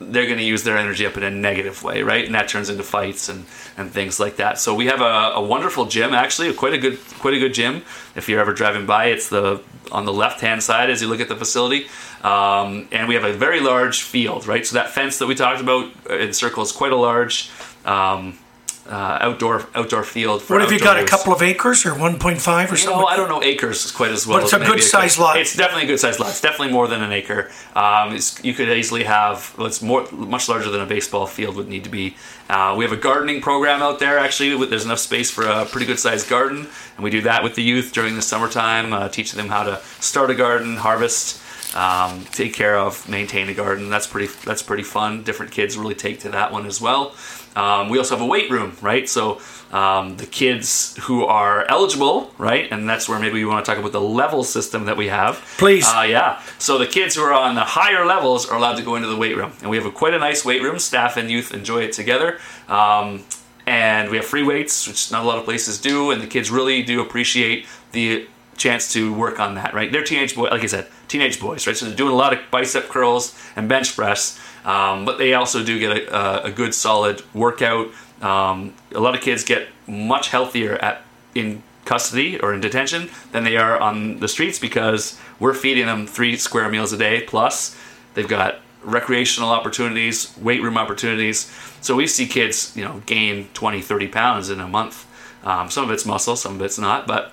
they're 0.00 0.26
going 0.26 0.38
to 0.38 0.44
use 0.44 0.64
their 0.64 0.76
energy 0.76 1.06
up 1.06 1.16
in 1.16 1.22
a 1.22 1.30
negative 1.30 1.82
way, 1.82 2.02
right? 2.02 2.24
And 2.24 2.34
that 2.34 2.48
turns 2.48 2.68
into 2.68 2.82
fights 2.82 3.28
and, 3.28 3.46
and 3.76 3.90
things 3.90 4.18
like 4.18 4.36
that. 4.36 4.58
So 4.58 4.74
we 4.74 4.86
have 4.86 5.00
a, 5.00 5.34
a 5.34 5.42
wonderful 5.42 5.86
gym, 5.86 6.12
actually, 6.12 6.52
quite 6.54 6.74
a 6.74 6.78
good 6.78 6.98
quite 7.20 7.34
a 7.34 7.38
good 7.38 7.54
gym. 7.54 7.82
If 8.14 8.28
you're 8.28 8.40
ever 8.40 8.52
driving 8.52 8.86
by, 8.86 9.06
it's 9.06 9.28
the 9.28 9.62
on 9.92 10.04
the 10.04 10.12
left 10.12 10.40
hand 10.40 10.62
side 10.62 10.90
as 10.90 11.00
you 11.00 11.08
look 11.08 11.20
at 11.20 11.28
the 11.28 11.36
facility, 11.36 11.86
um, 12.22 12.88
and 12.90 13.08
we 13.08 13.14
have 13.14 13.24
a 13.24 13.32
very 13.32 13.60
large 13.60 14.02
field, 14.02 14.46
right? 14.46 14.66
So 14.66 14.74
that 14.74 14.90
fence 14.90 15.18
that 15.18 15.26
we 15.26 15.34
talked 15.34 15.60
about 15.60 15.90
in 16.10 16.32
circle 16.32 16.64
quite 16.66 16.92
a 16.92 16.96
large. 16.96 17.50
Um, 17.84 18.38
uh, 18.88 19.18
outdoor 19.20 19.66
outdoor 19.74 20.02
field. 20.02 20.42
what 20.42 20.60
have 20.60 20.70
you 20.70 20.78
got? 20.78 21.00
Use. 21.00 21.06
A 21.06 21.08
couple 21.08 21.32
of 21.32 21.42
acres 21.42 21.86
or 21.86 21.92
1.5 21.92 22.72
or 22.72 22.76
something? 22.76 23.00
No, 23.00 23.06
I 23.06 23.16
don't 23.16 23.28
know 23.28 23.42
acres 23.42 23.90
quite 23.90 24.10
as 24.10 24.26
well. 24.26 24.38
But 24.38 24.44
it's 24.44 24.52
a 24.52 24.58
good 24.58 24.82
sized 24.82 25.18
lot. 25.18 25.38
It's 25.38 25.56
definitely 25.56 25.84
a 25.84 25.86
good 25.86 26.00
sized 26.00 26.20
lot. 26.20 26.28
It's 26.28 26.40
definitely 26.40 26.72
more 26.72 26.86
than 26.86 27.02
an 27.02 27.12
acre. 27.12 27.50
Um, 27.74 28.18
you 28.42 28.52
could 28.52 28.68
easily 28.68 29.04
have. 29.04 29.54
Well, 29.56 29.66
it's 29.66 29.80
more 29.80 30.06
much 30.12 30.48
larger 30.48 30.70
than 30.70 30.80
a 30.80 30.86
baseball 30.86 31.26
field 31.26 31.56
would 31.56 31.68
need 31.68 31.84
to 31.84 31.90
be. 31.90 32.16
Uh, 32.48 32.74
we 32.76 32.84
have 32.84 32.92
a 32.92 32.96
gardening 32.96 33.40
program 33.40 33.80
out 33.80 34.00
there. 34.00 34.18
Actually, 34.18 34.66
there's 34.66 34.84
enough 34.84 34.98
space 34.98 35.30
for 35.30 35.44
a 35.44 35.64
pretty 35.64 35.86
good 35.86 35.98
sized 35.98 36.28
garden, 36.28 36.66
and 36.96 37.04
we 37.04 37.10
do 37.10 37.22
that 37.22 37.42
with 37.42 37.54
the 37.54 37.62
youth 37.62 37.92
during 37.92 38.16
the 38.16 38.22
summertime, 38.22 38.92
uh, 38.92 39.08
teaching 39.08 39.38
them 39.38 39.48
how 39.48 39.62
to 39.62 39.80
start 40.00 40.30
a 40.30 40.34
garden, 40.34 40.76
harvest. 40.76 41.40
Um, 41.74 42.24
take 42.26 42.54
care 42.54 42.78
of, 42.78 43.08
maintain 43.08 43.48
a 43.48 43.54
garden. 43.54 43.90
That's 43.90 44.06
pretty. 44.06 44.32
That's 44.44 44.62
pretty 44.62 44.84
fun. 44.84 45.22
Different 45.24 45.50
kids 45.50 45.76
really 45.76 45.94
take 45.94 46.20
to 46.20 46.28
that 46.28 46.52
one 46.52 46.66
as 46.66 46.80
well. 46.80 47.14
Um, 47.56 47.88
we 47.88 47.98
also 47.98 48.16
have 48.16 48.22
a 48.22 48.26
weight 48.26 48.50
room, 48.50 48.76
right? 48.80 49.08
So 49.08 49.40
um, 49.72 50.16
the 50.16 50.26
kids 50.26 50.96
who 51.02 51.24
are 51.24 51.64
eligible, 51.66 52.32
right, 52.38 52.70
and 52.70 52.88
that's 52.88 53.08
where 53.08 53.18
maybe 53.18 53.34
we 53.34 53.44
want 53.44 53.64
to 53.64 53.70
talk 53.70 53.78
about 53.78 53.92
the 53.92 54.00
level 54.00 54.44
system 54.44 54.86
that 54.86 54.96
we 54.96 55.08
have. 55.08 55.36
Please. 55.58 55.86
Uh, 55.86 56.06
yeah. 56.08 56.42
So 56.58 56.78
the 56.78 56.86
kids 56.86 57.14
who 57.14 57.22
are 57.22 57.32
on 57.32 57.54
the 57.54 57.62
higher 57.62 58.04
levels 58.04 58.48
are 58.48 58.56
allowed 58.56 58.76
to 58.76 58.82
go 58.82 58.96
into 58.96 59.08
the 59.08 59.16
weight 59.16 59.36
room, 59.36 59.52
and 59.60 59.70
we 59.70 59.76
have 59.76 59.86
a, 59.86 59.90
quite 59.90 60.14
a 60.14 60.18
nice 60.18 60.44
weight 60.44 60.62
room. 60.62 60.78
Staff 60.78 61.16
and 61.16 61.30
youth 61.30 61.52
enjoy 61.54 61.82
it 61.82 61.92
together. 61.92 62.38
Um, 62.68 63.24
and 63.66 64.10
we 64.10 64.18
have 64.18 64.26
free 64.26 64.42
weights, 64.42 64.86
which 64.86 65.10
not 65.10 65.24
a 65.24 65.26
lot 65.26 65.38
of 65.38 65.44
places 65.44 65.80
do, 65.80 66.10
and 66.10 66.20
the 66.20 66.26
kids 66.26 66.50
really 66.50 66.82
do 66.82 67.00
appreciate 67.00 67.66
the 67.92 68.28
chance 68.56 68.92
to 68.92 69.12
work 69.12 69.40
on 69.40 69.54
that, 69.56 69.74
right? 69.74 69.90
They're 69.90 70.04
teenage 70.04 70.34
boys, 70.34 70.50
like 70.50 70.62
I 70.62 70.66
said, 70.66 70.86
teenage 71.08 71.40
boys, 71.40 71.66
right? 71.66 71.76
So 71.76 71.86
they're 71.86 71.96
doing 71.96 72.12
a 72.12 72.16
lot 72.16 72.32
of 72.32 72.40
bicep 72.50 72.88
curls 72.88 73.38
and 73.56 73.68
bench 73.68 73.94
press, 73.96 74.38
um, 74.64 75.04
but 75.04 75.18
they 75.18 75.34
also 75.34 75.64
do 75.64 75.78
get 75.78 75.96
a, 76.08 76.44
a 76.44 76.50
good 76.50 76.74
solid 76.74 77.22
workout. 77.34 77.88
Um, 78.22 78.74
a 78.94 79.00
lot 79.00 79.14
of 79.14 79.20
kids 79.20 79.44
get 79.44 79.68
much 79.86 80.28
healthier 80.28 80.76
at 80.76 81.02
in 81.34 81.62
custody 81.84 82.38
or 82.40 82.54
in 82.54 82.60
detention 82.60 83.10
than 83.32 83.44
they 83.44 83.56
are 83.56 83.78
on 83.78 84.20
the 84.20 84.28
streets 84.28 84.58
because 84.58 85.18
we're 85.38 85.54
feeding 85.54 85.86
them 85.86 86.06
three 86.06 86.36
square 86.36 86.68
meals 86.68 86.92
a 86.92 86.96
day 86.96 87.20
plus 87.22 87.76
they've 88.14 88.28
got 88.28 88.60
recreational 88.82 89.50
opportunities 89.50 90.36
weight 90.38 90.62
room 90.62 90.78
opportunities 90.78 91.50
so 91.80 91.94
we 91.94 92.06
see 92.06 92.26
kids 92.26 92.74
you 92.76 92.84
know 92.84 93.02
gain 93.06 93.48
20 93.54 93.80
30 93.82 94.08
pounds 94.08 94.50
in 94.50 94.60
a 94.60 94.68
month 94.68 95.06
um, 95.44 95.70
some 95.70 95.84
of 95.84 95.90
it's 95.90 96.06
muscle 96.06 96.36
some 96.36 96.54
of 96.54 96.62
it's 96.62 96.78
not 96.78 97.06
but 97.06 97.32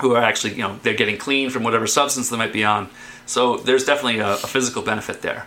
who 0.00 0.14
are 0.14 0.22
actually 0.22 0.52
you 0.54 0.62
know 0.62 0.78
they're 0.82 0.94
getting 0.94 1.16
clean 1.16 1.50
from 1.50 1.62
whatever 1.62 1.86
substance 1.86 2.28
they 2.28 2.36
might 2.36 2.52
be 2.52 2.64
on 2.64 2.88
so 3.26 3.58
there's 3.58 3.84
definitely 3.84 4.18
a, 4.18 4.32
a 4.32 4.36
physical 4.36 4.82
benefit 4.82 5.22
there 5.22 5.46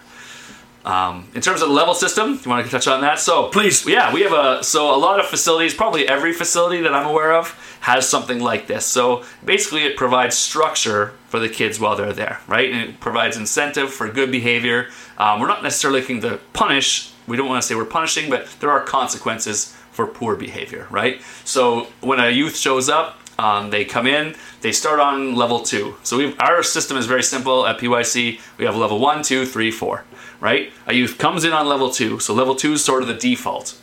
um, 0.86 1.30
in 1.34 1.42
terms 1.42 1.62
of 1.62 1.70
the 1.70 1.74
level 1.74 1.94
system, 1.94 2.40
you 2.44 2.50
want 2.50 2.66
to 2.66 2.72
touch 2.72 2.88
on 2.88 3.02
that? 3.02 3.18
So, 3.20 3.48
please, 3.48 3.88
yeah, 3.88 4.14
we 4.14 4.22
have 4.24 4.34
a 4.34 4.64
so 4.64 4.94
a 4.94 4.98
lot 4.98 5.20
of 5.20 5.28
facilities, 5.28 5.74
probably 5.74 6.08
every 6.08 6.34
facility 6.34 6.82
that 6.82 6.94
I'm 6.94 7.08
aware 7.08 7.34
of 7.34 7.58
has 7.80 8.08
something 8.08 8.40
like 8.40 8.68
this. 8.68 8.86
So 8.86 9.24
basically, 9.46 9.84
it 9.84 9.96
provides 9.96 10.38
structure 10.38 11.14
for 11.30 11.40
the 11.40 11.48
kids 11.48 11.80
while 11.80 11.96
they're 11.96 12.12
there, 12.12 12.42
right? 12.48 12.70
And 12.70 12.90
it 12.90 13.00
provides 13.00 13.38
incentive 13.38 13.94
for 13.94 14.10
good 14.10 14.30
behavior. 14.30 14.90
Um, 15.18 15.40
we're 15.40 15.48
not 15.48 15.64
necessarily 15.64 16.02
looking 16.02 16.22
to 16.22 16.40
punish. 16.52 17.12
We 17.28 17.38
don't 17.38 17.48
want 17.48 17.62
to 17.62 17.68
say 17.68 17.76
we're 17.76 17.86
punishing, 17.86 18.30
but 18.30 18.54
there 18.60 18.72
are 18.72 18.82
consequences 18.82 19.76
for 19.92 20.06
poor 20.06 20.36
behavior, 20.36 20.88
right? 20.90 21.22
So 21.46 21.88
when 22.02 22.20
a 22.20 22.30
youth 22.30 22.58
shows 22.58 22.90
up, 22.90 23.20
Um, 23.40 23.72
they 23.72 23.84
come 23.84 24.06
in, 24.06 24.36
they 24.62 24.72
start 24.72 25.00
on 25.00 25.36
level 25.36 25.60
two. 25.60 25.96
So 26.04 26.18
we 26.18 26.38
our 26.38 26.64
system 26.64 26.98
is 26.98 27.06
very 27.06 27.24
simple 27.24 27.66
at 27.66 27.80
PYC. 27.80 28.40
We 28.58 28.66
have 28.66 28.76
level 28.76 29.00
one, 29.00 29.24
two, 29.24 29.46
three, 29.46 29.72
four, 29.72 30.06
right? 30.40 30.72
A 30.88 30.94
youth 30.94 31.18
comes 31.18 31.44
in 31.44 31.52
on 31.52 31.68
level 31.68 31.90
two. 31.90 32.20
So 32.20 32.34
level 32.34 32.56
two 32.56 32.74
is 32.74 32.84
sort 32.84 33.02
of 33.02 33.08
the 33.08 33.16
default. 33.16 33.80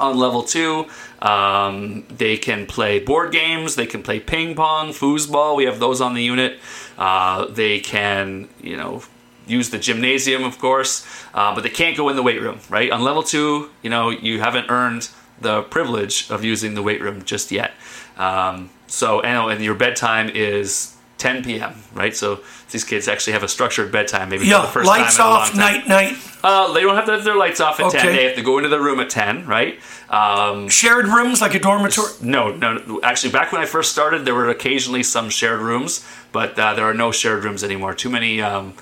On 0.00 0.16
level 0.16 0.44
two, 0.44 0.86
um, 1.20 2.04
they 2.08 2.36
can 2.36 2.66
play 2.66 3.00
board 3.00 3.32
games, 3.32 3.74
they 3.74 3.86
can 3.86 4.02
play 4.02 4.20
ping 4.20 4.54
pong, 4.54 4.90
foosball. 4.90 5.56
We 5.56 5.64
have 5.64 5.80
those 5.80 6.00
on 6.00 6.14
the 6.14 6.22
unit. 6.22 6.60
Uh, 6.96 7.46
they 7.46 7.80
can, 7.80 8.48
you 8.62 8.76
know, 8.76 9.02
use 9.48 9.70
the 9.70 9.78
gymnasium, 9.78 10.44
of 10.44 10.58
course, 10.58 11.04
uh, 11.34 11.54
but 11.54 11.62
they 11.62 11.70
can't 11.70 11.96
go 11.96 12.08
in 12.08 12.16
the 12.16 12.22
weight 12.22 12.40
room, 12.40 12.60
right? 12.68 12.90
On 12.90 13.02
level 13.02 13.22
two, 13.22 13.70
you 13.82 13.90
know, 13.90 14.10
you 14.10 14.40
haven't 14.40 14.70
earned 14.70 15.08
the 15.40 15.62
privilege 15.62 16.30
of 16.30 16.44
using 16.44 16.74
the 16.74 16.82
weight 16.82 17.00
room 17.00 17.24
just 17.24 17.50
yet. 17.50 17.72
Um, 18.18 18.70
so, 18.86 19.20
and, 19.20 19.52
and 19.52 19.62
your 19.64 19.74
bedtime 19.74 20.28
is 20.28 20.94
10 21.18 21.44
p.m., 21.44 21.74
right? 21.94 22.14
So 22.14 22.40
these 22.70 22.84
kids 22.84 23.08
actually 23.08 23.32
have 23.34 23.42
a 23.42 23.48
structured 23.48 23.90
bedtime, 23.92 24.28
maybe 24.30 24.44
for 24.50 24.62
the 24.62 24.68
first 24.68 24.86
lights 24.86 25.16
time 25.16 25.26
in 25.26 25.30
a 25.30 25.34
long 25.34 25.42
off, 25.42 25.50
time. 25.50 25.58
night, 25.58 25.88
night. 25.88 26.14
Uh, 26.42 26.72
they 26.72 26.80
don't 26.82 26.94
have 26.94 27.06
to 27.06 27.12
have 27.12 27.24
their 27.24 27.36
lights 27.36 27.60
off 27.60 27.80
at 27.80 27.90
10. 27.90 28.06
They 28.14 28.24
have 28.24 28.36
to 28.36 28.42
go 28.42 28.58
into 28.58 28.68
the 28.68 28.80
room 28.80 29.00
at 29.00 29.10
10, 29.10 29.46
right? 29.46 29.78
Um, 30.08 30.68
Shared 30.68 31.06
rooms 31.06 31.40
like 31.40 31.54
a 31.54 31.58
dormitory. 31.58 32.12
no, 32.22 32.54
no. 32.54 32.74
no. 32.78 33.00
Actually, 33.02 33.32
back 33.32 33.52
when 33.52 33.60
I 33.60 33.66
first 33.66 33.92
started, 33.92 34.24
there 34.24 34.34
were 34.34 34.48
occasionally 34.48 35.02
some 35.02 35.28
shared 35.30 35.60
rooms, 35.60 36.06
but 36.32 36.58
uh, 36.58 36.74
there 36.74 36.84
are 36.86 36.94
no 36.94 37.10
shared 37.12 37.44
rooms 37.44 37.62
anymore. 37.64 37.94
Too 37.94 38.08
many, 38.10 38.40
um, 38.40 38.74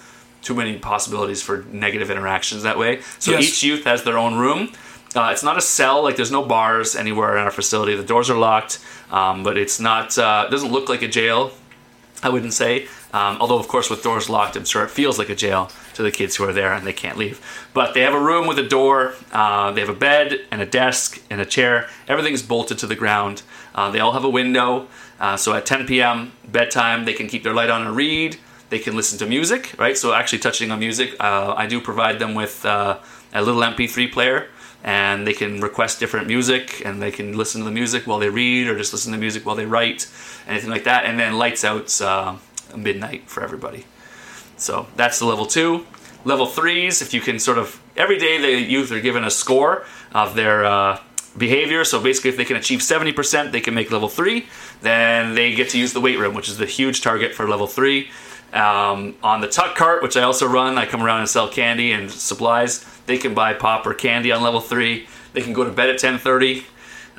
too 0.42 0.54
many 0.54 0.78
possibilities 0.78 1.42
for 1.42 1.64
negative 1.72 2.10
interactions 2.10 2.62
that 2.62 2.78
way. 2.78 3.00
So 3.18 3.32
Yes. 3.32 3.42
each 3.44 3.62
youth 3.62 3.84
has 3.84 4.04
their 4.04 4.18
own 4.18 4.36
room. 4.36 4.72
Uh, 5.16 5.30
it's 5.32 5.42
not 5.42 5.56
a 5.56 5.62
cell. 5.62 6.02
Like 6.02 6.16
there's 6.16 6.30
no 6.30 6.44
bars 6.44 6.94
anywhere 6.94 7.36
in 7.36 7.42
our 7.42 7.50
facility. 7.50 7.94
The 7.96 8.04
doors 8.04 8.28
are 8.28 8.36
locked, 8.38 8.78
um, 9.10 9.42
but 9.42 9.56
it's 9.56 9.80
not. 9.80 10.16
Uh, 10.18 10.44
it 10.46 10.50
doesn't 10.50 10.70
look 10.70 10.88
like 10.88 11.02
a 11.02 11.08
jail. 11.08 11.52
I 12.22 12.30
wouldn't 12.30 12.54
say. 12.54 12.88
Um, 13.12 13.36
although, 13.40 13.58
of 13.58 13.68
course, 13.68 13.90
with 13.90 14.02
doors 14.02 14.28
locked, 14.28 14.56
I'm 14.56 14.64
sure 14.64 14.82
it 14.84 14.90
feels 14.90 15.18
like 15.18 15.28
a 15.28 15.34
jail 15.34 15.70
to 15.94 16.02
the 16.02 16.10
kids 16.10 16.36
who 16.36 16.44
are 16.44 16.52
there 16.52 16.72
and 16.72 16.86
they 16.86 16.92
can't 16.92 17.16
leave. 17.16 17.40
But 17.74 17.94
they 17.94 18.00
have 18.00 18.14
a 18.14 18.20
room 18.20 18.46
with 18.46 18.58
a 18.58 18.66
door, 18.66 19.14
uh, 19.32 19.70
they 19.72 19.80
have 19.80 19.90
a 19.90 19.94
bed 19.94 20.40
and 20.50 20.60
a 20.62 20.66
desk 20.66 21.22
and 21.30 21.40
a 21.40 21.46
chair. 21.46 21.88
Everything's 22.08 22.42
bolted 22.42 22.78
to 22.78 22.86
the 22.86 22.94
ground. 22.94 23.42
Uh, 23.74 23.90
they 23.90 24.00
all 24.00 24.12
have 24.12 24.24
a 24.24 24.30
window. 24.30 24.88
Uh, 25.20 25.36
so 25.36 25.52
at 25.52 25.66
10 25.66 25.86
p.m., 25.86 26.32
bedtime, 26.48 27.04
they 27.04 27.12
can 27.12 27.28
keep 27.28 27.42
their 27.42 27.54
light 27.54 27.70
on 27.70 27.86
and 27.86 27.94
read. 27.94 28.38
They 28.70 28.78
can 28.78 28.96
listen 28.96 29.18
to 29.18 29.26
music, 29.26 29.74
right? 29.78 29.96
So, 29.96 30.12
actually, 30.12 30.40
touching 30.40 30.70
on 30.70 30.80
music, 30.80 31.14
uh, 31.20 31.54
I 31.56 31.66
do 31.66 31.80
provide 31.80 32.18
them 32.18 32.34
with 32.34 32.64
a 32.64 33.00
little 33.34 33.60
MP3 33.60 34.10
player 34.10 34.48
and 34.86 35.26
they 35.26 35.32
can 35.32 35.60
request 35.60 35.98
different 35.98 36.28
music 36.28 36.80
and 36.86 37.02
they 37.02 37.10
can 37.10 37.36
listen 37.36 37.60
to 37.60 37.64
the 37.64 37.72
music 37.72 38.06
while 38.06 38.20
they 38.20 38.30
read 38.30 38.68
or 38.68 38.78
just 38.78 38.92
listen 38.92 39.10
to 39.10 39.18
music 39.18 39.44
while 39.44 39.56
they 39.56 39.66
write 39.66 40.08
anything 40.46 40.70
like 40.70 40.84
that 40.84 41.04
and 41.04 41.18
then 41.18 41.36
lights 41.36 41.64
out 41.64 42.00
uh, 42.00 42.36
midnight 42.74 43.28
for 43.28 43.42
everybody. 43.42 43.84
So 44.56 44.86
that's 44.94 45.18
the 45.18 45.26
level 45.26 45.44
two. 45.44 45.84
Level 46.24 46.46
threes 46.46 47.02
if 47.02 47.12
you 47.12 47.20
can 47.20 47.40
sort 47.40 47.58
of 47.58 47.82
every 47.96 48.16
day 48.16 48.40
the 48.40 48.60
youth 48.62 48.92
are 48.92 49.00
given 49.00 49.24
a 49.24 49.30
score 49.30 49.84
of 50.14 50.36
their 50.36 50.64
uh, 50.64 51.00
behavior. 51.36 51.84
So 51.84 52.00
basically 52.00 52.30
if 52.30 52.36
they 52.36 52.44
can 52.44 52.56
achieve 52.56 52.78
70% 52.78 53.50
they 53.50 53.60
can 53.60 53.74
make 53.74 53.90
level 53.90 54.08
three. 54.08 54.46
Then 54.82 55.34
they 55.34 55.52
get 55.52 55.70
to 55.70 55.78
use 55.78 55.94
the 55.94 56.00
weight 56.00 56.18
room 56.20 56.32
which 56.32 56.48
is 56.48 56.58
the 56.58 56.66
huge 56.66 57.00
target 57.00 57.34
for 57.34 57.48
level 57.48 57.66
three. 57.66 58.08
Um, 58.52 59.16
on 59.24 59.40
the 59.40 59.48
tuck 59.48 59.74
cart 59.74 60.04
which 60.04 60.16
i 60.16 60.22
also 60.22 60.46
run 60.46 60.78
i 60.78 60.86
come 60.86 61.02
around 61.02 61.18
and 61.18 61.28
sell 61.28 61.48
candy 61.48 61.90
and 61.90 62.08
supplies 62.08 62.86
they 63.06 63.18
can 63.18 63.34
buy 63.34 63.54
pop 63.54 63.86
or 63.86 63.94
candy 63.94 64.32
on 64.32 64.42
level 64.42 64.60
three 64.60 65.06
they 65.32 65.40
can 65.42 65.52
go 65.52 65.64
to 65.64 65.70
bed 65.70 65.88
at 65.90 65.96
10.30 66.00 66.64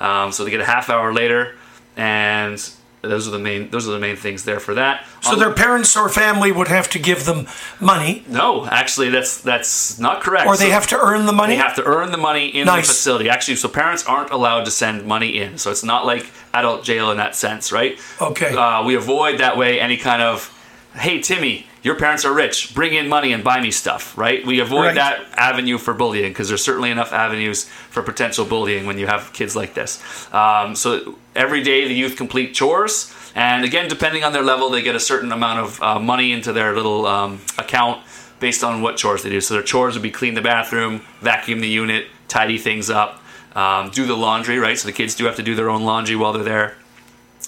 um, 0.02 0.32
so 0.32 0.44
they 0.44 0.52
get 0.52 0.62
a 0.62 0.66
half 0.66 0.90
hour 0.90 1.14
later 1.14 1.56
and 1.96 2.72
those 3.02 3.28
are 3.28 3.32
the 3.32 3.40
main 3.40 3.70
those 3.70 3.88
are 3.88 3.92
the 3.92 4.00
main 4.00 4.16
things 4.16 4.44
there 4.44 4.60
for 4.60 4.74
that 4.74 5.06
So 5.22 5.36
their 5.36 5.54
parents 5.54 5.96
or 5.96 6.10
family 6.10 6.52
would 6.52 6.68
have 6.68 6.90
to 6.90 7.00
give 7.00 7.26
them 7.26 7.48
money, 7.80 8.24
no 8.28 8.66
actually 8.68 9.10
that's 9.10 9.40
that's 9.42 9.98
not 10.00 10.22
correct 10.22 10.48
or 10.48 10.58
they 10.58 10.66
So- 10.68 10.72
have 10.72 10.88
to 10.88 11.00
earn 11.00 11.26
the 11.26 11.32
money. 11.34 11.56
they 11.56 11.62
have 11.62 11.76
to 11.76 11.86
earn 11.86 12.12
the 12.12 12.18
money 12.18 12.48
in 12.48 12.66
Nice. 12.66 12.88
the 12.88 12.94
facility. 12.94 13.30
Actually, 13.30 13.56
so 13.58 13.68
parents 13.70 14.04
aren't 14.06 14.32
allowed 14.32 14.66
to 14.66 14.72
send 14.72 15.06
money 15.06 15.38
in. 15.40 15.58
So 15.58 15.72
it's 15.72 15.84
not 15.84 16.06
like 16.06 16.26
adult 16.54 16.84
jail 16.84 17.12
in 17.12 17.18
that 17.18 17.36
sense, 17.36 17.72
right? 17.72 17.98
Okay. 18.22 18.54
Uh, 18.56 18.84
we 18.84 18.96
avoid 18.96 19.40
that 19.40 19.58
way 19.58 19.80
any 19.80 19.98
kind 19.98 20.22
of, 20.22 20.52
hey, 20.96 21.22
Timmy, 21.22 21.68
your 21.84 21.96
parents 21.96 22.26
are 22.26 22.34
rich. 22.34 22.74
Bring 22.74 22.94
in 22.94 23.08
money 23.08 23.32
and 23.32 23.44
buy 23.44 23.62
me 23.62 23.72
stuff, 23.72 24.18
right? 24.18 24.46
We 24.46 24.60
avoid 24.60 24.88
Right. 24.88 24.96
that 24.96 25.26
avenue 25.36 25.78
for 25.78 25.94
bullying 25.94 26.32
because 26.32 26.48
there's 26.48 26.64
certainly 26.64 26.90
enough 26.92 27.14
avenues 27.14 27.66
for 27.66 28.02
potential 28.02 28.46
bullying 28.46 28.86
when 28.86 28.98
you 28.98 29.08
have 29.08 29.32
kids 29.32 29.56
like 29.56 29.74
this. 29.74 30.02
Um, 30.34 30.76
so 30.76 31.18
every 31.36 31.62
day 31.64 31.88
the 31.88 31.94
youth 31.94 32.16
complete 32.18 32.54
chores. 32.54 33.14
And 33.36 33.64
again, 33.64 33.88
depending 33.88 34.24
on 34.24 34.34
their 34.34 34.42
level, 34.42 34.70
they 34.70 34.82
get 34.82 34.96
a 34.96 35.00
certain 35.00 35.32
amount 35.32 35.60
of 35.60 35.82
uh, 35.84 36.00
money 36.00 36.32
into 36.32 36.52
their 36.52 36.74
little 36.76 37.06
um, 37.06 37.42
account 37.60 38.02
based 38.40 38.64
on 38.64 38.82
what 38.82 38.98
chores 38.98 39.22
they 39.24 39.30
do. 39.30 39.40
So 39.40 39.54
their 39.54 39.64
chores 39.64 39.94
would 39.94 40.04
be 40.04 40.12
clean 40.12 40.34
the 40.34 40.42
bathroom, 40.42 41.02
vacuum 41.22 41.60
the 41.60 41.68
unit, 41.70 42.08
tidy 42.28 42.58
things 42.58 42.90
up, 42.90 43.22
um, 43.56 43.92
do 43.92 44.06
the 44.08 44.16
laundry, 44.18 44.58
right? 44.58 44.78
So 44.78 44.88
the 44.88 44.94
kids 44.94 45.14
do 45.16 45.26
have 45.26 45.36
to 45.36 45.44
do 45.44 45.54
their 45.54 45.70
own 45.70 45.84
laundry 45.84 46.16
while 46.16 46.34
they're 46.34 46.44
there. 46.44 46.78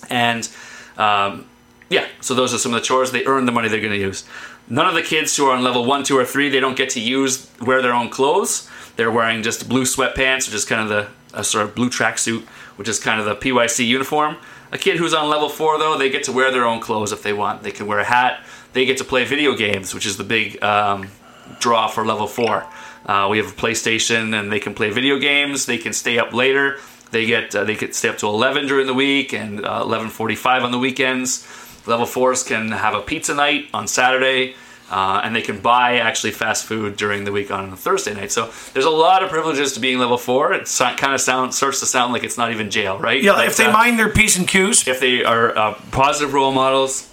And 0.10 0.48
um, 0.98 1.46
yeah, 1.90 2.08
so 2.22 2.36
those 2.36 2.54
are 2.54 2.58
some 2.58 2.74
of 2.74 2.82
the 2.82 2.86
chores. 2.86 3.12
They 3.12 3.26
earn 3.26 3.46
the 3.46 3.52
money 3.52 3.68
they're 3.68 3.80
going 3.80 3.94
to 3.94 4.00
use. 4.00 4.24
None 4.68 4.88
of 4.88 4.94
the 4.94 5.02
kids 5.02 5.36
who 5.36 5.48
are 5.48 5.56
on 5.56 5.64
level 5.64 5.86
one, 5.86 6.04
two, 6.04 6.18
or 6.18 6.26
three, 6.26 6.50
they 6.50 6.60
don't 6.60 6.78
get 6.78 6.92
to 6.92 7.00
use 7.00 7.50
wear 7.62 7.82
their 7.82 7.94
own 7.94 8.10
clothes. 8.10 8.70
They're 8.96 9.12
wearing 9.12 9.42
just 9.44 9.68
blue 9.68 9.84
sweatpants, 9.84 10.48
which 10.48 10.56
is 10.56 10.66
kind 10.66 10.82
of 10.82 10.90
the 10.90 11.08
a 11.34 11.44
sort 11.44 11.66
of 11.66 11.76
blue 11.76 11.90
tracksuit, 11.90 12.44
which 12.76 12.88
is 12.88 13.00
kind 13.00 13.20
of 13.20 13.26
the 13.26 13.36
PYC 13.36 13.86
uniform. 13.86 14.38
A 14.72 14.78
kid 14.78 14.98
who's 14.98 15.14
on 15.14 15.30
level 15.30 15.50
four, 15.50 15.78
though, 15.80 15.98
they 15.98 16.10
get 16.10 16.24
to 16.24 16.32
wear 16.32 16.52
their 16.52 16.66
own 16.66 16.80
clothes 16.80 17.12
if 17.12 17.24
they 17.24 17.34
want. 17.34 17.64
They 17.64 17.72
can 17.72 17.88
wear 17.88 18.00
a 18.00 18.04
hat. 18.04 18.44
They 18.74 18.86
get 18.86 18.98
to 18.98 19.04
play 19.04 19.26
video 19.26 19.56
games, 19.56 19.94
which 19.94 20.06
is 20.06 20.18
the 20.18 20.24
big 20.24 20.62
um, 20.64 21.10
draw 21.60 21.88
for 21.88 22.06
level 22.06 22.28
four. 22.28 22.66
Uh, 23.06 23.28
we 23.30 23.38
have 23.38 23.48
a 23.48 23.56
PlayStation, 23.56 24.40
and 24.40 24.52
they 24.52 24.60
can 24.60 24.74
play 24.76 24.92
video 24.92 25.18
games. 25.18 25.66
They 25.66 25.78
can 25.78 25.94
stay 25.94 26.20
up 26.20 26.34
later. 26.34 26.78
They 27.12 27.26
get 27.26 27.56
uh, 27.56 27.64
they 27.64 27.76
could 27.76 27.96
stay 27.96 28.10
up 28.10 28.20
to 28.20 28.28
11 28.28 28.68
during 28.68 28.86
the 28.86 28.94
week 28.94 29.34
and 29.34 29.66
uh, 29.66 29.84
11:45 29.84 30.64
on 30.64 30.72
the 30.72 30.78
weekends. 30.78 31.48
Level 31.90 32.06
fours 32.06 32.44
can 32.44 32.72
have 32.72 32.94
a 32.94 33.02
pizza 33.02 33.34
night 33.34 33.68
on 33.74 33.88
Saturday, 33.88 34.54
uh, 34.92 35.22
and 35.24 35.36
they 35.36 35.42
can 35.42 35.60
buy 35.60 35.98
actually 35.98 36.32
fast 36.32 36.66
food 36.66 36.96
during 36.96 37.24
the 37.24 37.32
week 37.32 37.50
on 37.52 37.74
a 37.74 37.76
Thursday 37.76 38.14
night. 38.14 38.32
So 38.32 38.52
there's 38.74 38.86
a 38.86 38.90
lot 38.92 39.24
of 39.24 39.30
privileges 39.30 39.74
to 39.74 39.80
being 39.80 39.98
level 39.98 40.18
four. 40.18 40.54
It 40.54 40.70
kind 40.98 41.14
of 41.16 41.20
sound 41.22 41.54
starts 41.54 41.80
to 41.82 41.86
sound 41.88 42.14
like 42.14 42.24
it's 42.24 42.38
not 42.38 42.52
even 42.52 42.70
jail, 42.70 43.00
right? 43.00 43.22
yeah, 43.22 43.34
Like, 43.34 43.50
if 43.50 43.58
they 43.58 43.66
uh, 43.66 43.74
mind 43.74 43.98
their 44.00 44.10
p's 44.10 44.38
and 44.38 44.48
q's. 44.48 44.88
if 44.88 45.00
they 45.00 45.24
are 45.24 45.58
uh, 45.58 45.74
positive 45.92 46.34
role 46.34 46.52
models, 46.52 47.08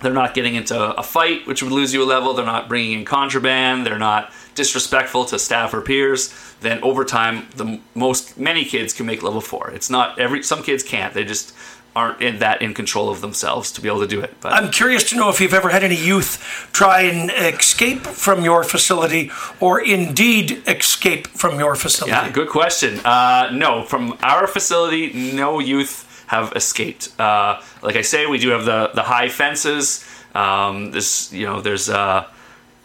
they're 0.00 0.12
not 0.12 0.34
getting 0.34 0.54
into 0.54 0.78
a 0.78 1.02
fight, 1.02 1.46
which 1.46 1.62
would 1.62 1.72
lose 1.72 1.94
you 1.94 2.02
a 2.02 2.04
level. 2.04 2.34
They're 2.34 2.44
not 2.44 2.68
bringing 2.68 2.98
in 2.98 3.04
contraband. 3.04 3.86
They're 3.86 3.98
not 3.98 4.32
disrespectful 4.54 5.24
to 5.26 5.38
staff 5.38 5.72
or 5.74 5.80
peers. 5.80 6.32
Then 6.60 6.82
over 6.82 7.04
time, 7.04 7.48
the 7.56 7.80
most 7.94 8.38
many 8.38 8.64
kids 8.64 8.92
can 8.92 9.06
make 9.06 9.22
level 9.22 9.40
four. 9.40 9.70
It's 9.70 9.88
not 9.90 10.18
every. 10.18 10.42
Some 10.42 10.62
kids 10.62 10.82
can't. 10.82 11.12
They 11.14 11.24
just 11.24 11.54
aren't 11.96 12.20
in 12.20 12.38
that 12.40 12.60
in 12.60 12.74
control 12.74 13.08
of 13.08 13.20
themselves 13.20 13.70
to 13.72 13.80
be 13.80 13.88
able 13.88 14.00
to 14.00 14.06
do 14.06 14.20
it. 14.20 14.34
But 14.40 14.52
I'm 14.52 14.70
curious 14.70 15.08
to 15.10 15.16
know 15.16 15.28
if 15.28 15.40
you've 15.40 15.54
ever 15.54 15.68
had 15.68 15.84
any 15.84 15.96
youth 15.96 16.68
try 16.72 17.02
and 17.02 17.30
escape 17.30 18.00
from 18.06 18.44
your 18.44 18.64
facility, 18.64 19.30
or 19.60 19.80
indeed 19.80 20.62
escape 20.66 21.26
from 21.26 21.58
your 21.58 21.76
facility. 21.76 22.12
Yeah, 22.12 22.30
good 22.30 22.48
question. 22.48 23.00
Uh, 23.04 23.50
no, 23.52 23.84
from 23.84 24.18
our 24.22 24.46
facility, 24.46 25.32
no 25.32 25.60
youth 25.60 26.24
have 26.26 26.52
escaped. 26.56 27.08
Uh, 27.20 27.62
like 27.82 27.96
I 27.96 28.02
say, 28.02 28.26
we 28.26 28.38
do 28.38 28.50
have 28.50 28.64
the 28.64 28.90
the 28.94 29.02
high 29.02 29.28
fences. 29.28 30.04
Um, 30.34 30.90
this, 30.90 31.32
you 31.32 31.46
know, 31.46 31.60
there's 31.60 31.88
uh, 31.88 32.28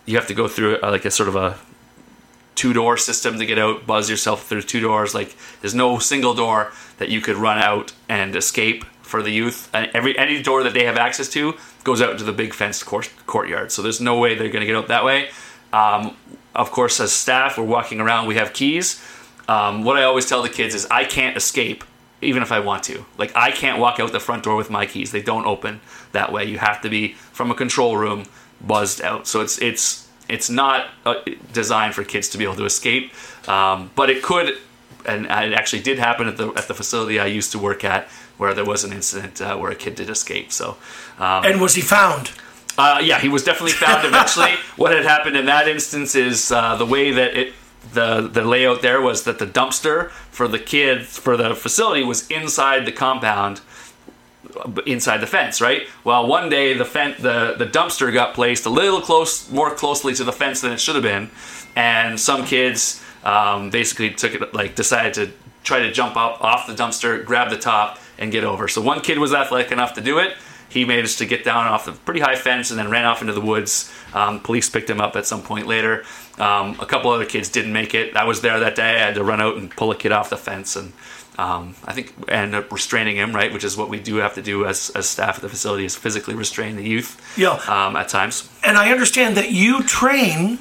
you 0.06 0.18
have 0.18 0.28
to 0.28 0.36
go 0.36 0.48
through 0.48 0.80
uh, 0.82 0.92
like 0.92 1.06
a 1.06 1.12
sort 1.12 1.30
of 1.30 1.36
a 1.36 1.58
two 2.56 2.74
door 2.74 2.98
system 2.98 3.40
to 3.40 3.46
get 3.46 3.58
out. 3.58 3.88
Buzz 3.88 4.10
yourself 4.10 4.46
through 4.46 4.64
two 4.64 4.82
doors. 4.82 5.16
Like 5.16 5.36
there's 5.62 5.74
no 5.74 5.98
single 5.98 6.34
door 6.34 6.72
that 6.98 7.10
you 7.10 7.22
could 7.22 7.38
run 7.38 7.58
out 7.58 7.94
and 8.10 8.36
escape 8.36 8.86
for 9.10 9.22
the 9.22 9.32
youth. 9.32 9.70
And 9.74 9.92
every 9.94 10.18
any 10.18 10.42
door 10.42 10.64
that 10.64 10.74
they 10.74 10.86
have 10.86 10.98
access 10.98 11.30
to 11.30 11.56
goes 11.84 12.02
out 12.02 12.12
into 12.12 12.24
the 12.24 12.34
big 12.34 12.54
fenced 12.54 12.86
court, 12.86 13.12
courtyard. 13.26 13.72
So 13.72 13.82
there's 13.82 14.00
no 14.00 14.18
way 14.18 14.36
they're 14.36 14.50
going 14.50 14.62
to 14.62 14.68
get 14.68 14.76
out 14.76 14.88
that 14.88 15.04
way. 15.04 15.30
Um, 15.74 16.16
of 16.56 16.72
course, 16.72 17.00
as 17.00 17.12
staff, 17.12 17.58
we're 17.58 17.64
walking 17.64 18.00
around. 18.00 18.28
We 18.28 18.36
have 18.36 18.54
keys. 18.54 19.04
Um, 19.48 19.84
what 19.84 19.98
I 19.98 20.04
always 20.04 20.28
tell 20.28 20.42
the 20.42 20.50
kids 20.50 20.76
is 20.76 20.88
I 20.92 21.04
can't 21.04 21.36
escape 21.36 21.84
even 22.22 22.44
if 22.44 22.52
I 22.52 22.60
want 22.60 22.84
to. 22.84 23.06
Like 23.18 23.32
I 23.36 23.52
can't 23.52 23.80
walk 23.80 24.00
out 24.00 24.12
the 24.12 24.20
front 24.20 24.44
door 24.44 24.56
with 24.56 24.70
my 24.70 24.86
keys. 24.86 25.12
They 25.12 25.22
don't 25.22 25.46
open 25.46 25.82
that 26.12 26.32
way. 26.32 26.46
You 26.46 26.58
have 26.60 26.82
to 26.82 26.90
be 26.90 27.14
from 27.14 27.52
a 27.52 27.56
control 27.56 27.98
room 27.98 28.26
buzzed 28.62 29.02
out. 29.02 29.28
So 29.28 29.42
it's 29.42 29.62
it's 29.62 30.08
it's 30.28 30.50
not 30.50 30.88
uh, 31.06 31.16
designed 31.54 31.96
for 31.96 32.04
kids 32.04 32.30
to 32.30 32.38
be 32.38 32.44
able 32.44 32.56
to 32.56 32.66
escape. 32.66 33.12
Um, 33.50 33.92
but 33.96 34.10
it 34.10 34.22
could, 34.22 34.58
and 35.06 35.26
it 35.26 35.54
actually 35.54 35.82
did 35.82 35.98
happen 35.98 36.28
at 36.28 36.38
the 36.38 36.50
at 36.54 36.68
the 36.68 36.74
facility 36.74 37.20
I 37.20 37.26
used 37.26 37.52
to 37.54 37.60
work 37.60 37.84
at, 37.84 38.10
where 38.40 38.54
there 38.54 38.66
was 38.66 38.84
an 38.84 38.92
incident 38.94 39.40
uh, 39.42 39.56
where 39.58 39.70
a 39.70 39.76
kid 39.76 39.94
did 39.96 40.10
escape. 40.10 40.52
So. 40.52 40.78
Um, 41.20 41.46
And 41.46 41.62
was 41.62 41.76
he 41.76 41.82
found? 41.82 42.32
uh, 42.78 43.00
yeah, 43.04 43.20
he 43.20 43.28
was 43.28 43.44
definitely 43.44 43.74
found 43.74 44.06
eventually. 44.08 44.54
what 44.78 44.92
had 44.96 45.06
happened 45.06 45.36
in 45.36 45.46
that 45.46 45.68
instance 45.68 46.16
is 46.16 46.52
uh, 46.52 46.76
the 46.78 46.86
way 46.86 47.12
that 47.12 47.36
it 47.36 47.54
the 47.94 48.22
the 48.28 48.44
layout 48.44 48.82
there 48.82 49.02
was 49.02 49.24
that 49.24 49.40
the 49.40 49.48
dumpster 49.48 50.10
for 50.32 50.48
the 50.48 50.60
kids 50.60 51.18
for 51.18 51.38
the 51.38 51.56
facility 51.56 52.04
was 52.04 52.28
inside 52.30 52.86
the 52.86 52.92
compound 52.92 53.62
inside 54.86 55.18
the 55.20 55.28
fence, 55.28 55.62
right? 55.62 55.84
Well, 56.04 56.28
one 56.28 56.50
day 56.50 56.74
the 56.74 56.86
fen- 56.86 57.16
the 57.20 57.56
the 57.58 57.66
dumpster 57.66 58.14
got 58.14 58.34
placed 58.34 58.66
a 58.66 58.70
little 58.70 59.02
close, 59.02 59.50
more 59.52 59.72
closely 59.76 60.14
to 60.16 60.24
the 60.24 60.32
fence 60.34 60.62
than 60.62 60.72
it 60.72 60.80
should 60.80 60.96
have 60.96 61.04
been, 61.04 61.30
and 61.76 62.20
some 62.20 62.46
kids 62.46 63.02
um, 63.24 63.70
basically 63.70 64.10
took 64.12 64.34
it 64.34 64.54
like 64.54 64.76
decided 64.76 65.14
to 65.14 65.32
try 65.64 65.80
to 65.80 65.92
jump 65.92 66.16
up 66.16 66.42
off 66.44 66.68
the 66.68 66.74
dumpster, 66.74 67.24
grab 67.26 67.50
the 67.50 67.58
top, 67.58 68.00
and 68.20 68.32
get 68.32 68.44
over. 68.44 68.68
So 68.68 68.82
one 68.82 69.02
kid 69.02 69.18
was 69.18 69.34
athletic 69.34 69.72
enough 69.72 69.94
to 69.96 70.02
do 70.02 70.20
it. 70.20 70.36
He 70.70 70.86
managed 70.86 71.18
to 71.18 71.26
get 71.26 71.44
down 71.44 71.66
off 71.66 71.86
the 71.86 71.94
pretty 71.94 72.20
high 72.20 72.36
fence 72.36 72.70
and 72.70 72.78
then 72.78 72.92
ran 72.92 73.06
off 73.06 73.22
into 73.22 73.34
the 73.34 73.42
woods. 73.42 73.92
Um, 74.14 74.40
police 74.40 74.70
picked 74.70 74.88
him 74.88 75.02
up 75.02 75.16
at 75.16 75.26
some 75.26 75.42
point 75.42 75.66
later. 75.66 76.04
Um, 76.38 76.78
a 76.80 76.86
couple 76.86 77.10
other 77.10 77.26
kids 77.26 77.50
didn't 77.50 77.74
make 77.74 77.96
it. 77.96 78.16
I 78.16 78.26
was 78.26 78.42
there 78.42 78.60
that 78.60 78.76
day. 78.76 78.96
I 78.96 79.00
had 79.00 79.16
to 79.16 79.24
run 79.24 79.42
out 79.42 79.58
and 79.58 79.72
pull 79.72 79.90
a 79.90 79.96
kid 79.96 80.12
off 80.12 80.30
the 80.30 80.38
fence 80.38 80.76
and 80.76 80.94
um, 81.40 81.74
I 81.86 81.94
think 81.94 82.14
end 82.28 82.54
up 82.54 82.70
restraining 82.72 83.16
him, 83.16 83.34
right? 83.34 83.52
Which 83.52 83.64
is 83.64 83.78
what 83.78 83.90
we 83.90 83.98
do 84.00 84.18
have 84.18 84.36
to 84.36 84.42
do 84.42 84.66
as, 84.66 84.90
as 84.92 85.08
staff 85.08 85.38
at 85.38 85.42
the 85.42 85.50
facility 85.50 85.86
is 85.86 85.96
physically 85.96 86.36
restrain 86.36 86.76
the 86.76 86.84
youth. 86.84 87.20
Yeah. 87.38 87.54
Um, 87.54 87.96
at 87.96 88.10
times. 88.10 88.50
And 88.62 88.78
I 88.78 88.92
understand 88.92 89.38
that 89.38 89.50
you 89.50 89.82
train 89.84 90.60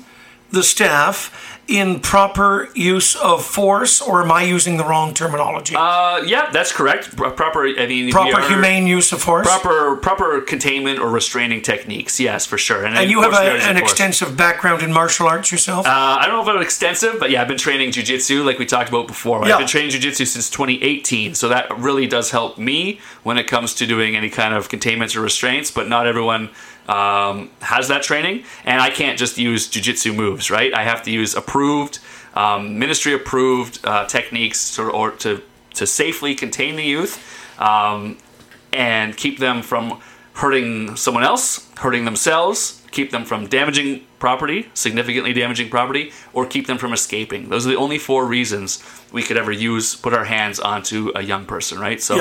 the 0.53 0.63
staff 0.63 1.58
in 1.69 2.01
proper 2.01 2.71
use 2.75 3.15
of 3.15 3.45
force, 3.45 4.01
or 4.01 4.23
am 4.23 4.33
I 4.33 4.43
using 4.43 4.79
the 4.79 4.85
wrong 4.85 5.13
terminology? 5.13 5.75
Uh, 5.77 6.23
yeah, 6.27 6.51
that's 6.51 6.73
correct. 6.73 7.15
Proper. 7.15 7.67
I 7.67 7.87
mean, 7.87 8.11
proper 8.11 8.41
humane 8.49 8.87
use 8.87 9.13
of 9.13 9.21
force. 9.23 9.47
Proper, 9.47 9.97
proper 9.97 10.41
containment 10.41 10.99
or 10.99 11.11
restraining 11.11 11.61
techniques. 11.61 12.19
Yes, 12.19 12.47
for 12.47 12.57
sure. 12.57 12.87
and 12.87 13.11
you 13.11 13.21
have 13.21 13.35
a, 13.35 13.63
an 13.69 13.77
extensive 13.77 14.37
background 14.37 14.83
in 14.83 14.93
martial 14.93 15.29
arts 15.29 15.53
yourself. 15.53 15.87
Uh, 15.87 15.91
I 15.91 16.27
don't 16.27 16.45
know 16.45 16.51
if 16.51 16.57
it's 16.57 16.65
extensive, 16.65 17.21
but 17.21 17.31
yeah, 17.31 17.43
I've 17.43 17.49
been 17.49 17.59
training 17.59 17.91
jujitsu 17.91 18.45
like 18.47 18.59
we 18.59 18.65
talked 18.65 18.89
about 18.89 19.07
before. 19.07 19.47
Yeah. 19.47 19.55
I've 19.55 19.59
been 19.59 19.69
training 19.69 19.91
jujitsu 19.91 20.27
since 20.27 20.49
2018, 20.49 21.35
so 21.35 21.51
that 21.51 21.67
really 21.79 22.07
does 22.07 22.31
help 22.31 22.57
me 22.57 22.99
when 23.25 23.37
it 23.37 23.47
comes 23.47 23.75
to 23.75 23.87
doing 23.87 24.17
any 24.17 24.31
kind 24.31 24.55
of 24.55 24.71
containments 24.71 25.15
or 25.15 25.21
restraints. 25.21 25.71
But 25.71 25.87
not 25.87 26.07
everyone 26.07 26.49
um, 26.89 27.51
has 27.61 27.89
that 27.89 28.03
training, 28.03 28.45
and 28.65 28.81
I 28.81 28.91
can't 28.91 29.19
just 29.19 29.39
use 29.39 29.69
jujitsu 29.69 30.15
moves, 30.15 30.51
right? 30.51 30.73
I 30.73 30.85
have 30.85 31.03
to 31.05 31.11
use 31.11 31.35
approved, 31.35 32.01
um, 32.35 32.79
ministry 32.79 33.13
approved 33.13 33.81
uh, 33.85 34.07
techniques 34.07 34.79
or, 34.79 34.91
or 34.91 35.11
to 35.13 35.43
to 35.75 35.87
safely 35.87 36.35
contain 36.35 36.75
the 36.75 36.83
youth 36.83 37.61
um, 37.61 38.17
and 38.73 39.17
keep 39.17 39.39
them 39.39 39.63
from 39.63 40.01
hurting 40.35 40.97
someone 40.97 41.23
else, 41.23 41.69
hurting 41.77 42.05
themselves, 42.05 42.83
keep 42.91 43.11
them 43.11 43.25
from 43.25 43.47
damaging 43.47 44.05
property, 44.19 44.69
significantly 44.75 45.33
damaging 45.33 45.69
property, 45.69 46.13
or 46.33 46.47
keep 46.47 46.67
them 46.67 46.79
from 46.79 46.93
escaping. 46.93 47.49
Those 47.49 47.67
are 47.67 47.71
the 47.71 47.77
only 47.77 47.99
four 47.99 48.25
reasons 48.27 48.83
we 49.13 49.23
could 49.23 49.37
ever 49.37 49.53
use 49.53 49.95
put 49.95 50.13
our 50.13 50.25
hands 50.25 50.59
onto 50.59 51.13
a 51.15 51.23
young 51.23 51.45
person, 51.47 51.79
right? 51.79 52.01
So 52.03 52.17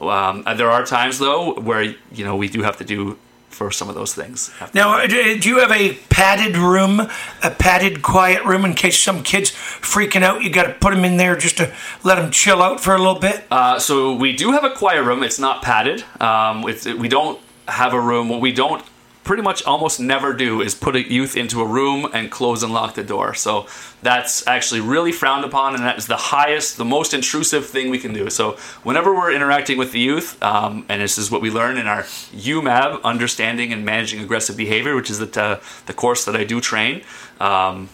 um, 0.00 0.44
there 0.56 0.70
are 0.70 0.84
times 0.84 1.18
though 1.18 1.54
where 1.60 1.82
you 1.82 2.24
know 2.24 2.36
we 2.36 2.48
do 2.48 2.62
have 2.62 2.76
to 2.78 2.84
do 2.84 3.18
for 3.50 3.70
some 3.70 3.88
of 3.88 3.94
those 3.94 4.14
things. 4.14 4.50
Now, 4.72 4.98
uh, 4.98 5.06
do 5.06 5.38
do 5.38 5.48
you 5.48 5.58
have 5.58 5.70
a 5.70 5.94
padded 6.08 6.56
room, 6.56 7.00
a 7.00 7.50
padded 7.50 8.00
quiet 8.00 8.44
room 8.44 8.64
in 8.64 8.74
case 8.74 8.98
some 8.98 9.22
kids 9.22 9.50
freaking 9.50 10.22
out? 10.22 10.42
You 10.42 10.50
got 10.50 10.66
to 10.66 10.72
put 10.72 10.94
them 10.94 11.04
in 11.04 11.18
there 11.18 11.36
just 11.36 11.58
to 11.58 11.72
let 12.02 12.14
them 12.14 12.30
chill 12.30 12.62
out 12.62 12.80
for 12.80 12.94
a 12.94 12.98
little 12.98 13.18
bit. 13.18 13.44
Uh, 13.50 13.78
so 13.78 14.14
we 14.14 14.34
do 14.34 14.52
have 14.52 14.64
a 14.64 14.70
quiet 14.70 15.02
room. 15.04 15.22
It's 15.22 15.38
not 15.38 15.62
padded. 15.62 16.04
Um, 16.20 16.66
it's, 16.68 16.86
we 16.86 17.08
don't 17.08 17.38
have 17.68 17.92
a 17.92 18.00
room. 18.00 18.28
What 18.28 18.40
we 18.40 18.52
don't 18.52 18.82
pretty 19.30 19.44
much 19.44 19.62
almost 19.62 20.00
never 20.00 20.32
do 20.32 20.60
is 20.60 20.74
put 20.74 20.96
a 20.96 21.08
youth 21.08 21.36
into 21.36 21.60
a 21.60 21.64
room 21.64 22.04
and 22.12 22.32
close 22.32 22.64
and 22.64 22.72
lock 22.72 22.96
the 22.96 23.04
door. 23.04 23.32
So 23.32 23.68
that's 24.02 24.44
actually 24.44 24.80
really 24.80 25.12
frowned 25.12 25.44
upon, 25.44 25.76
and 25.76 25.84
that 25.84 25.98
is 25.98 26.08
the 26.08 26.16
highest, 26.16 26.78
the 26.78 26.84
most 26.84 27.14
intrusive 27.14 27.64
thing 27.64 27.90
we 27.90 28.00
can 28.00 28.12
do. 28.12 28.28
So 28.28 28.56
whenever 28.82 29.14
we're 29.14 29.32
interacting 29.32 29.78
with 29.78 29.92
the 29.92 30.00
youth, 30.00 30.42
um, 30.42 30.84
and 30.88 31.00
this 31.00 31.16
is 31.16 31.30
what 31.30 31.42
we 31.42 31.48
learn 31.48 31.78
in 31.78 31.86
our 31.86 32.02
UMAB, 32.02 33.04
Understanding 33.04 33.72
and 33.72 33.84
Managing 33.84 34.18
Aggressive 34.20 34.56
Behavior, 34.56 34.96
which 34.96 35.10
is 35.10 35.20
the, 35.20 35.40
uh, 35.40 35.60
the 35.86 35.92
course 35.92 36.24
that 36.24 36.34
I 36.34 36.42
do 36.42 36.60
train. 36.60 37.02
Um, 37.38 37.88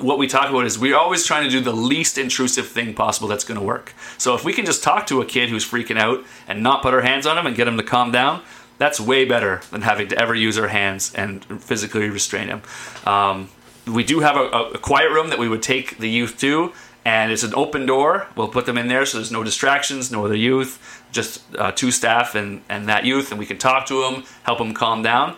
what 0.00 0.18
we 0.18 0.26
talk 0.26 0.50
about 0.50 0.66
is 0.66 0.80
we're 0.80 0.96
always 0.96 1.24
trying 1.24 1.44
to 1.44 1.50
do 1.50 1.60
the 1.60 1.72
least 1.72 2.18
intrusive 2.18 2.66
thing 2.66 2.94
possible 2.94 3.28
that's 3.28 3.44
going 3.44 3.58
to 3.58 3.64
work. 3.64 3.94
So 4.18 4.34
if 4.34 4.44
we 4.44 4.52
can 4.52 4.66
just 4.66 4.82
talk 4.82 5.06
to 5.08 5.20
a 5.20 5.26
kid 5.26 5.48
who's 5.48 5.64
freaking 5.64 5.98
out 5.98 6.24
and 6.48 6.60
not 6.60 6.82
put 6.82 6.92
our 6.92 7.02
hands 7.02 7.24
on 7.24 7.38
him 7.38 7.46
and 7.46 7.54
get 7.54 7.68
him 7.68 7.76
to 7.76 7.84
calm 7.84 8.10
down, 8.10 8.42
that's 8.80 8.98
way 8.98 9.26
better 9.26 9.60
than 9.70 9.82
having 9.82 10.08
to 10.08 10.18
ever 10.18 10.34
use 10.34 10.56
our 10.58 10.68
hands 10.68 11.12
and 11.14 11.44
physically 11.62 12.08
restrain 12.08 12.48
him. 12.48 12.62
Um, 13.06 13.50
we 13.86 14.02
do 14.02 14.20
have 14.20 14.36
a, 14.36 14.44
a, 14.74 14.78
quiet 14.78 15.10
room 15.10 15.28
that 15.28 15.38
we 15.38 15.50
would 15.50 15.62
take 15.62 15.98
the 15.98 16.08
youth 16.08 16.38
to, 16.38 16.72
and 17.04 17.30
it's 17.30 17.42
an 17.42 17.54
open 17.54 17.84
door. 17.84 18.28
We'll 18.36 18.48
put 18.48 18.64
them 18.64 18.78
in 18.78 18.88
there 18.88 19.04
so 19.04 19.18
there's 19.18 19.30
no 19.30 19.44
distractions, 19.44 20.10
no 20.10 20.24
other 20.24 20.34
youth, 20.34 21.04
just 21.12 21.42
uh, 21.56 21.72
two 21.72 21.90
staff 21.90 22.34
and, 22.34 22.62
and 22.70 22.88
that 22.88 23.04
youth, 23.04 23.30
and 23.30 23.38
we 23.38 23.44
can 23.44 23.58
talk 23.58 23.84
to 23.86 24.00
them, 24.00 24.24
help 24.44 24.58
them 24.58 24.72
calm 24.72 25.02
down 25.02 25.36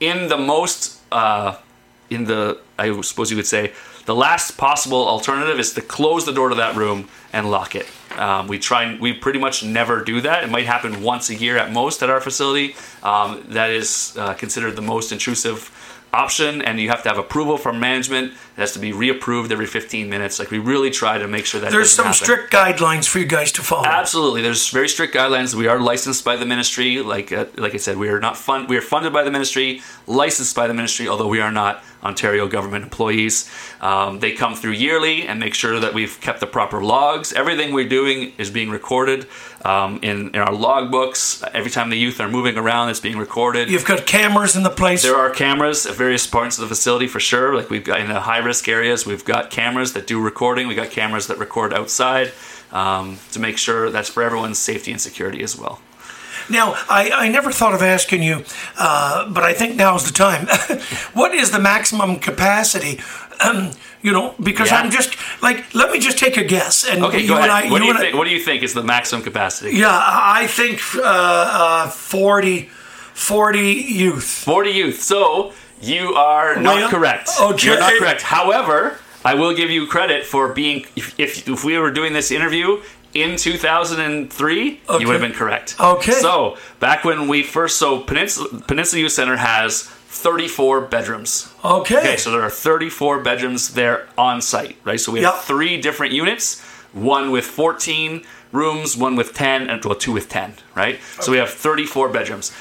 in 0.00 0.28
the 0.28 0.36
most 0.36 1.00
uh, 1.12 1.56
in 2.10 2.24
the 2.24 2.60
I 2.78 3.00
suppose 3.00 3.30
you 3.30 3.36
would 3.36 3.46
say 3.46 3.72
the 4.04 4.14
last 4.14 4.58
possible 4.58 5.08
alternative 5.08 5.58
is 5.58 5.72
to 5.74 5.80
close 5.80 6.26
the 6.26 6.32
door 6.32 6.50
to 6.50 6.54
that 6.56 6.76
room 6.76 7.08
and 7.32 7.50
lock 7.50 7.74
it. 7.74 7.86
Um, 8.18 8.46
we 8.48 8.58
try 8.58 8.84
and 8.84 9.00
we 9.00 9.12
pretty 9.12 9.38
much 9.38 9.64
never 9.64 10.02
do 10.04 10.20
that. 10.22 10.44
It 10.44 10.50
might 10.50 10.66
happen 10.66 11.02
once 11.02 11.30
a 11.30 11.34
year 11.34 11.56
at 11.56 11.72
most 11.72 12.02
at 12.02 12.10
our 12.10 12.20
facility. 12.20 12.76
Um, 13.02 13.42
that 13.48 13.70
is 13.70 14.16
uh, 14.18 14.34
considered 14.34 14.76
the 14.76 14.82
most 14.82 15.12
intrusive 15.12 15.70
option, 16.14 16.62
and 16.62 16.78
you 16.80 16.88
have 16.88 17.02
to 17.02 17.08
have 17.08 17.18
approval 17.18 17.58
from 17.58 17.80
management. 17.80 18.32
It 18.32 18.60
has 18.60 18.72
to 18.72 18.78
be 18.78 18.92
reapproved 18.92 19.50
every 19.50 19.66
15 19.66 20.08
minutes. 20.08 20.38
Like 20.38 20.50
we 20.50 20.58
really 20.58 20.90
try 20.90 21.18
to 21.18 21.26
make 21.26 21.44
sure 21.44 21.60
that 21.60 21.72
There's 21.72 21.90
some 21.90 22.06
happen. 22.06 22.24
strict 22.24 22.52
guidelines 22.52 23.08
for 23.08 23.18
you 23.18 23.26
guys 23.26 23.50
to 23.52 23.62
follow. 23.62 23.84
Absolutely, 23.86 24.40
there's 24.40 24.70
very 24.70 24.88
strict 24.88 25.14
guidelines. 25.14 25.54
We 25.54 25.66
are 25.66 25.80
licensed 25.80 26.24
by 26.24 26.36
the 26.36 26.46
ministry. 26.46 27.02
Like 27.02 27.32
uh, 27.32 27.46
like 27.56 27.74
I 27.74 27.78
said, 27.78 27.96
we 27.96 28.08
are 28.08 28.20
not 28.20 28.36
fund. 28.36 28.68
We 28.68 28.76
are 28.76 28.80
funded 28.82 29.12
by 29.12 29.24
the 29.24 29.30
ministry, 29.30 29.82
licensed 30.06 30.54
by 30.54 30.66
the 30.68 30.74
ministry. 30.74 31.08
Although 31.08 31.28
we 31.28 31.40
are 31.40 31.52
not 31.52 31.82
Ontario 32.04 32.46
government 32.46 32.84
employees, 32.84 33.50
um, 33.80 34.20
they 34.20 34.32
come 34.32 34.54
through 34.54 34.72
yearly 34.72 35.26
and 35.26 35.40
make 35.40 35.54
sure 35.54 35.80
that 35.80 35.94
we've 35.94 36.20
kept 36.20 36.40
the 36.40 36.46
proper 36.46 36.82
logs. 36.82 37.32
Everything 37.32 37.72
we're 37.72 37.88
doing 37.88 38.32
is 38.38 38.50
being 38.50 38.70
recorded 38.70 39.26
um, 39.64 39.98
in 40.02 40.30
in 40.34 40.40
our 40.40 40.52
log 40.52 40.90
books. 40.90 41.42
Every 41.52 41.70
time 41.70 41.90
the 41.90 41.98
youth 41.98 42.20
are 42.20 42.28
moving 42.28 42.56
around, 42.56 42.90
it's 42.90 43.00
being 43.00 43.18
recorded. 43.18 43.70
You've 43.70 43.84
got 43.84 44.06
cameras 44.06 44.56
in 44.56 44.62
the 44.62 44.70
place. 44.70 45.02
There 45.02 45.16
are 45.16 45.30
cameras 45.30 45.86
at 45.86 45.94
various 45.94 46.26
parts 46.26 46.58
of 46.58 46.62
the 46.62 46.68
facility 46.68 47.06
for 47.06 47.20
sure. 47.20 47.54
Like 47.54 47.70
we've 47.70 47.84
got 47.84 48.00
in 48.00 48.08
the 48.08 48.20
high 48.20 48.38
risk 48.38 48.68
areas, 48.68 49.06
we've 49.06 49.24
got 49.24 49.50
cameras 49.50 49.92
that 49.94 50.06
do 50.06 50.20
recording. 50.20 50.68
We 50.68 50.74
got 50.74 50.90
cameras 50.90 51.26
that 51.28 51.38
record 51.38 51.72
outside 51.72 52.32
um, 52.72 53.18
to 53.32 53.38
make 53.38 53.56
sure 53.56 53.90
that's 53.90 54.08
for 54.08 54.22
everyone's 54.22 54.58
safety 54.58 54.90
and 54.92 55.00
security 55.00 55.42
as 55.42 55.56
well. 55.58 55.80
Now, 56.50 56.74
I, 56.88 57.10
I 57.14 57.28
never 57.28 57.50
thought 57.52 57.74
of 57.74 57.82
asking 57.82 58.22
you, 58.22 58.44
uh, 58.78 59.28
but 59.30 59.44
I 59.44 59.52
think 59.54 59.76
now's 59.76 60.04
the 60.06 60.12
time. 60.12 60.46
what 61.14 61.34
is 61.34 61.50
the 61.50 61.58
maximum 61.58 62.16
capacity? 62.18 63.00
Um, 63.44 63.70
you 64.02 64.12
know, 64.12 64.34
because 64.42 64.70
Yeah. 64.70 64.78
I'm 64.80 64.90
just 64.90 65.16
like, 65.42 65.74
let 65.74 65.90
me 65.90 65.98
just 65.98 66.18
take 66.18 66.36
a 66.36 66.44
guess. 66.44 66.84
And 66.86 67.02
Okay, 67.04 67.20
you 67.22 67.28
go 67.28 67.36
and 67.36 67.46
ahead. 67.50 67.64
I, 67.66 67.70
what 67.70 67.78
do 67.78 67.84
you 67.84 67.90
and 67.90 67.98
I- 67.98 68.02
think? 68.02 68.16
What 68.16 68.24
do 68.28 68.30
you 68.34 68.40
think 68.40 68.62
is 68.62 68.74
the 68.74 68.82
maximum 68.82 69.22
capacity? 69.22 69.76
Yeah, 69.76 69.88
I 69.90 70.46
think 70.46 70.80
uh, 70.96 71.02
uh, 71.04 71.88
40, 71.88 72.68
40 73.14 73.58
youth. 73.60 74.24
Forty 74.24 74.70
youth. 74.70 75.02
So 75.02 75.52
you 75.80 76.14
are 76.14 76.56
not 76.56 76.76
Well, 76.76 76.90
correct. 76.90 77.30
okay. 77.40 77.66
You're 77.66 77.78
not 77.80 77.92
correct. 77.98 78.22
However, 78.22 78.98
I 79.24 79.34
will 79.34 79.54
give 79.54 79.70
you 79.70 79.86
credit 79.86 80.26
for 80.26 80.52
being. 80.52 80.84
If 80.96 81.18
if, 81.18 81.48
if 81.48 81.64
we 81.64 81.78
were 81.78 81.90
doing 81.90 82.12
this 82.12 82.30
interview. 82.30 82.82
In 83.14 83.36
2003, 83.36 84.80
you 84.98 85.06
would 85.06 85.12
have 85.12 85.20
been 85.20 85.32
correct. 85.32 85.76
Okay. 85.78 86.12
So, 86.12 86.56
back 86.80 87.04
when 87.04 87.28
we 87.28 87.42
first, 87.44 87.78
so 87.78 88.00
Peninsula, 88.00 88.60
Peninsula 88.66 89.02
Youth 89.02 89.12
Center 89.12 89.36
has 89.36 89.82
34 89.84 90.82
bedrooms. 90.82 91.52
Okay. 91.64 91.98
Okay, 91.98 92.16
so 92.16 92.30
there 92.32 92.42
are 92.42 92.50
34 92.50 93.20
bedrooms 93.22 93.74
there 93.74 94.08
on 94.18 94.40
site, 94.42 94.76
right? 94.84 95.00
So 95.00 95.12
we 95.12 95.22
have 95.22 95.34
Yep. 95.34 95.44
three 95.44 95.80
different 95.80 96.12
units, 96.12 96.60
one 96.92 97.30
with 97.30 97.44
14 97.46 98.22
rooms, 98.52 98.96
one 98.96 99.16
with 99.16 99.32
10, 99.34 99.68
and 99.70 99.84
well, 99.84 99.94
two 99.96 100.12
with 100.12 100.28
10, 100.28 100.54
right? 100.74 100.98
So 101.20 101.32
we 101.32 101.38
have 101.38 101.50
34 101.50 102.08
bedrooms. 102.08 102.52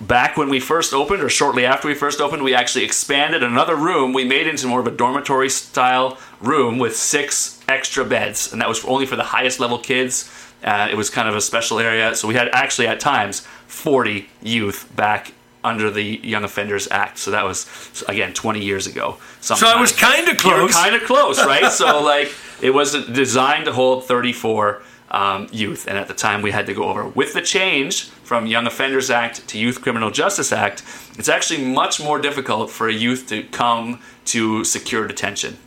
Back 0.00 0.36
when 0.36 0.48
we 0.48 0.60
first 0.60 0.92
opened, 0.92 1.22
or 1.22 1.28
shortly 1.28 1.64
after 1.64 1.88
we 1.88 1.94
first 1.94 2.20
opened, 2.20 2.42
we 2.42 2.54
actually 2.54 2.84
expanded 2.84 3.42
another 3.42 3.76
room. 3.76 4.12
We 4.12 4.24
made 4.24 4.46
into 4.46 4.66
more 4.66 4.80
of 4.80 4.86
a 4.86 4.90
dormitory 4.90 5.48
style 5.48 6.18
room 6.40 6.78
with 6.78 6.96
six 6.96 7.60
extra 7.68 8.04
beds, 8.04 8.52
and 8.52 8.60
that 8.60 8.68
was 8.68 8.84
only 8.84 9.06
for 9.06 9.16
the 9.16 9.22
highest 9.24 9.60
level 9.60 9.78
kids. 9.78 10.30
Uh, 10.62 10.88
it 10.90 10.96
was 10.96 11.10
kind 11.10 11.28
of 11.28 11.34
a 11.34 11.40
special 11.40 11.78
area, 11.78 12.14
so 12.14 12.28
we 12.28 12.34
had 12.34 12.48
actually 12.52 12.86
at 12.86 13.00
times 13.00 13.40
40 13.66 14.28
youth 14.42 14.90
back 14.94 15.32
under 15.64 15.90
the 15.90 16.20
Young 16.22 16.44
Offenders 16.44 16.88
Act. 16.90 17.18
So 17.18 17.30
that 17.30 17.44
was 17.44 18.04
again 18.08 18.32
20 18.32 18.62
years 18.62 18.86
ago. 18.86 19.16
So 19.40 19.54
I 19.66 19.80
was 19.80 19.92
kind 19.92 20.28
of 20.28 20.36
close. 20.36 20.72
kind 20.72 20.94
of 20.94 21.02
close, 21.02 21.38
right? 21.44 21.70
so 21.72 22.02
like 22.02 22.32
it 22.60 22.70
was 22.70 22.92
designed 23.06 23.66
to 23.66 23.72
hold 23.72 24.04
34 24.04 24.82
um, 25.12 25.46
youth, 25.52 25.86
and 25.86 25.96
at 25.96 26.08
the 26.08 26.14
time 26.14 26.42
we 26.42 26.50
had 26.50 26.66
to 26.66 26.74
go 26.74 26.84
over 26.84 27.06
with 27.06 27.34
the 27.34 27.42
change 27.42 28.04
from 28.04 28.46
Young 28.46 28.66
Offenders 28.66 29.10
Act 29.10 29.46
to 29.48 29.58
Youth 29.58 29.80
Criminal 29.82 30.10
Justice 30.10 30.52
Act. 30.52 30.82
It's 31.18 31.28
actually 31.28 31.64
much 31.64 32.02
more 32.02 32.18
difficult 32.18 32.70
for 32.70 32.88
a 32.88 32.92
youth 32.92 33.28
to 33.28 33.42
come 33.44 34.00
to 34.26 34.64
secure 34.64 35.06
detention. 35.06 35.58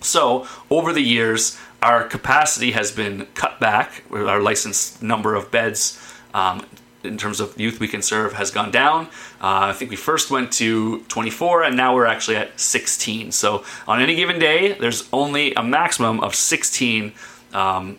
So, 0.00 0.46
over 0.70 0.92
the 0.92 1.02
years, 1.02 1.58
our 1.82 2.04
capacity 2.04 2.70
has 2.70 2.92
been 2.92 3.26
cut 3.34 3.58
back, 3.58 4.04
our 4.12 4.40
licensed 4.40 5.02
number 5.02 5.34
of 5.34 5.50
beds 5.50 6.00
um, 6.32 6.64
in 7.02 7.16
terms 7.16 7.40
of 7.40 7.58
youth 7.58 7.80
we 7.80 7.88
can 7.88 8.02
serve 8.02 8.34
has 8.34 8.50
gone 8.50 8.70
down. 8.70 9.06
Uh, 9.40 9.70
I 9.70 9.72
think 9.72 9.90
we 9.90 9.96
first 9.96 10.30
went 10.30 10.52
to 10.54 11.00
24 11.02 11.64
and 11.64 11.76
now 11.76 11.94
we're 11.94 12.06
actually 12.06 12.36
at 12.36 12.58
16. 12.58 13.32
So 13.32 13.64
on 13.86 14.00
any 14.00 14.14
given 14.14 14.38
day, 14.38 14.72
there's 14.72 15.08
only 15.12 15.54
a 15.54 15.62
maximum 15.62 16.20
of 16.20 16.34
16 16.34 17.12
um, 17.52 17.98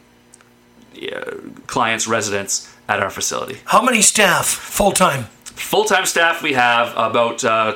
clients, 1.68 2.08
residents 2.08 2.74
at 2.88 3.00
our 3.00 3.10
facility. 3.10 3.60
How 3.66 3.82
many 3.82 4.02
staff 4.02 4.48
full 4.48 4.92
time? 4.92 5.26
Full 5.44 5.86
time 5.86 6.06
staff, 6.06 6.42
we 6.42 6.54
have 6.54 6.94
about 6.96 7.44
uh, 7.44 7.76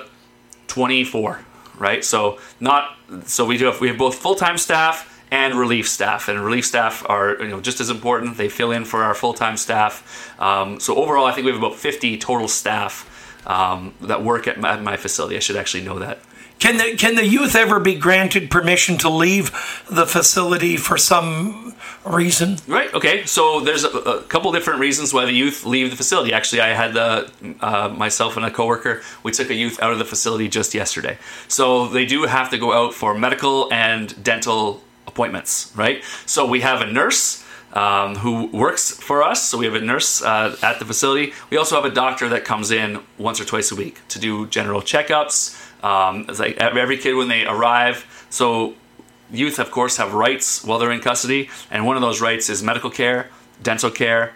24, 0.68 1.40
right? 1.78 2.04
So 2.04 2.40
not 2.60 2.98
so 3.26 3.46
we 3.46 3.58
do 3.58 3.66
have 3.66 3.80
we 3.82 3.90
have 3.90 3.98
both 3.98 4.16
full 4.16 4.36
time 4.36 4.58
staff 4.58 5.10
and 5.34 5.56
relief 5.56 5.90
staff. 5.90 6.28
And 6.28 6.40
relief 6.46 6.66
staff 6.66 7.04
are 7.10 7.38
you 7.42 7.50
know 7.50 7.60
just 7.60 7.82
as 7.82 7.90
important. 7.90 8.38
They 8.38 8.50
fill 8.50 8.72
in 8.72 8.86
for 8.86 9.04
our 9.04 9.14
full 9.14 9.34
time 9.34 9.58
staff. 9.58 10.34
Um, 10.40 10.80
so 10.80 10.96
overall, 10.96 11.26
I 11.26 11.32
think 11.32 11.46
we 11.46 11.52
have 11.52 11.60
about 11.60 11.76
50 11.76 12.18
total 12.20 12.48
staff 12.48 13.10
um, 13.46 13.94
that 14.02 14.24
work 14.24 14.48
at 14.48 14.60
my, 14.60 14.74
at 14.74 14.84
my 14.84 14.96
facility. 14.96 15.36
I 15.36 15.40
should 15.40 15.56
actually 15.56 15.84
know 15.84 16.00
that. 16.00 16.20
Can 16.64 16.78
the 16.78 16.96
can 16.96 17.16
the 17.16 17.28
youth 17.28 17.58
ever 17.58 17.78
be 17.78 17.94
granted 17.94 18.50
permission 18.50 18.98
to 19.00 19.10
leave 19.10 19.52
the 19.92 20.08
facility 20.08 20.78
for 20.78 20.98
some 20.98 21.76
reason? 22.06 22.56
Right. 22.70 22.94
Okay. 22.94 23.26
So 23.26 23.60
there's 23.60 23.84
a, 23.84 23.90
a 23.90 24.22
couple 24.22 24.50
different 24.54 24.80
reasons 24.80 25.14
why 25.14 25.26
the 25.26 25.34
youth 25.34 25.66
leave 25.66 25.90
the 25.90 25.98
facility. 25.98 26.32
Actually, 26.32 26.62
I 26.62 26.70
had 26.70 26.96
uh, 26.96 27.28
uh, 27.60 27.90
myself 27.90 28.38
and 28.38 28.46
a 28.46 28.50
coworker. 28.50 29.02
We 29.24 29.34
took 29.34 29.50
a 29.50 29.54
youth 29.54 29.82
out 29.82 29.92
of 29.92 30.00
the 30.00 30.06
facility 30.06 30.48
just 30.48 30.74
yesterday. 30.74 31.18
So 31.50 31.90
they 31.90 32.06
do 32.06 32.24
have 32.24 32.50
to 32.52 32.58
go 32.58 32.72
out 32.72 32.94
for 32.94 33.14
medical 33.14 33.68
and 33.74 34.24
dental 34.24 34.82
appointments. 35.06 35.70
Right. 35.76 36.02
So 36.26 36.46
we 36.46 36.62
have 36.62 36.80
a 36.80 36.90
nurse. 36.90 37.44
Um, 37.74 38.18
who 38.18 38.56
works 38.56 38.92
for 38.92 39.24
us. 39.24 39.50
So 39.50 39.58
we 39.58 39.66
have 39.66 39.74
a 39.74 39.82
nurse 39.82 40.22
uh, 40.22 40.56
at 40.62 40.78
the 40.78 40.86
facility. 40.86 41.34
We 41.50 41.58
also 41.58 41.74
have 41.74 41.86
a 41.86 41.90
doctor 41.90 42.30
that 42.30 42.46
comes 42.46 42.70
in 42.70 43.00
once 43.18 43.42
or 43.42 43.46
twice 43.46 43.72
a 43.72 43.76
week 43.76 44.00
to 44.10 44.20
do 44.20 44.46
general 44.46 44.80
checkups. 44.80 45.63
Um, 45.84 46.26
it's 46.30 46.40
like 46.40 46.58
every 46.58 46.98
kid 46.98 47.14
when 47.14 47.28
they 47.28 47.46
arrive. 47.46 48.26
So 48.30 48.74
youth, 49.32 49.60
of 49.60 49.70
course, 49.70 49.98
have 49.98 50.14
rights 50.14 50.64
while 50.64 50.80
they're 50.80 50.92
in 50.92 51.02
custody, 51.02 51.50
and 51.70 51.86
one 51.86 51.96
of 51.98 52.02
those 52.02 52.22
rights 52.22 52.50
is 52.50 52.64
medical 52.64 52.90
care, 52.90 53.30
dental 53.62 53.92
care, 53.92 54.34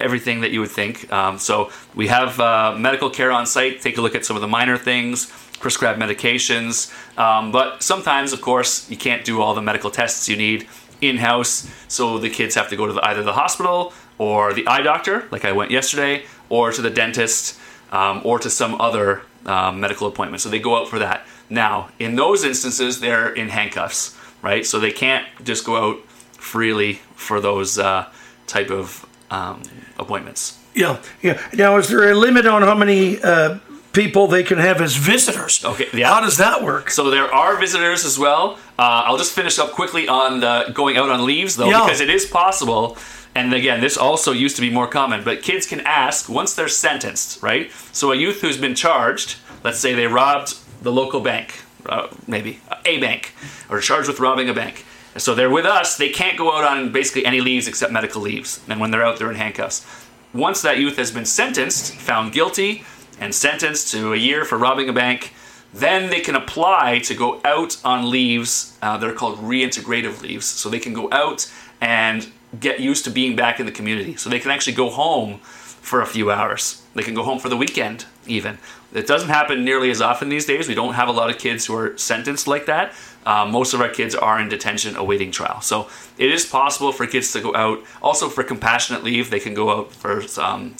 everything 0.00 0.42
that 0.42 0.52
you 0.52 0.60
would 0.60 0.70
think. 0.70 1.12
Um, 1.12 1.38
so 1.38 1.70
we 1.94 2.06
have 2.06 2.38
uh, 2.38 2.76
medical 2.78 3.10
care 3.10 3.32
on 3.32 3.46
site. 3.46 3.80
Take 3.80 3.98
a 3.98 4.00
look 4.00 4.14
at 4.14 4.24
some 4.24 4.36
of 4.36 4.42
the 4.42 4.48
minor 4.48 4.78
things, 4.78 5.26
prescribe 5.58 5.98
medications, 5.98 6.92
um, 7.18 7.50
but 7.50 7.82
sometimes, 7.82 8.32
of 8.32 8.40
course, 8.40 8.88
you 8.88 8.96
can't 8.96 9.24
do 9.24 9.42
all 9.42 9.54
the 9.54 9.62
medical 9.62 9.90
tests 9.90 10.28
you 10.28 10.36
need 10.36 10.68
in-house. 11.00 11.68
So 11.88 12.18
the 12.18 12.30
kids 12.30 12.54
have 12.54 12.68
to 12.68 12.76
go 12.76 12.86
to 12.86 12.92
the, 12.92 13.04
either 13.08 13.24
the 13.24 13.32
hospital 13.32 13.92
or 14.18 14.52
the 14.52 14.66
eye 14.68 14.82
doctor, 14.82 15.26
like 15.30 15.44
I 15.44 15.52
went 15.52 15.70
yesterday, 15.70 16.24
or 16.48 16.70
to 16.72 16.82
the 16.82 16.90
dentist, 16.90 17.58
um, 17.90 18.20
or 18.24 18.38
to 18.38 18.50
some 18.50 18.80
other 18.80 19.22
um, 19.48 19.80
medical 19.80 20.06
appointment. 20.06 20.40
So 20.42 20.48
they 20.48 20.58
go 20.58 20.76
out 20.76 20.88
for 20.88 20.98
that. 20.98 21.26
Now, 21.50 21.88
in 21.98 22.14
those 22.16 22.44
instances, 22.44 23.00
they're 23.00 23.32
in 23.32 23.48
handcuffs, 23.48 24.16
right? 24.42 24.64
So 24.66 24.78
they 24.78 24.92
can't 24.92 25.26
just 25.44 25.64
go 25.64 25.76
out 25.76 25.98
freely 26.34 27.00
for 27.14 27.40
those 27.40 27.78
uh, 27.78 28.10
type 28.46 28.70
of 28.70 29.06
um, 29.30 29.62
appointments. 29.98 30.58
Yeah, 30.74 31.00
yeah. 31.22 31.40
Now, 31.54 31.76
is 31.78 31.88
there 31.88 32.10
a 32.10 32.14
limit 32.14 32.46
on 32.46 32.62
how 32.62 32.74
many 32.74 33.20
uh, 33.20 33.58
people 33.92 34.26
they 34.28 34.44
can 34.44 34.58
have 34.58 34.80
as 34.80 34.94
visitors? 34.96 35.64
Okay, 35.64 35.86
yeah. 35.92 36.12
How 36.12 36.20
does 36.20 36.36
that 36.36 36.62
work? 36.62 36.90
So 36.90 37.10
there 37.10 37.32
are 37.34 37.58
visitors 37.58 38.04
as 38.04 38.18
well. 38.18 38.58
Uh, 38.78 39.02
I'll 39.06 39.18
just 39.18 39.32
finish 39.32 39.58
up 39.58 39.72
quickly 39.72 40.06
on 40.06 40.40
the 40.40 40.70
going 40.72 40.96
out 40.96 41.08
on 41.08 41.24
leaves, 41.24 41.56
though, 41.56 41.68
Yeah. 41.70 41.84
because 41.84 42.00
it 42.00 42.10
is 42.10 42.26
possible. 42.26 42.96
And 43.38 43.54
again, 43.54 43.80
this 43.80 43.96
also 43.96 44.32
used 44.32 44.56
to 44.56 44.62
be 44.62 44.68
more 44.68 44.88
common, 44.88 45.22
but 45.22 45.42
kids 45.42 45.64
can 45.64 45.78
ask 45.82 46.28
once 46.28 46.54
they're 46.54 46.66
sentenced, 46.66 47.40
right? 47.40 47.70
So 47.92 48.10
a 48.10 48.16
youth 48.16 48.40
who's 48.40 48.56
been 48.56 48.74
charged, 48.74 49.36
let's 49.62 49.78
say 49.78 49.94
they 49.94 50.08
robbed 50.08 50.56
the 50.82 50.90
local 50.90 51.20
bank, 51.20 51.62
uh, 51.86 52.08
maybe 52.26 52.58
a 52.84 52.98
bank, 52.98 53.32
or 53.70 53.78
charged 53.78 54.08
with 54.08 54.18
robbing 54.18 54.48
a 54.48 54.54
bank. 54.54 54.84
So 55.16 55.36
they're 55.36 55.50
with 55.50 55.66
us. 55.66 55.96
They 55.96 56.08
can't 56.08 56.36
go 56.36 56.52
out 56.52 56.64
on 56.64 56.90
basically 56.90 57.26
any 57.26 57.40
leaves 57.40 57.68
except 57.68 57.92
medical 57.92 58.20
leaves. 58.20 58.60
And 58.68 58.80
when 58.80 58.90
they're 58.90 59.04
out, 59.04 59.20
they're 59.20 59.30
in 59.30 59.36
handcuffs. 59.36 59.86
Once 60.34 60.60
that 60.62 60.78
youth 60.78 60.96
has 60.96 61.12
been 61.12 61.24
sentenced, 61.24 61.94
found 61.94 62.32
guilty, 62.32 62.82
and 63.20 63.32
sentenced 63.32 63.92
to 63.92 64.14
a 64.14 64.16
year 64.16 64.44
for 64.44 64.58
robbing 64.58 64.88
a 64.88 64.92
bank, 64.92 65.32
then 65.72 66.10
they 66.10 66.20
can 66.20 66.34
apply 66.34 66.98
to 67.04 67.14
go 67.14 67.40
out 67.44 67.76
on 67.84 68.10
leaves. 68.10 68.76
Uh, 68.82 68.96
they're 68.96 69.12
called 69.12 69.38
reintegrative 69.38 70.22
leaves. 70.22 70.46
So 70.46 70.68
they 70.68 70.80
can 70.80 70.92
go 70.92 71.08
out 71.12 71.48
and 71.80 72.32
get 72.58 72.80
used 72.80 73.04
to 73.04 73.10
being 73.10 73.36
back 73.36 73.60
in 73.60 73.66
the 73.66 73.72
community. 73.72 74.16
So 74.16 74.30
they 74.30 74.38
can 74.38 74.50
actually 74.50 74.74
go 74.74 74.90
home 74.90 75.38
for 75.38 76.00
a 76.02 76.06
few 76.06 76.30
hours. 76.30 76.82
They 76.94 77.02
can 77.02 77.14
go 77.14 77.22
home 77.22 77.38
for 77.38 77.48
the 77.48 77.56
weekend, 77.56 78.04
even. 78.26 78.58
It 78.92 79.06
doesn't 79.06 79.28
happen 79.28 79.64
nearly 79.64 79.90
as 79.90 80.00
often 80.00 80.28
these 80.28 80.46
days. 80.46 80.68
We 80.68 80.74
don't 80.74 80.94
have 80.94 81.08
a 81.08 81.12
lot 81.12 81.30
of 81.30 81.38
kids 81.38 81.66
who 81.66 81.74
are 81.76 81.96
sentenced 81.96 82.46
like 82.46 82.66
that. 82.66 82.92
Uh, 83.24 83.46
most 83.46 83.74
of 83.74 83.80
our 83.80 83.88
kids 83.88 84.14
are 84.14 84.40
in 84.40 84.48
detention 84.48 84.96
awaiting 84.96 85.30
trial. 85.30 85.60
So 85.60 85.88
it 86.16 86.30
is 86.30 86.46
possible 86.46 86.92
for 86.92 87.06
kids 87.06 87.32
to 87.32 87.40
go 87.40 87.54
out. 87.54 87.82
Also, 88.02 88.28
for 88.28 88.42
compassionate 88.42 89.04
leave, 89.04 89.30
they 89.30 89.40
can 89.40 89.54
go 89.54 89.70
out 89.70 89.92
for 89.92 90.22
um, 90.40 90.74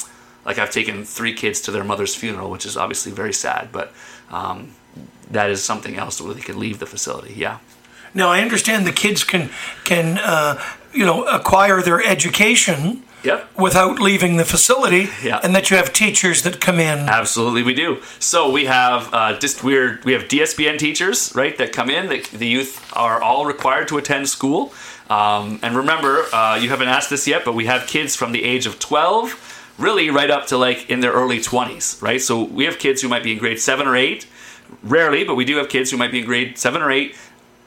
like 0.44 0.58
I've 0.58 0.70
taken 0.70 1.04
three 1.04 1.34
kids 1.34 1.60
to 1.62 1.70
their 1.70 1.84
mother's 1.84 2.14
funeral, 2.14 2.50
which 2.50 2.64
is 2.64 2.76
obviously 2.76 3.12
very 3.12 3.34
sad, 3.34 3.68
but 3.70 3.92
um, 4.30 4.72
that 5.30 5.50
is 5.50 5.62
something 5.62 5.96
else 5.96 6.20
where 6.20 6.32
they 6.32 6.40
can 6.40 6.58
leave 6.58 6.78
the 6.78 6.86
facility. 6.86 7.34
Yeah. 7.34 7.58
Now, 8.14 8.30
I 8.30 8.40
understand 8.40 8.86
the 8.86 8.92
kids 8.92 9.24
can 9.24 9.50
can 9.84 10.18
uh, 10.18 10.62
you 10.92 11.04
know 11.04 11.24
acquire 11.24 11.82
their 11.82 12.02
education 12.02 13.02
Yep. 13.24 13.50
without 13.58 13.98
leaving 13.98 14.36
the 14.36 14.44
facility, 14.44 15.08
Yeah. 15.24 15.40
and 15.42 15.52
that 15.56 15.70
you 15.70 15.76
have 15.76 15.92
teachers 15.92 16.42
that 16.42 16.60
come 16.60 16.78
in. 16.78 17.08
Absolutely, 17.08 17.64
we 17.64 17.74
do. 17.74 17.98
So 18.20 18.48
we 18.48 18.66
have 18.66 19.12
uh, 19.12 19.36
just 19.40 19.64
we're 19.64 19.98
we 20.04 20.12
have 20.12 20.28
DSBN 20.28 20.78
teachers, 20.78 21.32
right, 21.34 21.58
that 21.58 21.72
come 21.72 21.90
in. 21.90 22.08
That 22.10 22.24
the 22.26 22.46
youth 22.46 22.88
are 22.94 23.20
all 23.20 23.44
required 23.44 23.88
to 23.88 23.98
attend 23.98 24.28
school. 24.28 24.72
Um, 25.10 25.58
and 25.62 25.76
remember, 25.76 26.26
uh, 26.32 26.58
you 26.62 26.68
haven't 26.68 26.88
asked 26.88 27.10
this 27.10 27.26
yet, 27.26 27.44
but 27.44 27.54
we 27.54 27.66
have 27.66 27.86
kids 27.88 28.14
from 28.14 28.30
the 28.32 28.44
age 28.44 28.66
of 28.66 28.78
12, 28.78 29.74
really 29.78 30.10
right 30.10 30.30
up 30.30 30.46
to 30.48 30.56
like 30.56 30.88
in 30.88 31.00
their 31.00 31.12
early 31.12 31.40
20s, 31.40 32.00
right? 32.00 32.20
So 32.20 32.44
we 32.44 32.66
have 32.66 32.78
kids 32.78 33.02
who 33.02 33.08
might 33.08 33.24
be 33.24 33.32
in 33.32 33.38
grade 33.38 33.58
seven 33.58 33.86
or 33.88 33.96
eight, 33.96 34.26
rarely, 34.82 35.24
but 35.24 35.34
we 35.34 35.44
do 35.44 35.56
have 35.56 35.68
kids 35.70 35.90
who 35.90 35.96
might 35.96 36.12
be 36.12 36.20
in 36.20 36.26
grade 36.26 36.56
seven 36.58 36.82
or 36.82 36.90
eight, 36.92 37.16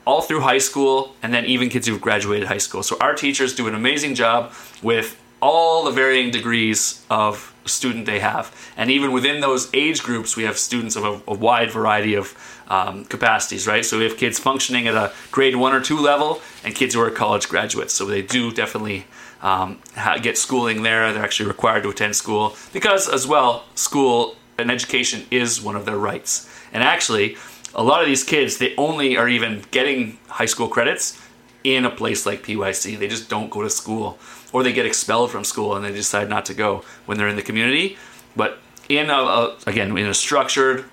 all 0.04 0.22
through 0.22 0.40
high 0.40 0.58
school, 0.58 1.14
and 1.22 1.32
then 1.32 1.44
even 1.44 1.68
kids 1.68 1.86
who've 1.86 2.00
graduated 2.00 2.48
high 2.48 2.58
school. 2.58 2.82
So 2.82 2.96
our 3.00 3.14
teachers 3.14 3.54
do 3.54 3.68
an 3.68 3.74
amazing 3.74 4.14
job 4.14 4.52
with 4.82 5.18
all 5.40 5.84
the 5.84 5.90
varying 5.90 6.30
degrees 6.30 7.04
of 7.10 7.52
student 7.64 8.06
they 8.06 8.20
have. 8.20 8.54
And 8.76 8.90
even 8.90 9.12
within 9.12 9.40
those 9.40 9.68
age 9.74 10.02
groups, 10.02 10.36
we 10.36 10.44
have 10.44 10.56
students 10.56 10.96
of 10.96 11.04
a, 11.04 11.20
a 11.30 11.34
wide 11.34 11.70
variety 11.70 12.14
of 12.14 12.36
um, 12.68 13.04
capacities, 13.04 13.66
right? 13.66 13.84
So 13.84 13.98
we 13.98 14.04
have 14.04 14.16
kids 14.16 14.38
functioning 14.38 14.86
at 14.86 14.94
a 14.94 15.12
grade 15.30 15.56
one 15.56 15.72
or 15.72 15.80
two 15.80 15.98
level 15.98 16.40
and 16.64 16.74
kids 16.74 16.94
who 16.94 17.00
are 17.00 17.10
college 17.10 17.48
graduates. 17.48 17.92
So 17.92 18.04
they 18.04 18.22
do 18.22 18.52
definitely 18.52 19.06
um, 19.42 19.80
get 20.22 20.38
schooling 20.38 20.82
there. 20.82 21.12
They're 21.12 21.24
actually 21.24 21.48
required 21.48 21.82
to 21.82 21.90
attend 21.90 22.16
school 22.16 22.56
because, 22.72 23.08
as 23.08 23.26
well, 23.26 23.64
school 23.74 24.36
and 24.58 24.70
education 24.70 25.26
is 25.30 25.60
one 25.60 25.76
of 25.76 25.84
their 25.84 25.98
rights. 25.98 26.48
And 26.72 26.82
actually, 26.82 27.36
a 27.74 27.82
lot 27.82 28.00
of 28.00 28.06
these 28.06 28.24
kids, 28.24 28.58
they 28.58 28.74
only 28.76 29.16
are 29.16 29.28
even 29.28 29.62
getting 29.70 30.18
high 30.28 30.46
school 30.46 30.68
credits 30.68 31.20
in 31.64 31.84
a 31.84 31.90
place 31.90 32.26
like 32.26 32.42
PYC. 32.42 32.98
They 32.98 33.08
just 33.08 33.28
don't 33.28 33.50
go 33.50 33.62
to 33.62 33.70
school, 33.70 34.18
or 34.52 34.62
they 34.62 34.72
get 34.72 34.86
expelled 34.86 35.30
from 35.30 35.44
school 35.44 35.74
and 35.76 35.84
they 35.84 35.92
decide 35.92 36.28
not 36.28 36.44
to 36.46 36.54
go 36.54 36.84
when 37.06 37.18
they're 37.18 37.28
in 37.28 37.36
the 37.36 37.42
community. 37.42 37.96
But 38.36 38.58
in 38.88 39.10
a, 39.10 39.14
a 39.14 39.56
again 39.66 39.96
in 39.96 40.06
a 40.06 40.14
structured 40.14 40.84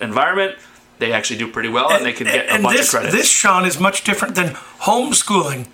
environment, 0.00 0.56
they 0.98 1.12
actually 1.12 1.38
do 1.38 1.48
pretty 1.50 1.68
well 1.68 1.90
and 1.90 2.04
they 2.04 2.12
can 2.12 2.26
get 2.26 2.46
a 2.46 2.62
bunch 2.62 2.76
this, 2.76 2.86
of 2.86 2.90
credits. 2.90 3.14
This, 3.14 3.28
Shaun, 3.28 3.64
is 3.64 3.80
much 3.80 4.04
different 4.04 4.34
than 4.34 4.54
homeschooling 4.80 5.66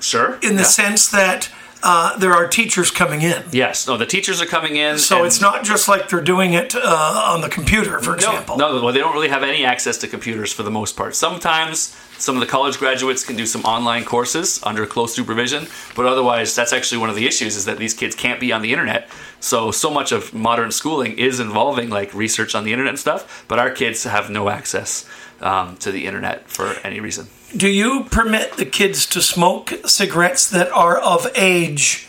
sure, 0.00 0.38
in 0.42 0.56
the 0.56 0.62
yeah. 0.62 0.68
sense 0.68 1.10
that 1.10 1.50
uh, 1.84 2.16
there 2.16 2.32
are 2.32 2.48
teachers 2.48 2.90
coming 2.90 3.20
in. 3.20 3.42
yes, 3.52 3.86
no, 3.86 3.98
the 3.98 4.06
teachers 4.06 4.40
are 4.40 4.46
coming 4.46 4.76
in. 4.76 4.98
So 4.98 5.24
it's 5.24 5.40
not 5.40 5.64
just 5.64 5.86
like 5.86 6.08
they're 6.08 6.22
doing 6.22 6.54
it 6.54 6.74
uh, 6.74 7.32
on 7.32 7.42
the 7.42 7.48
computer, 7.50 8.00
for 8.00 8.14
example. 8.14 8.56
No, 8.56 8.76
no, 8.76 8.82
well, 8.82 8.92
they 8.92 9.00
don't 9.00 9.12
really 9.12 9.28
have 9.28 9.42
any 9.42 9.64
access 9.66 9.98
to 9.98 10.08
computers 10.08 10.50
for 10.50 10.62
the 10.62 10.70
most 10.70 10.96
part. 10.96 11.14
Sometimes 11.14 11.94
some 12.16 12.36
of 12.36 12.40
the 12.40 12.46
college 12.46 12.78
graduates 12.78 13.22
can 13.22 13.36
do 13.36 13.44
some 13.44 13.62
online 13.64 14.04
courses 14.04 14.60
under 14.62 14.86
close 14.86 15.14
supervision, 15.14 15.66
but 15.94 16.06
otherwise, 16.06 16.54
that's 16.54 16.72
actually 16.72 16.98
one 16.98 17.10
of 17.10 17.16
the 17.16 17.26
issues 17.26 17.54
is 17.54 17.66
that 17.66 17.76
these 17.76 17.92
kids 17.92 18.14
can't 18.14 18.40
be 18.40 18.50
on 18.50 18.62
the 18.62 18.72
internet. 18.72 19.10
So, 19.40 19.70
so 19.70 19.90
much 19.90 20.10
of 20.10 20.32
modern 20.32 20.70
schooling 20.70 21.18
is 21.18 21.38
involving 21.38 21.90
like 21.90 22.14
research 22.14 22.54
on 22.54 22.64
the 22.64 22.72
internet 22.72 22.92
and 22.92 22.98
stuff, 22.98 23.44
but 23.46 23.58
our 23.58 23.70
kids 23.70 24.04
have 24.04 24.30
no 24.30 24.48
access 24.48 25.06
um, 25.42 25.76
to 25.78 25.92
the 25.92 26.06
internet 26.06 26.48
for 26.48 26.74
any 26.82 27.00
reason. 27.00 27.28
Do 27.56 27.68
you 27.68 28.04
permit 28.04 28.54
the 28.56 28.66
kids 28.66 29.06
to 29.06 29.22
smoke 29.22 29.72
cigarettes 29.86 30.48
that 30.50 30.70
are 30.72 30.98
of 30.98 31.28
age? 31.36 32.08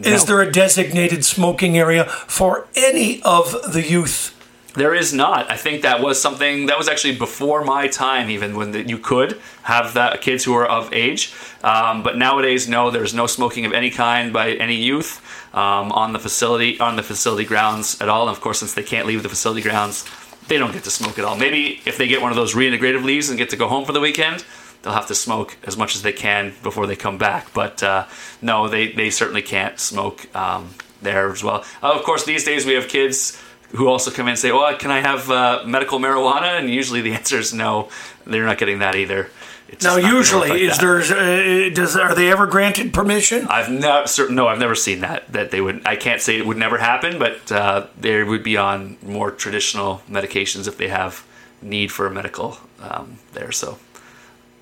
Is 0.00 0.24
there 0.24 0.40
a 0.42 0.50
designated 0.50 1.24
smoking 1.24 1.78
area 1.78 2.04
for 2.04 2.66
any 2.74 3.22
of 3.22 3.72
the 3.72 3.82
youth 3.82 4.34
There 4.74 4.94
is 4.94 5.12
not. 5.14 5.50
I 5.50 5.56
think 5.56 5.80
that 5.82 6.02
was 6.02 6.20
something 6.20 6.66
that 6.66 6.76
was 6.76 6.86
actually 6.86 7.16
before 7.16 7.64
my 7.64 7.88
time, 7.88 8.28
even 8.28 8.56
when 8.56 8.72
the, 8.72 8.86
you 8.86 8.98
could 8.98 9.40
have 9.62 9.94
that 9.94 10.20
kids 10.20 10.44
who 10.44 10.54
are 10.54 10.66
of 10.66 10.92
age. 10.92 11.32
Um, 11.64 12.02
but 12.02 12.18
nowadays, 12.18 12.68
no, 12.68 12.90
there's 12.90 13.14
no 13.14 13.26
smoking 13.26 13.64
of 13.64 13.72
any 13.72 13.90
kind 13.90 14.32
by 14.34 14.50
any 14.52 14.74
youth 14.74 15.22
um, 15.54 15.90
on 15.92 16.12
the 16.12 16.18
facility 16.18 16.78
on 16.78 16.96
the 16.96 17.02
facility 17.02 17.46
grounds 17.46 17.98
at 18.02 18.10
all. 18.10 18.28
And 18.28 18.36
of 18.36 18.42
course, 18.42 18.58
since 18.58 18.74
they 18.74 18.82
can't 18.82 19.06
leave 19.06 19.22
the 19.22 19.30
facility 19.30 19.62
grounds, 19.62 20.04
they 20.48 20.58
don't 20.58 20.72
get 20.72 20.84
to 20.84 20.90
smoke 20.90 21.18
at 21.18 21.24
all. 21.24 21.36
Maybe 21.36 21.80
if 21.84 21.98
they 21.98 22.06
get 22.06 22.22
one 22.22 22.30
of 22.30 22.36
those 22.36 22.54
reintegrative 22.54 23.04
leaves 23.04 23.28
and 23.28 23.38
get 23.38 23.50
to 23.50 23.56
go 23.56 23.68
home 23.68 23.84
for 23.84 23.92
the 23.92 24.00
weekend, 24.00 24.44
they'll 24.82 24.92
have 24.92 25.08
to 25.08 25.14
smoke 25.14 25.56
as 25.64 25.76
much 25.76 25.94
as 25.96 26.02
they 26.02 26.12
can 26.12 26.54
before 26.62 26.86
they 26.86 26.96
come 26.96 27.18
back. 27.18 27.52
But 27.52 27.82
uh, 27.82 28.06
no, 28.40 28.68
they, 28.68 28.92
they 28.92 29.10
certainly 29.10 29.42
can't 29.42 29.78
smoke 29.80 30.34
um, 30.34 30.74
there 31.02 31.30
as 31.30 31.42
well. 31.42 31.64
Uh, 31.82 31.92
of 31.92 32.02
course, 32.02 32.24
these 32.24 32.44
days 32.44 32.64
we 32.64 32.74
have 32.74 32.88
kids 32.88 33.42
who 33.70 33.88
also 33.88 34.10
come 34.10 34.26
in 34.26 34.30
and 34.30 34.38
say, 34.38 34.52
"Well, 34.52 34.76
can 34.76 34.90
I 34.90 35.00
have 35.00 35.30
uh, 35.30 35.62
medical 35.66 35.98
marijuana?" 35.98 36.58
And 36.58 36.70
usually 36.70 37.00
the 37.00 37.12
answer 37.20 37.38
is 37.38 37.52
no. 37.52 37.88
They're 38.24 38.44
not 38.44 38.58
getting 38.58 38.78
that 38.78 38.94
either. 38.94 39.30
It's 39.68 39.84
now, 39.84 39.96
usually, 39.96 40.48
like 40.48 40.60
is 40.60 40.78
there 40.78 40.98
uh, 40.98 41.70
does 41.70 41.96
are 41.96 42.14
they 42.14 42.30
ever 42.30 42.46
granted 42.46 42.94
permission? 42.94 43.48
I've 43.48 43.70
never 43.70 44.06
certain 44.06 44.36
no, 44.36 44.46
I've 44.46 44.60
never 44.60 44.76
seen 44.76 45.00
that 45.00 45.32
that 45.32 45.50
they 45.50 45.60
would. 45.60 45.84
I 45.84 45.96
can't 45.96 46.20
say 46.20 46.38
it 46.38 46.46
would 46.46 46.56
never 46.56 46.78
happen, 46.78 47.18
but 47.18 47.50
uh, 47.50 47.86
they 47.98 48.22
would 48.22 48.44
be 48.44 48.56
on 48.56 48.96
more 49.02 49.30
traditional 49.30 50.02
medications 50.08 50.68
if 50.68 50.78
they 50.78 50.88
have 50.88 51.26
need 51.62 51.90
for 51.90 52.06
a 52.06 52.10
medical 52.10 52.58
um, 52.80 53.18
there. 53.32 53.50
So, 53.50 53.78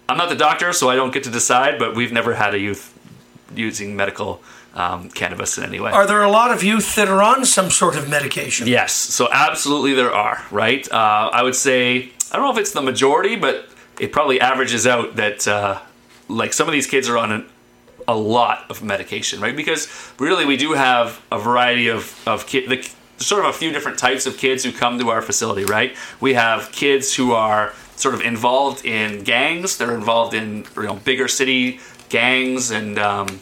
I'm 0.09 0.17
not 0.17 0.31
the 0.31 0.37
doctor, 0.37 0.73
so 0.73 0.89
I 0.89 0.97
don't 0.97 1.13
get 1.13 1.25
to 1.25 1.31
decide. 1.31 1.79
But 1.79 1.95
we've 1.95 2.13
never 2.13 2.35
had 2.35 2.55
a 2.55 2.59
youth 2.59 2.99
using 3.55 3.95
medical 3.97 4.43
um, 4.75 5.11
cannabis 5.11 5.59
in 5.59 5.65
any 5.65 5.81
way. 5.81 5.93
Are 5.93 6.07
there 6.07 6.23
a 6.23 6.31
lot 6.31 6.51
of 6.51 6.65
youth 6.65 6.95
that 6.97 7.09
are 7.09 7.23
on 7.23 7.45
some 7.45 7.71
sort 7.71 7.95
of 7.95 8.09
medication? 8.09 8.67
Yes, 8.67 8.95
so 8.95 9.29
absolutely 9.31 9.93
there 9.93 10.15
are. 10.15 10.43
Right, 10.51 10.91
uh, 10.91 11.31
I 11.31 11.43
would 11.43 11.55
say 11.57 12.11
I 12.33 12.37
don't 12.37 12.47
know 12.47 12.53
if 12.53 12.59
it's 12.59 12.73
the 12.73 12.83
majority, 12.83 13.37
but 13.37 13.69
it 13.99 14.13
probably 14.13 14.41
averages 14.41 14.87
out 14.87 15.17
that 15.17 15.47
uh, 15.47 15.81
like 16.29 16.53
some 16.53 16.69
of 16.69 16.73
these 16.73 16.87
kids 16.87 17.09
are 17.09 17.19
on 17.19 17.33
an, 17.33 17.47
a 18.07 18.17
lot 18.17 18.71
of 18.71 18.83
medication, 18.83 19.41
right? 19.41 19.57
Because 19.57 19.89
really 20.19 20.45
we 20.45 20.57
do 20.57 20.73
have 20.73 21.23
a 21.31 21.39
variety 21.39 21.89
of 21.89 22.21
of 22.27 22.47
kids. 22.47 22.69
The, 22.69 22.95
sort 23.19 23.45
of 23.45 23.51
a 23.51 23.57
few 23.57 23.71
different 23.71 23.97
types 23.99 24.27
of 24.27 24.37
kids 24.37 24.65
who 24.65 24.73
come 24.73 24.99
to 24.99 25.09
our 25.09 25.23
facility, 25.23 25.65
right? 25.65 25.97
We 26.21 26.35
have 26.35 26.73
kids 26.73 27.15
who 27.15 27.33
are 27.33 27.73
sort 27.97 28.15
of 28.15 28.21
involved 28.21 28.85
in 28.85 29.23
gangs. 29.23 29.79
They're 29.79 29.95
involved 29.95 30.35
in 30.35 30.67
you 30.77 30.83
know 30.83 30.97
bigger 30.97 31.29
city 31.29 31.81
gangs 32.09 32.71
and 32.71 32.99
um, 32.99 33.41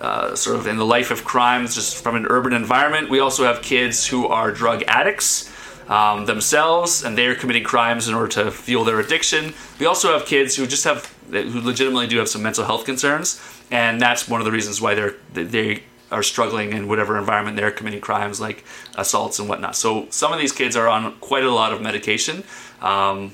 uh, 0.00 0.34
sort 0.34 0.56
of 0.56 0.66
in 0.66 0.76
the 0.76 0.86
life 0.86 1.10
of 1.10 1.24
crimes, 1.24 1.74
just 1.74 2.02
from 2.02 2.16
an 2.16 2.26
urban 2.26 2.52
environment. 2.52 3.10
We 3.10 3.20
also 3.20 3.44
have 3.44 3.62
kids 3.62 4.06
who 4.06 4.26
are 4.28 4.52
drug 4.52 4.84
addicts 4.86 5.50
um, 5.88 6.26
themselves 6.26 7.04
and 7.04 7.16
they're 7.16 7.34
committing 7.34 7.64
crimes 7.64 8.08
in 8.08 8.14
order 8.14 8.28
to 8.28 8.50
fuel 8.50 8.84
their 8.84 9.00
addiction. 9.00 9.54
We 9.78 9.86
also 9.86 10.12
have 10.12 10.26
kids 10.26 10.56
who 10.56 10.66
just 10.66 10.84
have 10.84 11.06
who 11.30 11.60
legitimately 11.60 12.06
do 12.06 12.18
have 12.18 12.28
some 12.28 12.42
mental 12.42 12.64
health 12.64 12.84
concerns, 12.84 13.40
and 13.70 14.00
that's 14.00 14.28
one 14.28 14.40
of 14.40 14.44
the 14.44 14.52
reasons 14.52 14.80
why 14.80 14.94
they're 14.94 15.14
they 15.32 15.82
are 16.12 16.22
struggling 16.22 16.72
in 16.72 16.86
whatever 16.86 17.18
environment 17.18 17.56
they're 17.56 17.72
committing 17.72 18.00
crimes 18.00 18.40
like 18.40 18.64
assaults 18.96 19.38
and 19.38 19.48
whatnot. 19.48 19.74
So 19.74 20.06
some 20.10 20.32
of 20.32 20.38
these 20.38 20.52
kids 20.52 20.76
are 20.76 20.86
on 20.86 21.16
quite 21.16 21.44
a 21.44 21.50
lot 21.50 21.72
of 21.72 21.80
medication, 21.80 22.44
um, 22.80 23.32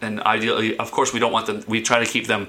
and 0.00 0.20
ideally, 0.22 0.76
of 0.78 0.90
course, 0.90 1.12
we 1.12 1.20
don't 1.20 1.32
want 1.32 1.46
them. 1.46 1.64
We 1.68 1.82
try 1.82 1.98
to 1.98 2.06
keep 2.06 2.26
them 2.26 2.48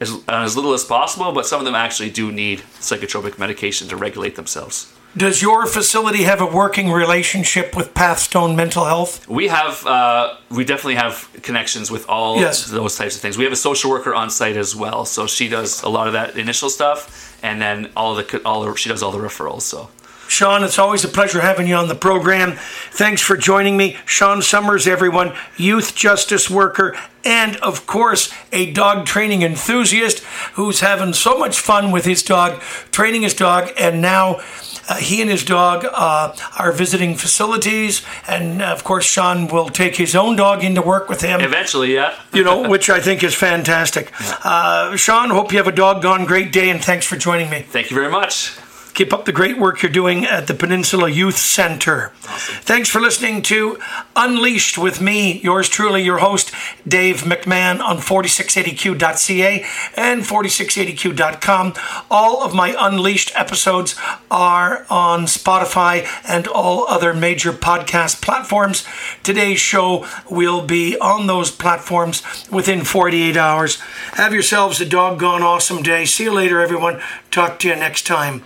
as, 0.00 0.12
as 0.28 0.56
little 0.56 0.72
as 0.72 0.84
possible, 0.84 1.32
but 1.32 1.46
some 1.46 1.60
of 1.60 1.64
them 1.64 1.74
actually 1.74 2.10
do 2.10 2.32
need 2.32 2.60
psychotropic 2.80 3.38
medication 3.38 3.88
to 3.88 3.96
regulate 3.96 4.36
themselves. 4.36 4.92
Does 5.16 5.40
your 5.40 5.66
facility 5.66 6.24
have 6.24 6.40
a 6.40 6.46
working 6.46 6.90
relationship 6.90 7.76
with 7.76 7.94
Pathstone 7.94 8.56
Mental 8.56 8.84
Health? 8.84 9.28
We 9.28 9.46
have, 9.46 9.86
uh, 9.86 10.36
we 10.50 10.64
definitely 10.64 10.96
have 10.96 11.28
connections 11.42 11.88
with 11.88 12.08
all 12.08 12.40
yes. 12.40 12.66
those 12.66 12.96
types 12.96 13.14
of 13.14 13.22
things. 13.22 13.38
We 13.38 13.44
have 13.44 13.52
a 13.52 13.56
social 13.56 13.92
worker 13.92 14.12
on 14.12 14.28
site 14.28 14.56
as 14.56 14.74
well, 14.74 15.04
so 15.04 15.28
she 15.28 15.48
does 15.48 15.84
a 15.84 15.88
lot 15.88 16.08
of 16.08 16.14
that 16.14 16.36
initial 16.36 16.68
stuff, 16.68 17.38
and 17.44 17.62
then 17.62 17.92
all 17.96 18.16
the 18.16 18.42
all 18.44 18.64
the, 18.64 18.74
she 18.74 18.88
does 18.88 19.04
all 19.04 19.12
the 19.12 19.18
referrals. 19.18 19.62
So. 19.62 19.88
Shaun, 20.26 20.64
it's 20.64 20.78
always 20.78 21.04
a 21.04 21.08
pleasure 21.08 21.42
having 21.42 21.68
you 21.68 21.76
on 21.76 21.86
the 21.86 21.94
program. 21.94 22.56
Thanks 22.90 23.20
for 23.20 23.36
joining 23.36 23.76
me. 23.76 23.98
Shaun 24.06 24.42
Somers, 24.42 24.88
everyone, 24.88 25.34
youth 25.56 25.94
justice 25.94 26.50
worker, 26.50 26.96
and 27.24 27.56
of 27.58 27.86
course, 27.86 28.32
a 28.50 28.72
dog 28.72 29.06
training 29.06 29.42
enthusiast 29.42 30.24
who's 30.54 30.80
having 30.80 31.12
so 31.12 31.38
much 31.38 31.60
fun 31.60 31.92
with 31.92 32.04
his 32.04 32.22
dog, 32.22 32.60
training 32.90 33.22
his 33.22 33.34
dog, 33.34 33.70
and 33.78 34.02
now 34.02 34.40
uh, 34.88 34.96
he 34.96 35.20
and 35.20 35.30
his 35.30 35.44
dog 35.44 35.84
uh, 35.92 36.34
are 36.58 36.72
visiting 36.72 37.16
facilities, 37.16 38.02
and 38.26 38.62
uh, 38.62 38.66
of 38.66 38.84
course, 38.84 39.04
Shaun 39.04 39.48
will 39.48 39.68
take 39.68 39.96
his 39.96 40.14
own 40.14 40.36
dog 40.36 40.64
into 40.64 40.82
work 40.82 41.08
with 41.08 41.20
him. 41.20 41.40
Eventually, 41.40 41.94
yeah. 41.94 42.14
you 42.32 42.44
know, 42.44 42.68
which 42.68 42.90
I 42.90 43.00
think 43.00 43.22
is 43.22 43.34
fantastic. 43.34 44.12
Uh, 44.44 44.96
Shaun, 44.96 45.30
hope 45.30 45.52
you 45.52 45.58
have 45.58 45.68
a 45.68 45.72
doggone 45.72 46.24
great 46.24 46.52
day, 46.52 46.70
and 46.70 46.82
thanks 46.82 47.06
for 47.06 47.16
joining 47.16 47.50
me. 47.50 47.60
Thank 47.60 47.90
you 47.90 47.94
very 47.94 48.10
much. 48.10 48.56
Keep 48.94 49.12
up 49.12 49.24
the 49.24 49.32
great 49.32 49.58
work 49.58 49.82
you're 49.82 49.90
doing 49.90 50.24
at 50.24 50.46
the 50.46 50.54
Peninsula 50.54 51.10
Youth 51.10 51.36
Center. 51.36 52.12
Awesome. 52.28 52.54
Thanks 52.62 52.88
for 52.88 53.00
listening 53.00 53.42
to 53.42 53.76
Unleashed 54.14 54.78
with 54.78 55.00
me, 55.00 55.40
yours 55.40 55.68
truly, 55.68 56.04
your 56.04 56.18
host, 56.18 56.52
Dave 56.86 57.22
McMahon 57.22 57.80
on 57.80 57.98
4680q.ca 57.98 59.66
and 59.96 60.22
4680q.com. 60.22 61.74
All 62.08 62.44
of 62.44 62.54
my 62.54 62.76
Unleashed 62.78 63.32
episodes 63.34 63.96
are 64.30 64.86
on 64.88 65.22
Spotify 65.22 66.06
and 66.28 66.46
all 66.46 66.86
other 66.86 67.12
major 67.12 67.52
podcast 67.52 68.22
platforms. 68.22 68.86
Today's 69.24 69.58
show 69.58 70.06
will 70.30 70.64
be 70.64 70.96
on 71.00 71.26
those 71.26 71.50
platforms 71.50 72.22
within 72.48 72.84
48 72.84 73.36
hours. 73.36 73.80
Have 74.12 74.32
yourselves 74.32 74.80
a 74.80 74.86
doggone 74.86 75.42
awesome 75.42 75.82
day. 75.82 76.04
See 76.04 76.24
you 76.24 76.32
later, 76.32 76.60
everyone. 76.60 77.02
Talk 77.32 77.58
to 77.58 77.68
you 77.68 77.74
next 77.74 78.06
time. 78.06 78.44